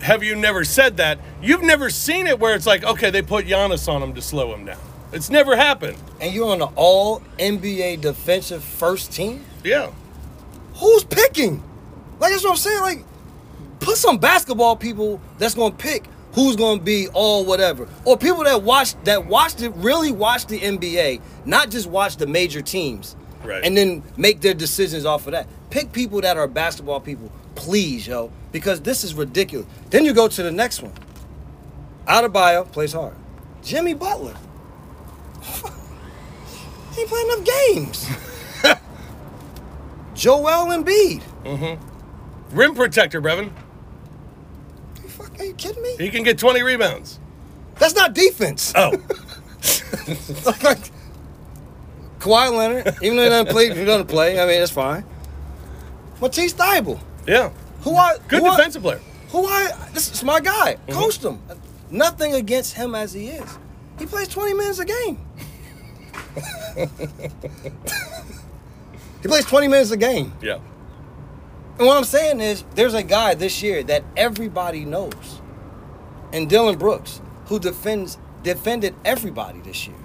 have 0.00 0.22
you 0.22 0.36
never 0.36 0.64
said 0.64 0.98
that, 0.98 1.18
you've 1.40 1.62
never 1.62 1.88
seen 1.88 2.26
it 2.26 2.38
where 2.38 2.54
it's 2.54 2.66
like, 2.66 2.84
okay, 2.84 3.10
they 3.10 3.22
put 3.22 3.46
Giannis 3.46 3.88
on 3.88 4.02
him 4.02 4.14
to 4.14 4.22
slow 4.22 4.52
him 4.52 4.66
down. 4.66 4.78
It's 5.16 5.30
never 5.30 5.56
happened. 5.56 5.96
And 6.20 6.32
you're 6.34 6.50
on 6.50 6.58
the 6.58 6.66
All 6.76 7.20
NBA 7.38 8.00
defensive 8.02 8.62
first 8.62 9.12
team. 9.12 9.44
Yeah. 9.64 9.90
Who's 10.74 11.04
picking? 11.04 11.62
Like 12.20 12.32
that's 12.32 12.44
what 12.44 12.50
I'm 12.50 12.56
saying. 12.56 12.80
Like, 12.82 13.04
put 13.80 13.96
some 13.96 14.18
basketball 14.18 14.76
people 14.76 15.20
that's 15.38 15.54
gonna 15.54 15.74
pick 15.74 16.04
who's 16.32 16.54
gonna 16.54 16.80
be 16.80 17.08
all 17.14 17.46
whatever, 17.46 17.88
or 18.04 18.16
people 18.18 18.44
that 18.44 18.62
watch 18.62 18.94
that 19.04 19.26
watched 19.26 19.62
it 19.62 19.72
really 19.76 20.12
watch 20.12 20.46
the 20.46 20.60
NBA, 20.60 21.20
not 21.46 21.70
just 21.70 21.86
watch 21.86 22.18
the 22.18 22.26
major 22.26 22.60
teams, 22.60 23.16
Right. 23.42 23.64
and 23.64 23.74
then 23.74 24.02
make 24.18 24.42
their 24.42 24.52
decisions 24.52 25.06
off 25.06 25.26
of 25.26 25.32
that. 25.32 25.46
Pick 25.70 25.92
people 25.92 26.20
that 26.20 26.36
are 26.36 26.46
basketball 26.46 27.00
people, 27.00 27.32
please, 27.54 28.06
yo, 28.06 28.30
because 28.52 28.82
this 28.82 29.02
is 29.02 29.14
ridiculous. 29.14 29.66
Then 29.88 30.04
you 30.04 30.12
go 30.12 30.28
to 30.28 30.42
the 30.42 30.50
next 30.52 30.82
one. 30.82 30.92
Out 32.06 32.24
of 32.24 32.32
Adebayo 32.34 32.70
plays 32.70 32.92
hard. 32.92 33.16
Jimmy 33.62 33.94
Butler. 33.94 34.34
He 36.94 37.00
ain't 37.00 37.08
playing 37.08 37.26
enough 37.26 37.44
games. 37.44 38.08
Joel 40.14 40.66
Embiid. 40.72 41.22
Mm-hmm. 41.44 42.56
Rim 42.56 42.74
protector, 42.74 43.20
Brevin. 43.20 43.52
You 45.02 45.08
fuck, 45.08 45.38
are 45.38 45.44
you 45.44 45.54
kidding 45.54 45.82
me? 45.82 45.96
He 45.98 46.10
can 46.10 46.22
get 46.22 46.38
20 46.38 46.62
rebounds. 46.62 47.20
That's 47.78 47.94
not 47.94 48.14
defense. 48.14 48.72
Oh. 48.74 48.90
like, 50.46 50.62
like, 50.64 50.78
Kawhi 52.18 52.56
Leonard, 52.56 52.96
even 53.02 53.16
though 53.18 53.24
he 53.24 53.28
doesn't 53.28 53.50
play, 53.50 53.74
he 53.74 53.84
doesn't 53.84 54.06
play. 54.06 54.40
I 54.40 54.46
mean, 54.46 54.62
it's 54.62 54.72
fine. 54.72 55.04
Matisse 56.20 56.54
Thybulle, 56.54 56.98
yeah. 57.26 57.50
who 57.82 57.94
I 57.94 58.16
Good 58.28 58.40
who 58.40 58.46
I- 58.46 58.56
defensive 58.56 58.80
player. 58.82 59.00
who 59.28 59.44
I 59.46 59.70
this 59.92 60.10
is 60.10 60.24
my 60.24 60.40
guy. 60.40 60.76
Mm-hmm. 60.76 60.92
Coached 60.92 61.22
him. 61.22 61.38
Nothing 61.90 62.32
against 62.34 62.74
him 62.74 62.94
as 62.94 63.12
he 63.12 63.28
is. 63.28 63.58
He 63.98 64.06
plays 64.06 64.28
20 64.28 64.54
minutes 64.54 64.78
a 64.78 64.84
game. 64.84 65.18
he 69.22 69.28
plays 69.28 69.44
20 69.46 69.68
minutes 69.68 69.90
a 69.90 69.96
game. 69.96 70.32
Yeah. 70.42 70.58
And 71.78 71.86
what 71.86 71.96
I'm 71.96 72.04
saying 72.04 72.40
is, 72.40 72.64
there's 72.74 72.94
a 72.94 73.02
guy 73.02 73.34
this 73.34 73.62
year 73.62 73.82
that 73.84 74.04
everybody 74.16 74.84
knows, 74.84 75.42
and 76.32 76.48
Dillon 76.48 76.78
Brooks, 76.78 77.20
who 77.46 77.58
defends 77.58 78.18
defended 78.42 78.94
everybody 79.04 79.60
this 79.60 79.86
year, 79.86 79.96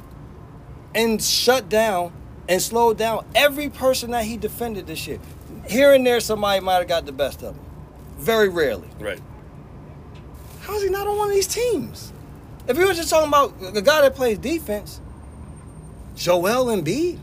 and 0.96 1.22
shut 1.22 1.70
down 1.70 2.12
and 2.50 2.62
slowed 2.62 2.98
down 2.98 3.26
every 3.36 3.70
person 3.70 4.12
that 4.12 4.26
he 4.26 4.36
defended 4.36 4.88
this 4.88 5.08
year. 5.08 5.20
Here 5.68 5.94
and 5.94 6.06
there, 6.06 6.20
somebody 6.20 6.60
might 6.60 6.80
have 6.80 6.88
got 6.88 7.06
the 7.06 7.12
best 7.12 7.42
of 7.44 7.56
him. 7.56 7.66
Very 8.18 8.50
rarely. 8.50 8.90
Right. 9.00 9.22
How 10.62 10.76
is 10.76 10.84
he 10.84 10.90
not 10.90 11.08
on 11.08 11.18
one 11.18 11.30
of 11.30 11.34
these 11.34 11.48
teams? 11.48 12.12
If 12.68 12.78
you 12.78 12.88
were 12.88 12.94
just 12.94 13.10
talking 13.10 13.28
about 13.28 13.74
the 13.74 13.82
guy 13.82 14.02
that 14.02 14.16
plays 14.16 14.38
defense, 14.38 15.02
Joel 16.16 16.66
Embiid. 16.66 17.20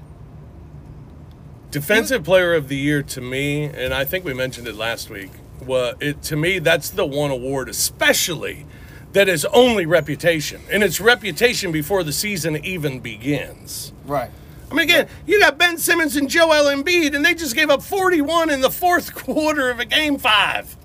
Defensive 1.70 2.24
player 2.24 2.55
of 2.55 2.68
the 2.68 2.77
year 2.77 3.03
to 3.03 3.20
me, 3.20 3.64
and 3.64 3.92
I 3.92 4.05
think 4.05 4.24
we 4.24 4.33
mentioned 4.33 4.66
it 4.66 4.74
last 4.74 5.11
week, 5.11 5.31
Well, 5.61 5.94
it 6.01 6.22
to 6.24 6.37
me 6.37 6.59
that's 6.59 6.90
the 6.90 7.05
one 7.05 7.31
award 7.31 7.68
especially 7.68 8.66
that 9.12 9.29
is 9.29 9.44
only 9.46 9.87
reputation. 9.87 10.61
And 10.70 10.83
it's 10.83 11.01
reputation 11.01 11.72
before 11.72 12.03
the 12.03 12.12
season 12.12 12.57
even 12.64 13.01
begins. 13.01 13.92
Right. 14.07 14.31
I 14.70 14.74
mean, 14.74 14.85
again, 14.85 15.09
you 15.27 15.40
got 15.40 15.57
Ben 15.57 15.79
Simmons 15.79 16.16
and 16.16 16.29
Joel 16.29 16.64
Embiid, 16.64 17.14
and 17.14 17.24
they 17.24 17.35
just 17.35 17.55
gave 17.55 17.70
up 17.70 17.83
41 17.83 18.51
in 18.51 18.61
the 18.61 18.70
fourth 18.70 19.14
quarter 19.24 19.70
of 19.70 19.81
a 19.81 19.85
game 19.85 20.18
five. 20.18 20.77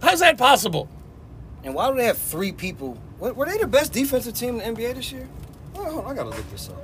How's 0.00 0.20
that 0.20 0.38
possible? 0.38 0.88
And 1.62 1.74
why 1.74 1.90
do 1.90 1.96
they 1.96 2.06
have 2.06 2.18
three 2.18 2.52
people? 2.52 2.98
Were 3.18 3.46
they 3.46 3.58
the 3.58 3.66
best 3.66 3.92
defensive 3.92 4.34
team 4.34 4.60
in 4.60 4.74
the 4.74 4.82
NBA 4.82 4.94
this 4.94 5.12
year? 5.12 5.28
Oh, 5.74 5.84
hold 5.84 6.04
on, 6.04 6.10
I 6.10 6.14
gotta 6.14 6.30
look 6.30 6.50
this 6.50 6.68
up. 6.68 6.76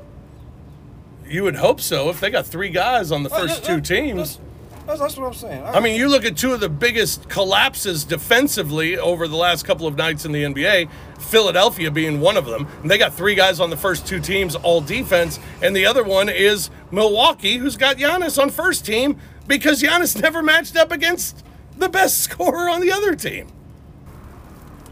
You 1.26 1.44
would 1.44 1.56
hope 1.56 1.80
so 1.80 2.08
if 2.10 2.20
they 2.20 2.30
got 2.30 2.46
three 2.46 2.70
guys 2.70 3.12
on 3.12 3.22
the 3.22 3.30
Uh, 3.30 3.40
first 3.40 3.62
uh, 3.62 3.66
two 3.66 3.80
teams. 3.80 4.38
That's, 4.86 5.00
that's, 5.00 5.16
what 5.16 5.26
I'm 5.26 5.34
saying. 5.34 5.62
I 5.64 5.78
mean, 5.80 5.96
you 5.96 6.08
look 6.08 6.24
at 6.24 6.36
two 6.36 6.52
of 6.52 6.60
the 6.60 6.68
biggest 6.68 7.28
collapses 7.28 8.04
defensively 8.04 8.98
over 8.98 9.28
the 9.28 9.36
last 9.36 9.64
couple 9.64 9.86
of 9.86 9.96
nights 9.96 10.24
in 10.24 10.32
the 10.32 10.42
NBA, 10.42 10.90
Philadelphia 11.20 11.90
being 11.90 12.20
one 12.20 12.36
of 12.36 12.46
them. 12.46 12.66
And 12.82 12.90
they 12.90 12.98
got 12.98 13.14
three 13.14 13.34
guys 13.36 13.60
on 13.60 13.70
the 13.70 13.76
first 13.76 14.06
two 14.06 14.18
teams, 14.18 14.56
all 14.56 14.80
defense. 14.80 15.38
And 15.62 15.76
the 15.76 15.86
other 15.86 16.02
one 16.02 16.28
is 16.28 16.68
Milwaukee, 16.90 17.58
who's 17.58 17.76
got 17.76 17.96
Giannis 17.96 18.40
on 18.42 18.50
first 18.50 18.84
team 18.84 19.18
because 19.46 19.80
Giannis 19.82 20.20
never 20.22 20.42
matched 20.42 20.76
up 20.76 20.90
against 20.90 21.44
the 21.78 21.88
best 21.88 22.18
scorer 22.22 22.68
on 22.68 22.80
the 22.80 22.90
other 22.90 23.14
team. 23.14 23.48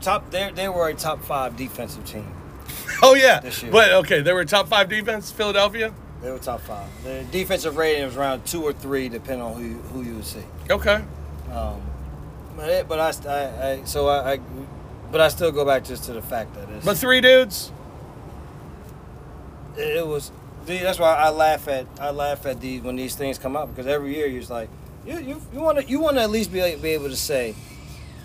Top, 0.00 0.30
they 0.30 0.50
they 0.52 0.68
were 0.68 0.88
a 0.88 0.94
top 0.94 1.22
five 1.22 1.56
defensive 1.56 2.04
team. 2.04 2.26
Oh, 3.02 3.14
yeah. 3.14 3.40
This 3.40 3.62
year. 3.62 3.72
But, 3.72 3.92
okay, 3.92 4.20
they 4.20 4.32
were 4.32 4.44
top 4.44 4.68
five 4.68 4.88
defense, 4.88 5.30
Philadelphia? 5.30 5.92
They 6.22 6.30
were 6.30 6.38
top 6.38 6.60
five. 6.60 6.86
The 7.02 7.24
defensive 7.30 7.76
rating 7.78 8.04
was 8.04 8.16
around 8.16 8.44
two 8.44 8.62
or 8.62 8.72
three, 8.74 9.08
depending 9.08 9.40
on 9.42 9.54
who 9.54 9.62
you, 9.68 9.74
who 9.92 10.02
you 10.02 10.14
would 10.16 10.24
see. 10.24 10.42
Okay. 10.68 11.02
Um, 11.50 11.80
but 12.56 12.68
it, 12.68 12.88
but 12.88 12.98
I, 13.00 13.28
I, 13.28 13.70
I 13.70 13.84
so 13.84 14.08
I, 14.08 14.32
I, 14.34 14.40
but 15.10 15.20
I 15.22 15.28
still 15.28 15.50
go 15.50 15.64
back 15.64 15.84
just 15.84 16.04
to 16.04 16.12
the 16.12 16.20
fact 16.20 16.54
that 16.54 16.68
it's, 16.68 16.84
But 16.84 16.98
three 16.98 17.20
dudes? 17.22 17.72
it, 19.76 19.96
it 19.98 20.06
was. 20.06 20.30
dude, 20.66 20.82
That's 20.82 20.98
why 20.98 21.14
I 21.14 21.30
laugh 21.30 21.66
at 21.68 21.86
I 21.98 22.10
laugh 22.10 22.44
at 22.46 22.60
these 22.60 22.82
when 22.82 22.96
these 22.96 23.14
things 23.16 23.38
come 23.38 23.56
up 23.56 23.70
because 23.70 23.86
every 23.86 24.14
year 24.14 24.26
you're 24.26 24.40
just 24.40 24.50
like 24.50 24.68
you 25.06 25.18
you 25.18 25.42
you 25.52 25.60
want 25.60 25.78
to 25.78 25.84
you 25.84 26.00
want 26.00 26.16
to 26.16 26.22
at 26.22 26.30
least 26.30 26.52
be 26.52 26.60
be 26.76 26.90
able 26.90 27.08
to 27.08 27.16
say, 27.16 27.54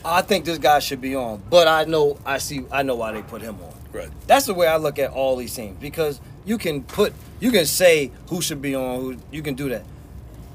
I 0.06 0.22
think 0.22 0.45
this 0.45 0.60
guy 0.60 0.80
should 0.80 1.01
be 1.01 1.16
on, 1.16 1.41
but 1.49 1.68
I 1.68 1.86
know 1.86 2.18
I 2.26 2.38
see 2.38 2.64
I 2.72 2.84
know 2.84 2.95
why 2.95 3.12
they 3.12 3.22
put 3.24 3.41
him 3.41 3.56
on. 3.56 3.74
Right. 3.91 4.10
That's 4.28 4.45
the 4.45 4.53
way 4.53 4.68
I 4.68 4.78
look 4.78 4.99
at 4.99 5.12
all 5.12 5.36
these 5.36 5.56
teams 5.56 5.78
because 5.80 6.20
you 6.45 6.58
can 6.58 6.84
put 6.84 7.14
you 7.39 7.51
can 7.51 7.66
say 7.66 8.12
who 8.30 8.41
should 8.41 8.62
be 8.62 8.76
on 8.76 8.99
who 9.01 9.18
you 9.32 9.41
can 9.41 9.56
do 9.56 9.70
that. 9.70 9.84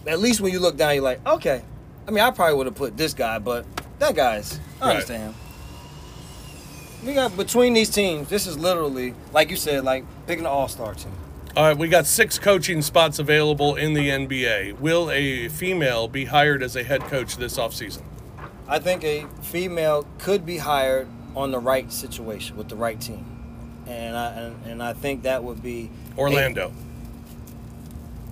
At 0.07 0.21
least 0.21 0.41
when 0.41 0.53
you 0.53 0.61
look 0.61 0.77
down, 0.77 0.95
you're 0.95 1.03
like, 1.03 1.27
okay. 1.27 1.63
I- 2.07 2.11
mean, 2.11 2.25
I 2.25 2.31
probably 2.31 2.57
would 2.57 2.67
have 2.67 2.75
put 2.75 2.97
this 2.97 3.13
guy, 3.13 3.39
but 3.39 3.65
that 3.99 4.15
guy's. 4.15 4.59
I 4.81 4.85
Right. 4.87 4.91
understand. 4.95 5.35
we 7.05 7.15
got 7.15 7.37
between 7.37 7.73
these 7.73 7.91
teams. 7.91 8.29
This 8.29 8.47
is 8.47 8.59
literally 8.59 9.15
like 9.33 9.51
you 9.51 9.57
said, 9.57 9.85
like 9.85 10.05
picking 10.27 10.45
an 10.45 10.51
all 10.51 10.69
star 10.69 10.95
team. 10.95 11.13
All 11.57 11.65
right, 11.65 11.77
we 11.77 11.89
got 11.89 12.07
six 12.07 12.39
coaching 12.39 12.81
spots 12.81 13.19
available 13.19 13.75
in 13.75 13.95
the 13.95 14.09
NBA. 14.09 14.79
Will 14.79 15.11
a 15.11 15.49
female 15.49 16.07
be 16.07 16.27
hired 16.27 16.63
as 16.63 16.77
a 16.77 16.85
head 16.85 17.01
coach 17.03 17.37
this 17.37 17.59
offseason? 17.59 18.03
I 18.71 18.79
think 18.79 19.03
a 19.05 19.27
female 19.43 20.07
could 20.18 20.47
be 20.47 20.59
hired 20.59 21.09
on 21.35 21.51
the 21.51 21.59
right 21.59 21.93
situation 21.93 22.57
with 22.57 22.68
the 22.68 22.77
right 22.77 23.01
team, 23.01 23.25
and 23.87 24.16
I 24.16 24.27
and, 24.33 24.66
and 24.66 24.83
I 24.83 24.93
think 24.93 25.25
that 25.25 25.43
would 25.43 25.61
be 25.62 25.91
Orlando. 26.16 26.73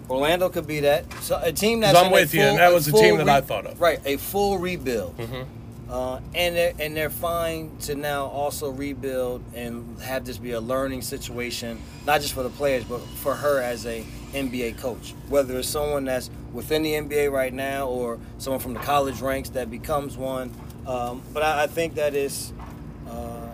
Orlando 0.08 0.48
could 0.48 0.66
be 0.66 0.80
that. 0.80 1.12
So 1.22 1.38
a 1.42 1.52
team 1.52 1.80
that's 1.80 1.98
I'm 1.98 2.06
a 2.06 2.12
with 2.12 2.32
you, 2.34 2.40
and 2.42 2.58
that 2.58 2.72
was 2.72 2.86
a 2.88 2.92
full 2.92 3.00
team 3.00 3.18
that 3.18 3.28
I 3.28 3.40
thought 3.40 3.66
of. 3.66 3.80
Right, 3.80 4.00
a 4.04 4.16
full 4.16 4.58
rebuild. 4.58 5.18
Mhm. 5.18 5.46
Uh, 5.90 6.20
and 6.34 6.54
they're 6.54 6.74
and 6.78 6.96
they're 6.96 7.10
fine 7.10 7.76
to 7.80 7.94
now 7.94 8.26
also 8.26 8.70
rebuild 8.70 9.42
and 9.54 10.00
have 10.02 10.24
this 10.24 10.38
be 10.38 10.52
a 10.52 10.60
learning 10.60 11.02
situation, 11.02 11.80
not 12.06 12.20
just 12.20 12.32
for 12.34 12.42
the 12.42 12.50
players, 12.50 12.84
but 12.84 13.00
for 13.22 13.34
her 13.34 13.60
as 13.60 13.86
a 13.86 14.04
NBA 14.32 14.78
coach. 14.78 15.14
Whether 15.28 15.58
it's 15.58 15.68
someone 15.68 16.04
that's 16.04 16.30
within 16.52 16.82
the 16.82 16.92
NBA 16.92 17.30
right 17.30 17.52
now 17.52 17.88
or 17.88 18.18
someone 18.38 18.60
from 18.60 18.74
the 18.74 18.80
college 18.80 19.20
ranks 19.20 19.50
that 19.50 19.70
becomes 19.70 20.16
one. 20.16 20.52
Um, 20.86 21.22
but 21.32 21.42
I, 21.42 21.64
I 21.64 21.66
think 21.66 21.94
that 21.96 22.14
is, 22.14 22.52
uh, 23.08 23.48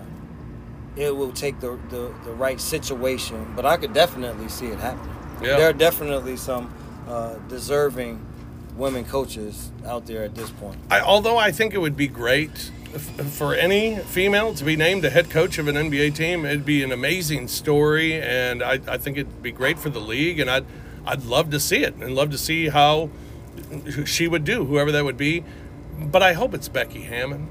it 0.97 1.14
will 1.14 1.33
take 1.33 1.59
the, 1.61 1.79
the 1.91 2.14
the 2.25 2.33
right 2.33 2.61
situation. 2.61 3.53
But 3.57 3.66
I 3.66 3.77
could 3.77 3.93
definitely 3.93 4.49
see 4.49 4.66
it 4.66 4.79
happening. 4.79 5.16
Yeah. 5.43 5.57
There 5.57 5.68
are 5.70 5.72
definitely 5.72 6.37
some 6.37 6.72
uh, 7.09 7.35
deserving 7.49 8.25
women 8.77 9.05
coaches 9.05 9.70
out 9.87 10.07
there 10.07 10.22
at 10.22 10.35
this 10.35 10.51
point. 10.51 10.79
I, 10.91 11.01
although 11.01 11.37
I 11.37 11.51
think 11.53 11.75
it 11.75 11.79
would 11.79 11.97
be 11.97 12.09
great 12.09 12.70
for 12.99 13.55
any 13.55 13.97
female 13.97 14.55
to 14.55 14.64
be 14.64 14.76
named 14.76 15.03
the 15.03 15.11
head 15.11 15.30
coach 15.30 15.59
of 15.59 15.68
an 15.68 15.74
NBA 15.74 16.14
team, 16.14 16.45
it'd 16.45 16.64
be 16.64 16.82
an 16.82 16.92
amazing 16.92 17.49
story, 17.49 18.20
and 18.20 18.62
I, 18.62 18.80
I 18.86 18.99
think 18.99 19.16
it'd 19.16 19.42
be 19.42 19.53
great 19.53 19.78
for 19.78 19.90
the 19.90 20.01
league, 20.01 20.38
and 20.40 20.51
I'd 20.51 20.64
I'd 21.07 21.24
love 21.24 21.51
to 21.51 21.61
see 21.61 21.82
it 21.82 21.95
and 21.97 22.14
love 22.14 22.30
to 22.30 22.38
see 22.38 22.68
how 22.68 23.11
she 24.07 24.26
would 24.28 24.45
do, 24.45 24.64
whoever 24.64 24.90
that 24.92 25.05
would 25.05 25.16
be. 25.16 25.45
But 25.99 26.22
I 26.22 26.32
hope 26.32 26.55
it's 26.55 26.68
Becky 26.68 27.03
Hammon. 27.03 27.49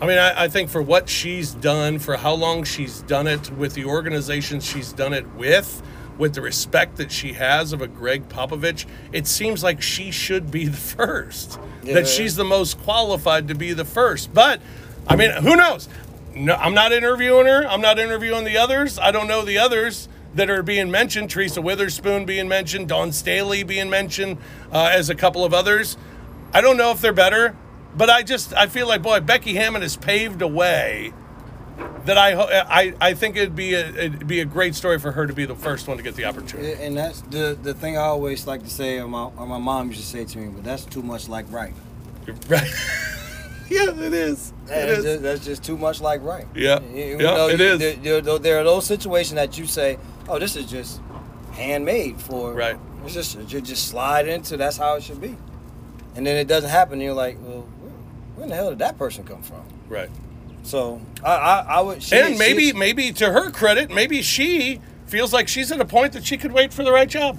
I 0.00 0.06
mean, 0.06 0.18
I, 0.18 0.44
I 0.44 0.48
think 0.48 0.70
for 0.70 0.82
what 0.82 1.08
she's 1.08 1.52
done, 1.52 1.98
for 1.98 2.16
how 2.16 2.32
long 2.32 2.64
she's 2.64 3.02
done 3.02 3.26
it 3.26 3.50
with 3.50 3.74
the 3.74 3.84
organizations 3.84 4.64
she's 4.64 4.92
done 4.92 5.12
it 5.12 5.34
with, 5.34 5.82
with 6.20 6.34
the 6.34 6.42
respect 6.42 6.98
that 6.98 7.10
she 7.10 7.32
has 7.32 7.72
of 7.72 7.80
a 7.80 7.88
Gregg 7.88 8.28
Popovich, 8.28 8.84
it 9.10 9.26
seems 9.26 9.64
like 9.64 9.80
she 9.82 10.10
should 10.10 10.50
be 10.50 10.66
the 10.66 10.76
first. 10.76 11.58
Yeah. 11.82 11.94
That 11.94 12.06
she's 12.06 12.36
the 12.36 12.44
most 12.44 12.78
qualified 12.82 13.48
to 13.48 13.54
be 13.54 13.72
the 13.72 13.86
first. 13.86 14.32
But, 14.32 14.60
I 15.08 15.16
mean, 15.16 15.30
who 15.30 15.56
knows? 15.56 15.88
No, 16.34 16.54
I'm 16.54 16.74
not 16.74 16.92
interviewing 16.92 17.46
her. 17.46 17.66
I'm 17.66 17.80
not 17.80 17.98
interviewing 17.98 18.44
the 18.44 18.58
others. 18.58 18.98
I 18.98 19.10
don't 19.10 19.26
know 19.26 19.42
the 19.42 19.58
others 19.58 20.08
that 20.34 20.48
are 20.50 20.62
being 20.62 20.90
mentioned. 20.90 21.30
Teresa 21.30 21.60
Weatherspoon 21.60 22.26
being 22.26 22.46
mentioned, 22.46 22.88
Dawn 22.88 23.10
Staley 23.10 23.64
being 23.64 23.90
mentioned, 23.90 24.38
uh, 24.70 24.90
as 24.92 25.10
a 25.10 25.14
couple 25.14 25.44
of 25.44 25.52
others. 25.52 25.96
I 26.52 26.60
don't 26.60 26.76
know 26.76 26.92
if 26.92 27.00
they're 27.00 27.12
better, 27.12 27.56
but 27.96 28.10
I 28.10 28.22
just 28.22 28.52
I 28.54 28.66
feel 28.66 28.86
like 28.86 29.02
boy, 29.02 29.20
Becky 29.20 29.54
Hammon 29.54 29.82
has 29.82 29.96
paved 29.96 30.42
a 30.42 30.48
way 30.48 31.12
that 32.06 32.16
I 32.18 32.32
I 32.62 32.94
I 33.00 33.14
think 33.14 33.36
it'd 33.36 33.54
be 33.56 33.74
a 33.74 33.88
it'd 33.88 34.26
be 34.26 34.40
a 34.40 34.44
great 34.44 34.74
story 34.74 34.98
for 34.98 35.12
her 35.12 35.26
to 35.26 35.32
be 35.32 35.44
the 35.46 35.54
first 35.54 35.86
one 35.88 35.96
to 35.96 36.02
get 36.02 36.14
the 36.16 36.24
opportunity. 36.24 36.72
And 36.82 36.96
that's 36.96 37.20
the 37.22 37.56
the 37.62 37.74
thing 37.74 37.96
I 37.96 38.02
always 38.02 38.46
like 38.46 38.62
to 38.64 38.70
say, 38.70 38.98
or 38.98 39.08
my, 39.08 39.24
or 39.36 39.46
my 39.46 39.58
mom 39.58 39.88
used 39.88 40.00
to 40.00 40.06
say 40.06 40.24
to 40.24 40.38
me, 40.38 40.48
but 40.48 40.64
that's 40.64 40.84
too 40.84 41.02
much 41.02 41.28
like 41.28 41.46
right. 41.50 41.74
Right? 42.48 42.68
yeah, 43.70 43.90
it 43.90 44.12
is. 44.14 44.52
It 44.64 44.68
That's 44.68 44.98
is. 44.98 45.04
just, 45.04 45.22
that's 45.22 45.44
just 45.44 45.64
too 45.64 45.76
much 45.78 46.00
like 46.00 46.22
right. 46.22 46.46
Yeah. 46.54 46.80
You- 46.80 46.96
you 46.96 47.16
Yeah, 47.18 47.34
know, 47.34 47.48
it 47.48 47.60
you- 47.60 47.66
is. 47.66 47.78
There, 47.78 48.20
there, 48.22 48.38
there 48.38 48.58
are 48.60 48.64
those 48.64 48.84
situations 48.86 49.34
that 49.36 49.58
you 49.58 49.66
say, 49.66 49.98
oh, 50.28 50.38
this 50.38 50.56
is 50.56 50.66
just 50.70 51.00
handmade 51.52 52.20
for. 52.20 52.52
Right. 52.52 52.76
It's 53.04 53.14
just 53.14 53.38
you 53.52 53.60
just 53.60 53.88
slide 53.88 54.28
into. 54.28 54.56
That's 54.56 54.76
how 54.76 54.94
it 54.96 55.02
should 55.02 55.20
be. 55.20 55.36
And 56.14 56.26
then 56.26 56.36
it 56.36 56.46
doesn't 56.48 56.70
happen. 56.70 56.94
And 56.94 57.02
you're 57.02 57.14
like, 57.14 57.38
well, 57.40 57.62
where, 57.80 57.92
where 58.36 58.42
in 58.44 58.50
the 58.50 58.56
hell 58.56 58.70
did 58.70 58.78
that 58.80 58.98
person 58.98 59.24
come 59.24 59.42
from? 59.42 59.62
Right. 59.88 60.10
So 60.62 61.00
I, 61.24 61.34
I, 61.34 61.58
I 61.60 61.80
would. 61.80 62.02
She, 62.02 62.16
and 62.16 62.38
maybe 62.38 62.70
she- 62.70 62.72
maybe 62.76 63.12
to 63.12 63.32
her 63.32 63.50
credit, 63.50 63.90
maybe 63.90 64.22
she 64.22 64.80
feels 65.06 65.32
like 65.32 65.48
she's 65.48 65.72
at 65.72 65.80
a 65.80 65.84
point 65.84 66.12
that 66.12 66.24
she 66.24 66.36
could 66.36 66.52
wait 66.52 66.72
for 66.72 66.82
the 66.84 66.92
right 66.92 67.08
job. 67.08 67.38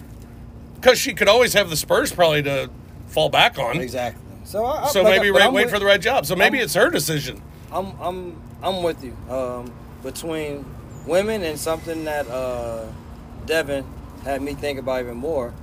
Because 0.75 0.97
she 0.99 1.13
could 1.13 1.27
always 1.27 1.53
have 1.53 1.69
the 1.69 1.75
Spurs 1.77 2.11
probably 2.11 2.41
to 2.43 2.69
fall 3.07 3.29
back 3.29 3.57
on. 3.59 3.79
exactly. 3.79 4.21
So 4.43 4.65
I, 4.65 4.83
I- 4.85 4.87
So 4.87 5.03
maybe 5.03 5.29
wait, 5.31 5.43
I'm 5.43 5.53
wait 5.53 5.65
with- 5.65 5.73
for 5.73 5.79
the 5.79 5.85
right 5.85 6.01
job. 6.01 6.25
So 6.25 6.35
maybe 6.35 6.57
I'm- 6.57 6.65
it's 6.65 6.73
her 6.73 6.89
decision. 6.89 7.41
I'm 7.71 7.93
I'm 8.01 8.41
I'm 8.63 8.83
with 8.83 9.03
you. 9.03 9.15
Um, 9.29 9.71
between 10.03 10.65
women 11.07 11.43
and 11.43 11.57
something 11.59 12.03
that 12.05 12.27
uh, 12.27 12.85
Devin 13.45 13.85
had 14.25 14.41
me 14.41 14.53
think 14.55 14.77
about 14.79 15.01
even 15.01 15.17
more, 15.17 15.53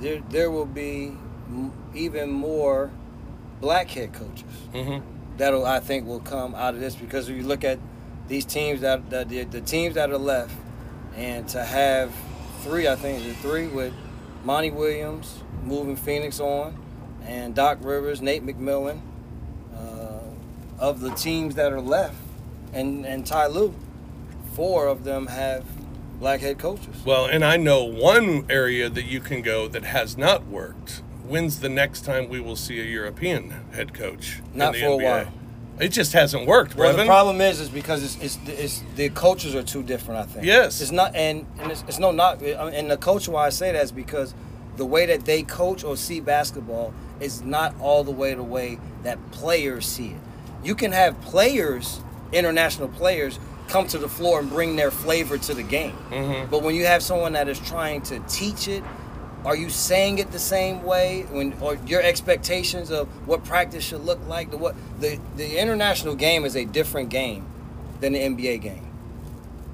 there 0.00 0.20
there 0.30 0.50
will 0.50 0.64
be 0.66 1.12
m- 1.48 1.72
even 1.94 2.30
more 2.30 2.90
black 3.60 3.90
head 3.90 4.12
coaches 4.14 4.44
hmm 4.72 4.98
that'll 5.40 5.64
I 5.64 5.80
think 5.80 6.06
will 6.06 6.20
come 6.20 6.54
out 6.54 6.74
of 6.74 6.80
this 6.80 6.94
because 6.94 7.28
if 7.28 7.36
you 7.36 7.42
look 7.42 7.64
at 7.64 7.78
these 8.28 8.44
teams 8.44 8.82
that, 8.82 9.10
that 9.10 9.28
the, 9.28 9.44
the 9.44 9.60
teams 9.60 9.96
that 9.96 10.10
are 10.10 10.18
left, 10.18 10.54
and 11.16 11.48
to 11.48 11.64
have 11.64 12.14
three, 12.62 12.86
I 12.86 12.94
think 12.94 13.24
the 13.24 13.34
three 13.34 13.66
with 13.66 13.92
Monty 14.44 14.70
Williams 14.70 15.42
moving 15.64 15.96
Phoenix 15.96 16.38
on, 16.40 16.76
and 17.24 17.54
Doc 17.54 17.78
Rivers, 17.80 18.22
Nate 18.22 18.44
McMillan, 18.44 19.00
uh, 19.74 20.20
of 20.78 21.00
the 21.00 21.10
teams 21.10 21.56
that 21.56 21.72
are 21.72 21.80
left, 21.80 22.16
and 22.72 23.04
and 23.04 23.26
Ty 23.26 23.48
Lue, 23.48 23.74
four 24.54 24.86
of 24.86 25.04
them 25.04 25.26
have 25.26 25.64
black 26.20 26.40
head 26.40 26.58
coaches. 26.58 27.02
Well, 27.04 27.26
and 27.26 27.44
I 27.44 27.56
know 27.56 27.82
one 27.82 28.46
area 28.50 28.88
that 28.88 29.06
you 29.06 29.20
can 29.20 29.42
go 29.42 29.66
that 29.68 29.84
has 29.84 30.16
not 30.16 30.46
worked. 30.46 31.02
When's 31.30 31.60
the 31.60 31.68
next 31.68 32.04
time 32.04 32.28
we 32.28 32.40
will 32.40 32.56
see 32.56 32.80
a 32.80 32.84
European 32.84 33.50
head 33.72 33.94
coach? 33.94 34.40
Not 34.52 34.74
in 34.74 34.80
the 34.80 34.86
for 34.86 35.00
a 35.00 35.04
while. 35.04 35.32
It 35.78 35.90
just 35.90 36.12
hasn't 36.12 36.48
worked, 36.48 36.74
Well, 36.74 36.94
the 36.96 37.04
problem 37.06 37.40
is, 37.40 37.60
is 37.60 37.68
because 37.68 38.02
it's, 38.02 38.16
it's, 38.20 38.48
it's 38.48 38.82
the 38.96 39.10
coaches 39.10 39.54
are 39.54 39.62
too 39.62 39.84
different. 39.84 40.20
I 40.20 40.24
think. 40.24 40.44
Yes. 40.44 40.80
It's 40.80 40.90
not, 40.90 41.14
and, 41.14 41.46
and 41.60 41.70
it's, 41.70 41.84
it's 41.86 42.00
no 42.00 42.10
not, 42.10 42.42
and 42.42 42.90
the 42.90 42.96
coach 42.96 43.28
why 43.28 43.46
I 43.46 43.50
say 43.50 43.70
that 43.70 43.84
is 43.84 43.92
because 43.92 44.34
the 44.76 44.84
way 44.84 45.06
that 45.06 45.24
they 45.24 45.44
coach 45.44 45.84
or 45.84 45.96
see 45.96 46.18
basketball 46.18 46.92
is 47.20 47.42
not 47.42 47.76
all 47.80 48.02
the 48.02 48.10
way 48.10 48.34
the 48.34 48.42
way 48.42 48.80
that 49.04 49.18
players 49.30 49.86
see 49.86 50.08
it. 50.08 50.20
You 50.64 50.74
can 50.74 50.90
have 50.90 51.18
players, 51.20 52.00
international 52.32 52.88
players, 52.88 53.38
come 53.68 53.86
to 53.86 53.98
the 53.98 54.08
floor 54.08 54.40
and 54.40 54.50
bring 54.50 54.74
their 54.74 54.90
flavor 54.90 55.38
to 55.38 55.54
the 55.54 55.62
game. 55.62 55.96
Mhm. 56.10 56.50
But 56.50 56.64
when 56.64 56.74
you 56.74 56.86
have 56.86 57.04
someone 57.04 57.34
that 57.34 57.48
is 57.48 57.60
trying 57.60 58.02
to 58.02 58.18
teach 58.28 58.66
it, 58.66 58.82
are 59.44 59.56
you 59.56 59.70
saying 59.70 60.18
it 60.18 60.30
the 60.32 60.38
same 60.38 60.82
way? 60.82 61.22
When 61.30 61.54
or 61.60 61.76
your 61.86 62.02
expectations 62.02 62.90
of 62.90 63.08
what 63.26 63.44
practice 63.44 63.84
should 63.84 64.04
look 64.04 64.20
like? 64.28 64.50
The 64.50 64.58
what 64.58 64.74
the 65.00 65.18
the 65.36 65.58
international 65.60 66.14
game 66.14 66.44
is 66.44 66.56
a 66.56 66.64
different 66.64 67.08
game 67.08 67.46
than 68.00 68.12
the 68.12 68.18
NBA 68.20 68.60
game. 68.62 68.86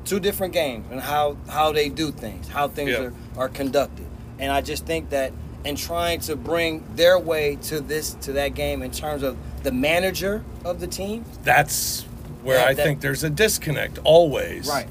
Two 0.05 0.21
different 0.21 0.53
games 0.53 0.87
and 0.91 1.01
how 1.01 1.37
how 1.49 1.73
they 1.73 1.89
do 1.89 2.11
things, 2.13 2.49
how 2.49 2.69
things 2.69 2.91
Yeah. 2.91 3.01
are, 3.05 3.13
are 3.37 3.49
conducted. 3.49 4.07
And 4.39 4.53
I 4.53 4.61
just 4.61 4.87
think 4.87 5.11
that 5.11 5.33
in 5.65 5.75
trying 5.75 6.21
to 6.21 6.37
bring 6.37 6.85
their 6.95 7.19
way 7.19 7.57
to 7.63 7.81
this 7.81 8.15
to 8.23 8.33
that 8.35 8.55
game 8.55 8.83
in 8.83 8.91
terms 8.93 9.23
of 9.25 9.37
the 9.65 9.73
manager 9.73 10.45
of 10.65 10.79
the 10.81 10.87
team, 10.87 11.25
That's 11.43 12.03
where 12.45 12.59
That- 12.59 12.69
I 12.69 12.75
that- 12.75 12.83
think 12.85 13.01
there's 13.01 13.25
a 13.25 13.31
disconnect 13.31 13.99
always. 14.05 14.69
right? 14.69 14.87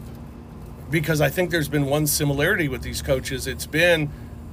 Because 0.91 1.21
I 1.21 1.29
think 1.29 1.49
there's 1.49 1.69
been 1.69 1.85
one 1.85 2.05
similarity 2.07 2.67
with 2.67 2.81
these 2.81 3.01
coaches. 3.01 3.47
It's 3.47 3.65
been, 3.65 4.09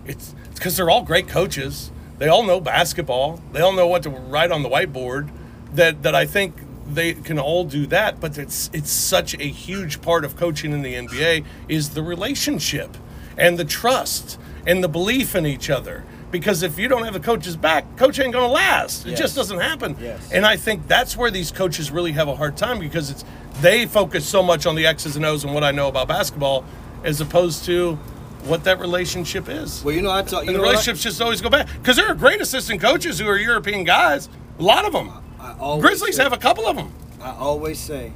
it's 0.07 0.35
because 0.55 0.77
they're 0.77 0.91
all 0.91 1.03
great 1.03 1.29
coaches. 1.29 1.91
They 2.19 2.29
all 2.29 2.43
know 2.45 2.61
basketball. 2.61 3.41
They 3.53 3.61
all 3.61 3.73
know 3.73 3.87
what 3.87 4.03
to 4.05 4.11
write 4.11 4.53
on 4.53 4.63
the 4.63 4.69
whiteboard. 4.69 5.29
That 5.75 6.03
that 6.03 6.15
I 6.15 6.27
think 6.27 6.55
they 6.87 7.15
can 7.15 7.39
all 7.39 7.65
do 7.65 7.87
that. 7.87 8.21
But 8.21 8.39
it's 8.39 8.71
it's 8.73 8.91
such 8.91 9.35
a 9.35 9.45
huge 9.45 10.03
part 10.03 10.25
of 10.25 10.37
coaching 10.37 10.73
in 10.73 10.83
the 10.83 10.95
NBA 10.95 11.45
is 11.69 11.91
the 11.91 12.03
relationship 12.03 12.97
and 13.37 13.59
the 13.59 13.65
trust 13.65 14.39
and 14.67 14.83
the 14.85 14.89
belief 14.89 15.35
in 15.35 15.47
each 15.47 15.71
other. 15.71 16.05
Because 16.31 16.63
if 16.63 16.79
you 16.79 16.89
don't 16.89 17.05
have 17.05 17.13
the 17.13 17.21
coach's 17.21 17.57
back, 17.57 17.97
coach 17.99 18.19
ain't 18.19 18.33
gonna 18.33 18.47
last. 18.47 19.05
It 19.05 19.11
Yes. 19.11 19.19
just 19.19 19.37
doesn't 19.37 19.59
happen. 19.61 19.97
Yes. 20.01 20.31
And 20.33 20.47
I 20.47 20.57
think 20.57 20.87
that's 20.89 21.15
where 21.17 21.31
these 21.31 21.51
coaches 21.51 21.91
really 21.91 22.13
have 22.13 22.27
a 22.29 22.37
hard 22.37 22.57
time 22.57 22.79
because 22.79 23.11
it's 23.11 23.25
they 23.61 23.85
focus 23.85 24.25
so 24.27 24.43
much 24.43 24.65
on 24.65 24.75
the 24.75 24.87
X's 24.87 25.15
and 25.17 25.27
O's 25.27 25.45
and 25.45 25.53
what 25.55 25.63
I 25.65 25.73
know 25.73 25.89
about 25.89 26.09
basketball, 26.09 26.65
as 27.05 27.21
opposed 27.21 27.65
to 27.67 27.99
what 28.45 28.65
that 28.65 28.81
relationship 28.81 29.49
is. 29.49 29.83
Well, 29.85 29.95
you 29.95 30.03
know, 30.03 30.11
I 30.11 30.23
talk. 30.23 30.45
You 30.45 30.49
and 30.49 30.49
the 30.49 30.53
know 30.55 30.59
what 30.61 30.71
relationships 30.73 31.03
just 31.03 31.21
always 31.23 31.41
go 31.41 31.49
back 31.51 31.69
because 31.79 31.97
there 31.97 32.09
are 32.09 32.15
great 32.15 32.41
assistant 32.41 32.81
coaches 32.81 33.19
who 33.19 33.27
are 33.29 33.37
European 33.39 33.85
guys. 33.85 34.29
A 34.59 34.63
lot 34.63 34.85
of 34.85 34.93
them. 34.93 35.11
I 35.41 35.55
always 35.59 35.85
Grizzlies 35.85 36.17
say- 36.17 36.23
have 36.23 36.33
a 36.33 36.39
couple 36.39 36.67
of 36.67 36.77
them. 36.77 36.93
I 37.21 37.31
always 37.37 37.79
say, 37.79 38.13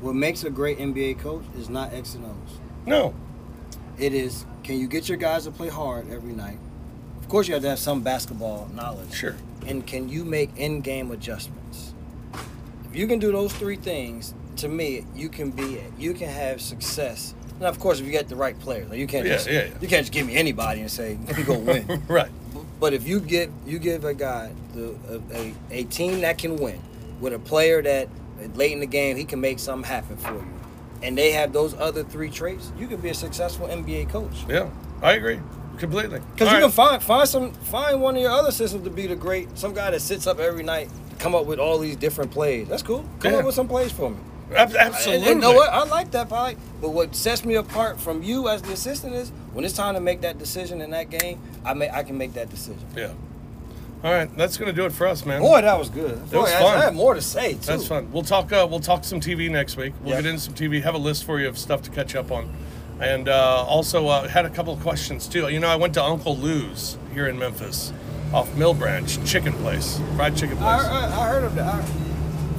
what 0.00 0.14
makes 0.14 0.44
a 0.44 0.50
great 0.50 0.78
NBA 0.78 1.18
coach 1.18 1.42
is 1.58 1.68
not 1.68 1.92
X 1.92 2.14
and 2.14 2.24
O's. 2.24 2.58
No, 2.86 3.12
It 3.98 4.14
is 4.14 4.46
can 4.62 4.78
you 4.78 4.86
get 4.88 5.08
your 5.08 5.18
guys 5.18 5.44
to 5.44 5.50
play 5.50 5.68
hard 5.68 6.10
every 6.10 6.32
night? 6.32 6.58
Of 7.20 7.28
course, 7.28 7.48
you 7.48 7.54
have 7.54 7.62
to 7.64 7.70
have 7.70 7.78
some 7.78 8.02
basketball 8.02 8.68
knowledge. 8.74 9.12
sure. 9.12 9.36
And 9.66 9.86
can 9.86 10.08
you 10.08 10.24
make 10.24 10.50
in-game 10.56 11.10
adjustments? 11.10 11.92
If 12.88 12.96
you 12.96 13.06
can 13.06 13.18
do 13.18 13.30
those 13.32 13.52
three 13.52 13.76
things, 13.76 14.34
to 14.56 14.68
me, 14.68 15.04
you 15.14 15.28
can 15.28 15.50
be 15.50 15.80
you 15.98 16.14
can 16.14 16.28
have 16.28 16.60
success. 16.60 17.34
And 17.60 17.68
of 17.68 17.78
course, 17.78 18.00
if 18.00 18.06
you 18.06 18.10
get 18.12 18.28
the 18.28 18.36
right 18.36 18.58
players, 18.58 18.88
like 18.88 18.98
you 18.98 19.06
can't 19.06 19.26
Yeah, 19.26 19.34
just 19.34 19.46
yeah, 19.48 19.64
yeah. 19.66 19.74
you 19.82 19.86
can't 19.88 20.00
just 20.02 20.12
give 20.12 20.26
me 20.26 20.34
anybody 20.34 20.80
and 20.80 20.90
say 20.90 21.18
you 21.36 21.44
go 21.44 21.58
win. 21.58 22.02
right. 22.08 22.30
But 22.80 22.94
if 22.94 23.06
you 23.06 23.20
give 23.20 23.52
you 23.66 23.78
give 23.78 24.04
a 24.04 24.14
guy 24.14 24.50
the, 24.74 24.96
a, 25.08 25.36
a, 25.38 25.54
a 25.80 25.84
team 25.84 26.22
that 26.22 26.38
can 26.38 26.56
win 26.56 26.80
with 27.20 27.34
a 27.34 27.38
player 27.38 27.82
that 27.82 28.08
uh, 28.42 28.46
late 28.54 28.72
in 28.72 28.80
the 28.80 28.86
game 28.86 29.16
he 29.18 29.24
can 29.24 29.40
make 29.42 29.58
something 29.58 29.86
happen 29.88 30.16
for 30.16 30.32
you, 30.32 30.46
and 31.02 31.18
they 31.18 31.32
have 31.32 31.52
those 31.52 31.74
other 31.74 32.02
three 32.02 32.30
traits, 32.30 32.72
you 32.78 32.86
can 32.86 32.98
be 33.00 33.10
a 33.10 33.14
successful 33.14 33.68
NBA 33.68 34.08
coach. 34.08 34.44
Yeah, 34.48 34.70
I 35.02 35.12
agree 35.12 35.38
completely. 35.76 36.20
Because 36.32 36.48
you 36.48 36.54
right. 36.54 36.62
can 36.62 36.70
find 36.70 37.02
find 37.02 37.28
some 37.28 37.52
find 37.52 38.00
one 38.00 38.16
of 38.16 38.22
your 38.22 38.30
other 38.30 38.52
systems 38.52 38.84
to 38.84 38.90
be 38.90 39.06
the 39.06 39.16
great 39.16 39.58
some 39.58 39.74
guy 39.74 39.90
that 39.90 40.00
sits 40.00 40.26
up 40.26 40.38
every 40.38 40.62
night 40.62 40.88
come 41.18 41.34
up 41.34 41.44
with 41.44 41.58
all 41.58 41.78
these 41.78 41.96
different 41.96 42.30
plays. 42.30 42.68
That's 42.68 42.82
cool. 42.82 43.04
Come 43.18 43.32
Yeah. 43.32 43.38
up 43.40 43.44
with 43.44 43.54
some 43.54 43.68
plays 43.68 43.92
for 43.92 44.08
me. 44.10 44.16
And- 44.50 44.76
absolutely. 44.76 45.26
And, 45.30 45.36
you 45.36 45.48
know 45.48 45.52
what? 45.52 45.70
I 45.72 45.84
like 45.84 46.10
that 46.12 46.28
part. 46.28 46.56
But 46.80 46.90
what 46.90 47.14
sets 47.14 47.44
me 47.44 47.54
apart 47.54 48.00
from 48.00 48.22
you 48.22 48.48
as 48.48 48.62
the 48.62 48.72
assistant 48.72 49.14
is 49.14 49.30
when 49.52 49.64
it's 49.64 49.74
time 49.74 49.94
to 49.94 50.00
make 50.00 50.22
that 50.22 50.38
decision 50.38 50.80
in 50.80 50.90
that 50.90 51.10
game, 51.10 51.40
I 51.64 51.74
may 51.74 51.90
I 51.90 52.02
can 52.02 52.16
make 52.18 52.34
that 52.34 52.50
decision. 52.50 52.84
Yeah. 52.96 53.12
All 54.02 54.10
right, 54.10 54.34
that's 54.34 54.56
gonna 54.56 54.72
do 54.72 54.86
it 54.86 54.92
for 54.92 55.06
us, 55.06 55.26
man. 55.26 55.42
Boy, 55.42 55.60
that 55.60 55.78
was 55.78 55.90
good. 55.90 56.30
Boy, 56.30 56.40
was 56.40 56.52
I, 56.52 56.58
fun. 56.62 56.78
I 56.78 56.84
had 56.84 56.94
more 56.94 57.12
to 57.12 57.20
say 57.20 57.52
too. 57.52 57.58
That's 57.60 57.86
fun. 57.86 58.10
We'll 58.12 58.22
talk. 58.22 58.50
Uh, 58.50 58.66
we'll 58.68 58.80
talk 58.80 59.04
some 59.04 59.20
TV 59.20 59.50
next 59.50 59.76
week. 59.76 59.92
We'll 60.00 60.14
Yeah. 60.14 60.22
get 60.22 60.30
into 60.30 60.40
some 60.40 60.54
TV. 60.54 60.80
Have 60.82 60.94
a 60.94 60.98
list 60.98 61.24
for 61.24 61.38
you 61.38 61.46
of 61.48 61.58
stuff 61.58 61.82
to 61.82 61.90
catch 61.90 62.14
up 62.14 62.32
on, 62.32 62.50
and 62.98 63.28
uh, 63.28 63.64
also 63.68 64.08
uh, 64.08 64.26
had 64.26 64.46
a 64.46 64.50
couple 64.50 64.72
of 64.72 64.80
questions 64.80 65.28
too. 65.28 65.48
You 65.50 65.60
know, 65.60 65.68
I 65.68 65.76
went 65.76 65.92
to 65.94 66.02
Uncle 66.02 66.34
Lou's 66.34 66.96
here 67.12 67.28
in 67.28 67.38
Memphis, 67.38 67.92
off 68.32 68.54
Mill 68.56 68.72
Branch 68.72 69.22
Chicken 69.26 69.52
Place, 69.52 70.00
fried 70.16 70.34
chicken 70.34 70.56
place. 70.56 70.82
I, 70.82 71.04
I 71.22 71.28
heard 71.28 71.44
of 71.44 71.54
that. 71.56 71.84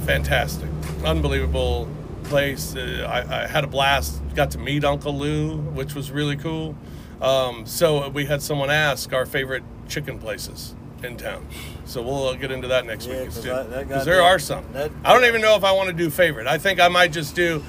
Fantastic, 0.06 0.68
unbelievable 1.04 1.88
place. 2.24 2.74
Uh, 2.76 3.06
I, 3.08 3.44
I 3.44 3.46
had 3.46 3.64
a 3.64 3.66
blast. 3.66 4.20
Got 4.34 4.50
to 4.52 4.58
meet 4.58 4.84
Uncle 4.84 5.16
Lou, 5.16 5.56
which 5.58 5.94
was 5.94 6.10
really 6.10 6.36
cool. 6.36 6.76
Um, 7.20 7.66
so 7.66 8.08
we 8.08 8.26
had 8.26 8.42
someone 8.42 8.70
ask 8.70 9.12
our 9.12 9.26
favorite 9.26 9.62
chicken 9.88 10.18
places 10.18 10.74
in 11.02 11.16
town. 11.16 11.46
So 11.84 12.00
we'll 12.02 12.28
uh, 12.28 12.34
get 12.34 12.50
into 12.50 12.68
that 12.68 12.86
next 12.86 13.06
Yeah, 13.06 13.18
week 13.22 13.24
'cause 13.26 13.42
too. 13.42 13.48
that- 13.48 13.70
that 13.70 13.88
Because 13.88 14.04
there 14.04 14.22
are 14.22 14.38
some. 14.38 14.64
that- 14.72 14.90
I 15.04 15.12
don't 15.12 15.24
even 15.24 15.40
know 15.40 15.56
if 15.56 15.64
I 15.64 15.72
want 15.72 15.88
to 15.88 15.92
do 15.94 16.10
favorite. 16.10 16.46
I 16.46 16.58
think 16.58 16.80
I 16.80 16.88
might 16.88 17.12
just 17.12 17.34
do 17.34 17.62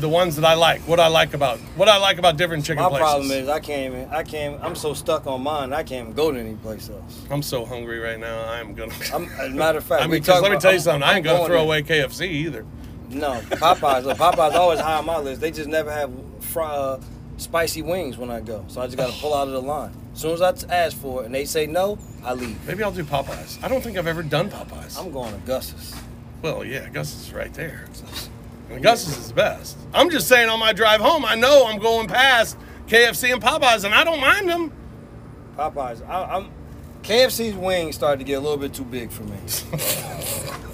the 0.00 0.08
ones 0.08 0.36
that 0.36 0.44
I 0.44 0.54
like. 0.54 0.80
What 0.82 1.00
I 1.00 1.06
like 1.08 1.34
about 1.34 1.58
what 1.76 1.88
I 1.88 1.96
like 1.98 2.18
about 2.18 2.36
different 2.36 2.64
chicken 2.64 2.82
My 2.82 2.88
places. 2.88 3.02
My 3.04 3.10
problem 3.12 3.30
is 3.30 3.48
I 3.48 3.60
can't 3.60 3.94
even. 3.94 4.08
I 4.10 4.22
can't. 4.22 4.62
I'm 4.62 4.74
so 4.74 4.94
stuck 4.94 5.26
on 5.26 5.42
mine. 5.42 5.72
I 5.72 5.82
can't 5.82 6.02
even 6.08 6.12
go 6.14 6.30
to 6.32 6.38
any 6.38 6.54
place 6.54 6.88
else. 6.90 7.22
I'm 7.30 7.42
so 7.42 7.64
hungry 7.64 7.98
right 7.98 8.18
now. 8.18 8.48
I'm 8.48 8.74
gonna. 8.74 8.92
I'm, 9.12 9.24
as 9.40 9.46
a 9.46 9.50
matter 9.50 9.78
of 9.78 9.84
fact, 9.84 10.02
I 10.04 10.06
mean, 10.06 10.22
let 10.22 10.42
me 10.42 10.48
about- 10.48 10.60
tell 10.60 10.72
you 10.72 10.76
I'm- 10.78 10.80
something. 10.84 11.02
I 11.02 11.10
I'm 11.10 11.16
ain't 11.16 11.24
gonna 11.24 11.46
throw 11.46 11.56
there. 11.56 11.64
away 11.64 11.82
KFC 11.82 12.26
either. 12.28 12.66
No, 13.10 13.40
Popeyes. 13.50 14.04
Look, 14.04 14.18
Popeyes 14.18 14.54
always 14.54 14.80
high 14.80 14.94
on 14.98 15.06
my 15.06 15.18
list. 15.18 15.40
They 15.40 15.50
just 15.50 15.68
never 15.68 15.90
have 15.92 16.10
fry, 16.40 16.68
uh, 16.74 17.00
spicy 17.36 17.82
wings 17.82 18.16
when 18.16 18.30
I 18.30 18.40
go, 18.40 18.64
so 18.68 18.80
I 18.80 18.86
just 18.86 18.96
got 18.96 19.12
to 19.12 19.20
pull 19.20 19.34
out 19.34 19.46
of 19.46 19.52
the 19.52 19.62
line. 19.62 19.92
As 20.14 20.20
soon 20.20 20.32
as 20.32 20.40
I 20.42 20.52
t- 20.52 20.66
ask 20.70 20.96
for 20.96 21.22
it 21.22 21.26
and 21.26 21.34
they 21.34 21.44
say 21.44 21.66
no, 21.66 21.98
I 22.24 22.34
leave. 22.34 22.56
Maybe 22.66 22.82
I'll 22.82 22.92
do 22.92 23.04
Popeyes. 23.04 23.62
I 23.62 23.68
don't 23.68 23.82
think 23.82 23.98
I've 23.98 24.06
ever 24.06 24.22
done 24.22 24.48
Popeyes. 24.50 24.98
I'm 24.98 25.10
going 25.12 25.32
to 25.34 25.40
Gus's. 25.46 25.94
Well, 26.40 26.64
yeah, 26.64 26.88
Gus 26.88 27.14
is 27.14 27.32
right 27.32 27.52
there. 27.54 27.84
And 28.70 28.82
Gus's 28.82 29.16
is 29.16 29.28
the 29.28 29.34
best. 29.34 29.76
I'm 29.92 30.10
just 30.10 30.28
saying 30.28 30.48
on 30.48 30.58
my 30.58 30.72
drive 30.72 31.00
home, 31.00 31.24
I 31.24 31.34
know 31.34 31.66
I'm 31.66 31.78
going 31.78 32.08
past 32.08 32.56
KFC 32.86 33.32
and 33.32 33.42
Popeyes, 33.42 33.84
and 33.84 33.94
I 33.94 34.04
don't 34.04 34.20
mind 34.20 34.48
them. 34.48 34.72
Popeyes. 35.56 36.06
I, 36.08 36.36
I'm. 36.36 36.50
KFC's 37.02 37.54
wings 37.54 37.94
started 37.96 38.18
to 38.18 38.24
get 38.24 38.34
a 38.34 38.40
little 38.40 38.56
bit 38.56 38.72
too 38.72 38.84
big 38.84 39.10
for 39.10 39.24
me. 39.24 39.36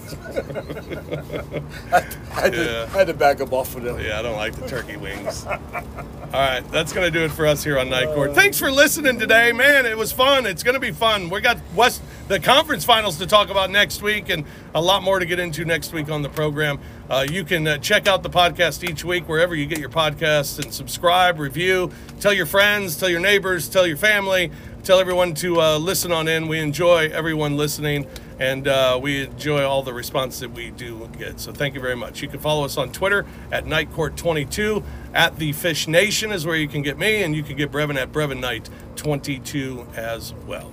I, 1.92 2.00
had 2.40 2.52
to, 2.52 2.64
Yeah. 2.64 2.88
I 2.92 2.98
had 2.98 3.06
to 3.08 3.14
back 3.14 3.40
up 3.40 3.52
off 3.52 3.74
of 3.76 3.82
them. 3.82 3.98
Yeah, 4.00 4.18
I 4.18 4.22
don't 4.22 4.36
like 4.36 4.54
the 4.54 4.66
turkey 4.66 4.96
wings. 4.96 5.46
All 5.46 6.38
right, 6.38 6.62
that's 6.70 6.92
going 6.92 7.10
to 7.10 7.18
do 7.18 7.24
it 7.24 7.32
for 7.32 7.46
us 7.46 7.64
here 7.64 7.78
on 7.78 7.90
Night 7.90 8.06
Court. 8.14 8.34
Thanks 8.34 8.58
for 8.58 8.70
listening 8.70 9.18
today, 9.18 9.50
man. 9.52 9.84
It 9.84 9.98
was 9.98 10.12
fun. 10.12 10.46
It's 10.46 10.62
going 10.62 10.74
to 10.74 10.80
be 10.80 10.92
fun. 10.92 11.28
We 11.28 11.40
got 11.40 11.58
West 11.74 12.02
the 12.28 12.38
conference 12.38 12.84
finals 12.84 13.18
to 13.18 13.26
talk 13.26 13.50
about 13.50 13.70
next 13.70 14.02
week, 14.02 14.28
and 14.28 14.44
a 14.72 14.80
lot 14.80 15.02
more 15.02 15.18
to 15.18 15.26
get 15.26 15.40
into 15.40 15.64
next 15.64 15.92
week 15.92 16.08
on 16.08 16.22
the 16.22 16.28
program. 16.28 16.78
Uh, 17.08 17.26
you 17.28 17.42
can 17.42 17.66
uh, 17.66 17.78
check 17.78 18.06
out 18.06 18.22
the 18.22 18.30
podcast 18.30 18.88
each 18.88 19.04
week 19.04 19.28
wherever 19.28 19.56
you 19.56 19.66
get 19.66 19.80
your 19.80 19.88
podcasts 19.88 20.62
and 20.62 20.72
subscribe, 20.72 21.40
review, 21.40 21.90
tell 22.20 22.32
your 22.32 22.46
friends, 22.46 22.96
tell 22.96 23.08
your 23.08 23.18
neighbors, 23.18 23.68
tell 23.68 23.84
your 23.84 23.96
family, 23.96 24.52
tell 24.84 25.00
everyone 25.00 25.34
to 25.34 25.60
uh, 25.60 25.78
listen 25.78 26.12
on 26.12 26.28
in. 26.28 26.46
We 26.46 26.60
enjoy 26.60 27.10
everyone 27.12 27.56
listening, 27.56 28.06
and 28.40 28.66
uh, 28.66 28.98
we 29.00 29.24
enjoy 29.24 29.62
all 29.62 29.82
the 29.82 29.92
response 29.92 30.40
that 30.40 30.50
we 30.50 30.70
do 30.70 31.08
get. 31.18 31.38
So 31.38 31.52
thank 31.52 31.74
you 31.74 31.80
very 31.80 31.94
much. 31.94 32.22
You 32.22 32.28
can 32.28 32.40
follow 32.40 32.64
us 32.64 32.78
on 32.78 32.90
Twitter 32.90 33.26
at 33.52 33.66
NightCourt22. 33.66 34.82
At 35.12 35.36
the 35.36 35.52
Fish 35.52 35.86
Nation 35.86 36.32
is 36.32 36.46
where 36.46 36.56
you 36.56 36.66
can 36.66 36.82
get 36.82 36.98
me, 36.98 37.22
and 37.22 37.36
you 37.36 37.42
can 37.42 37.56
get 37.56 37.70
Brevin 37.70 37.96
at 37.96 38.12
Brevin 38.12 38.40
Knight 38.40 38.70
22 38.96 39.86
as 39.94 40.32
well. 40.46 40.72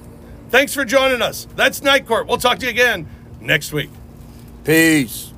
Thanks 0.50 0.74
for 0.74 0.86
joining 0.86 1.22
us. 1.22 1.46
That's 1.56 1.82
Night 1.84 2.08
Court. 2.08 2.26
We'll 2.26 2.38
talk 2.38 2.60
to 2.60 2.66
you 2.66 2.72
again 2.72 3.08
next 3.42 3.74
week. 3.74 3.90
Peace. 4.64 5.34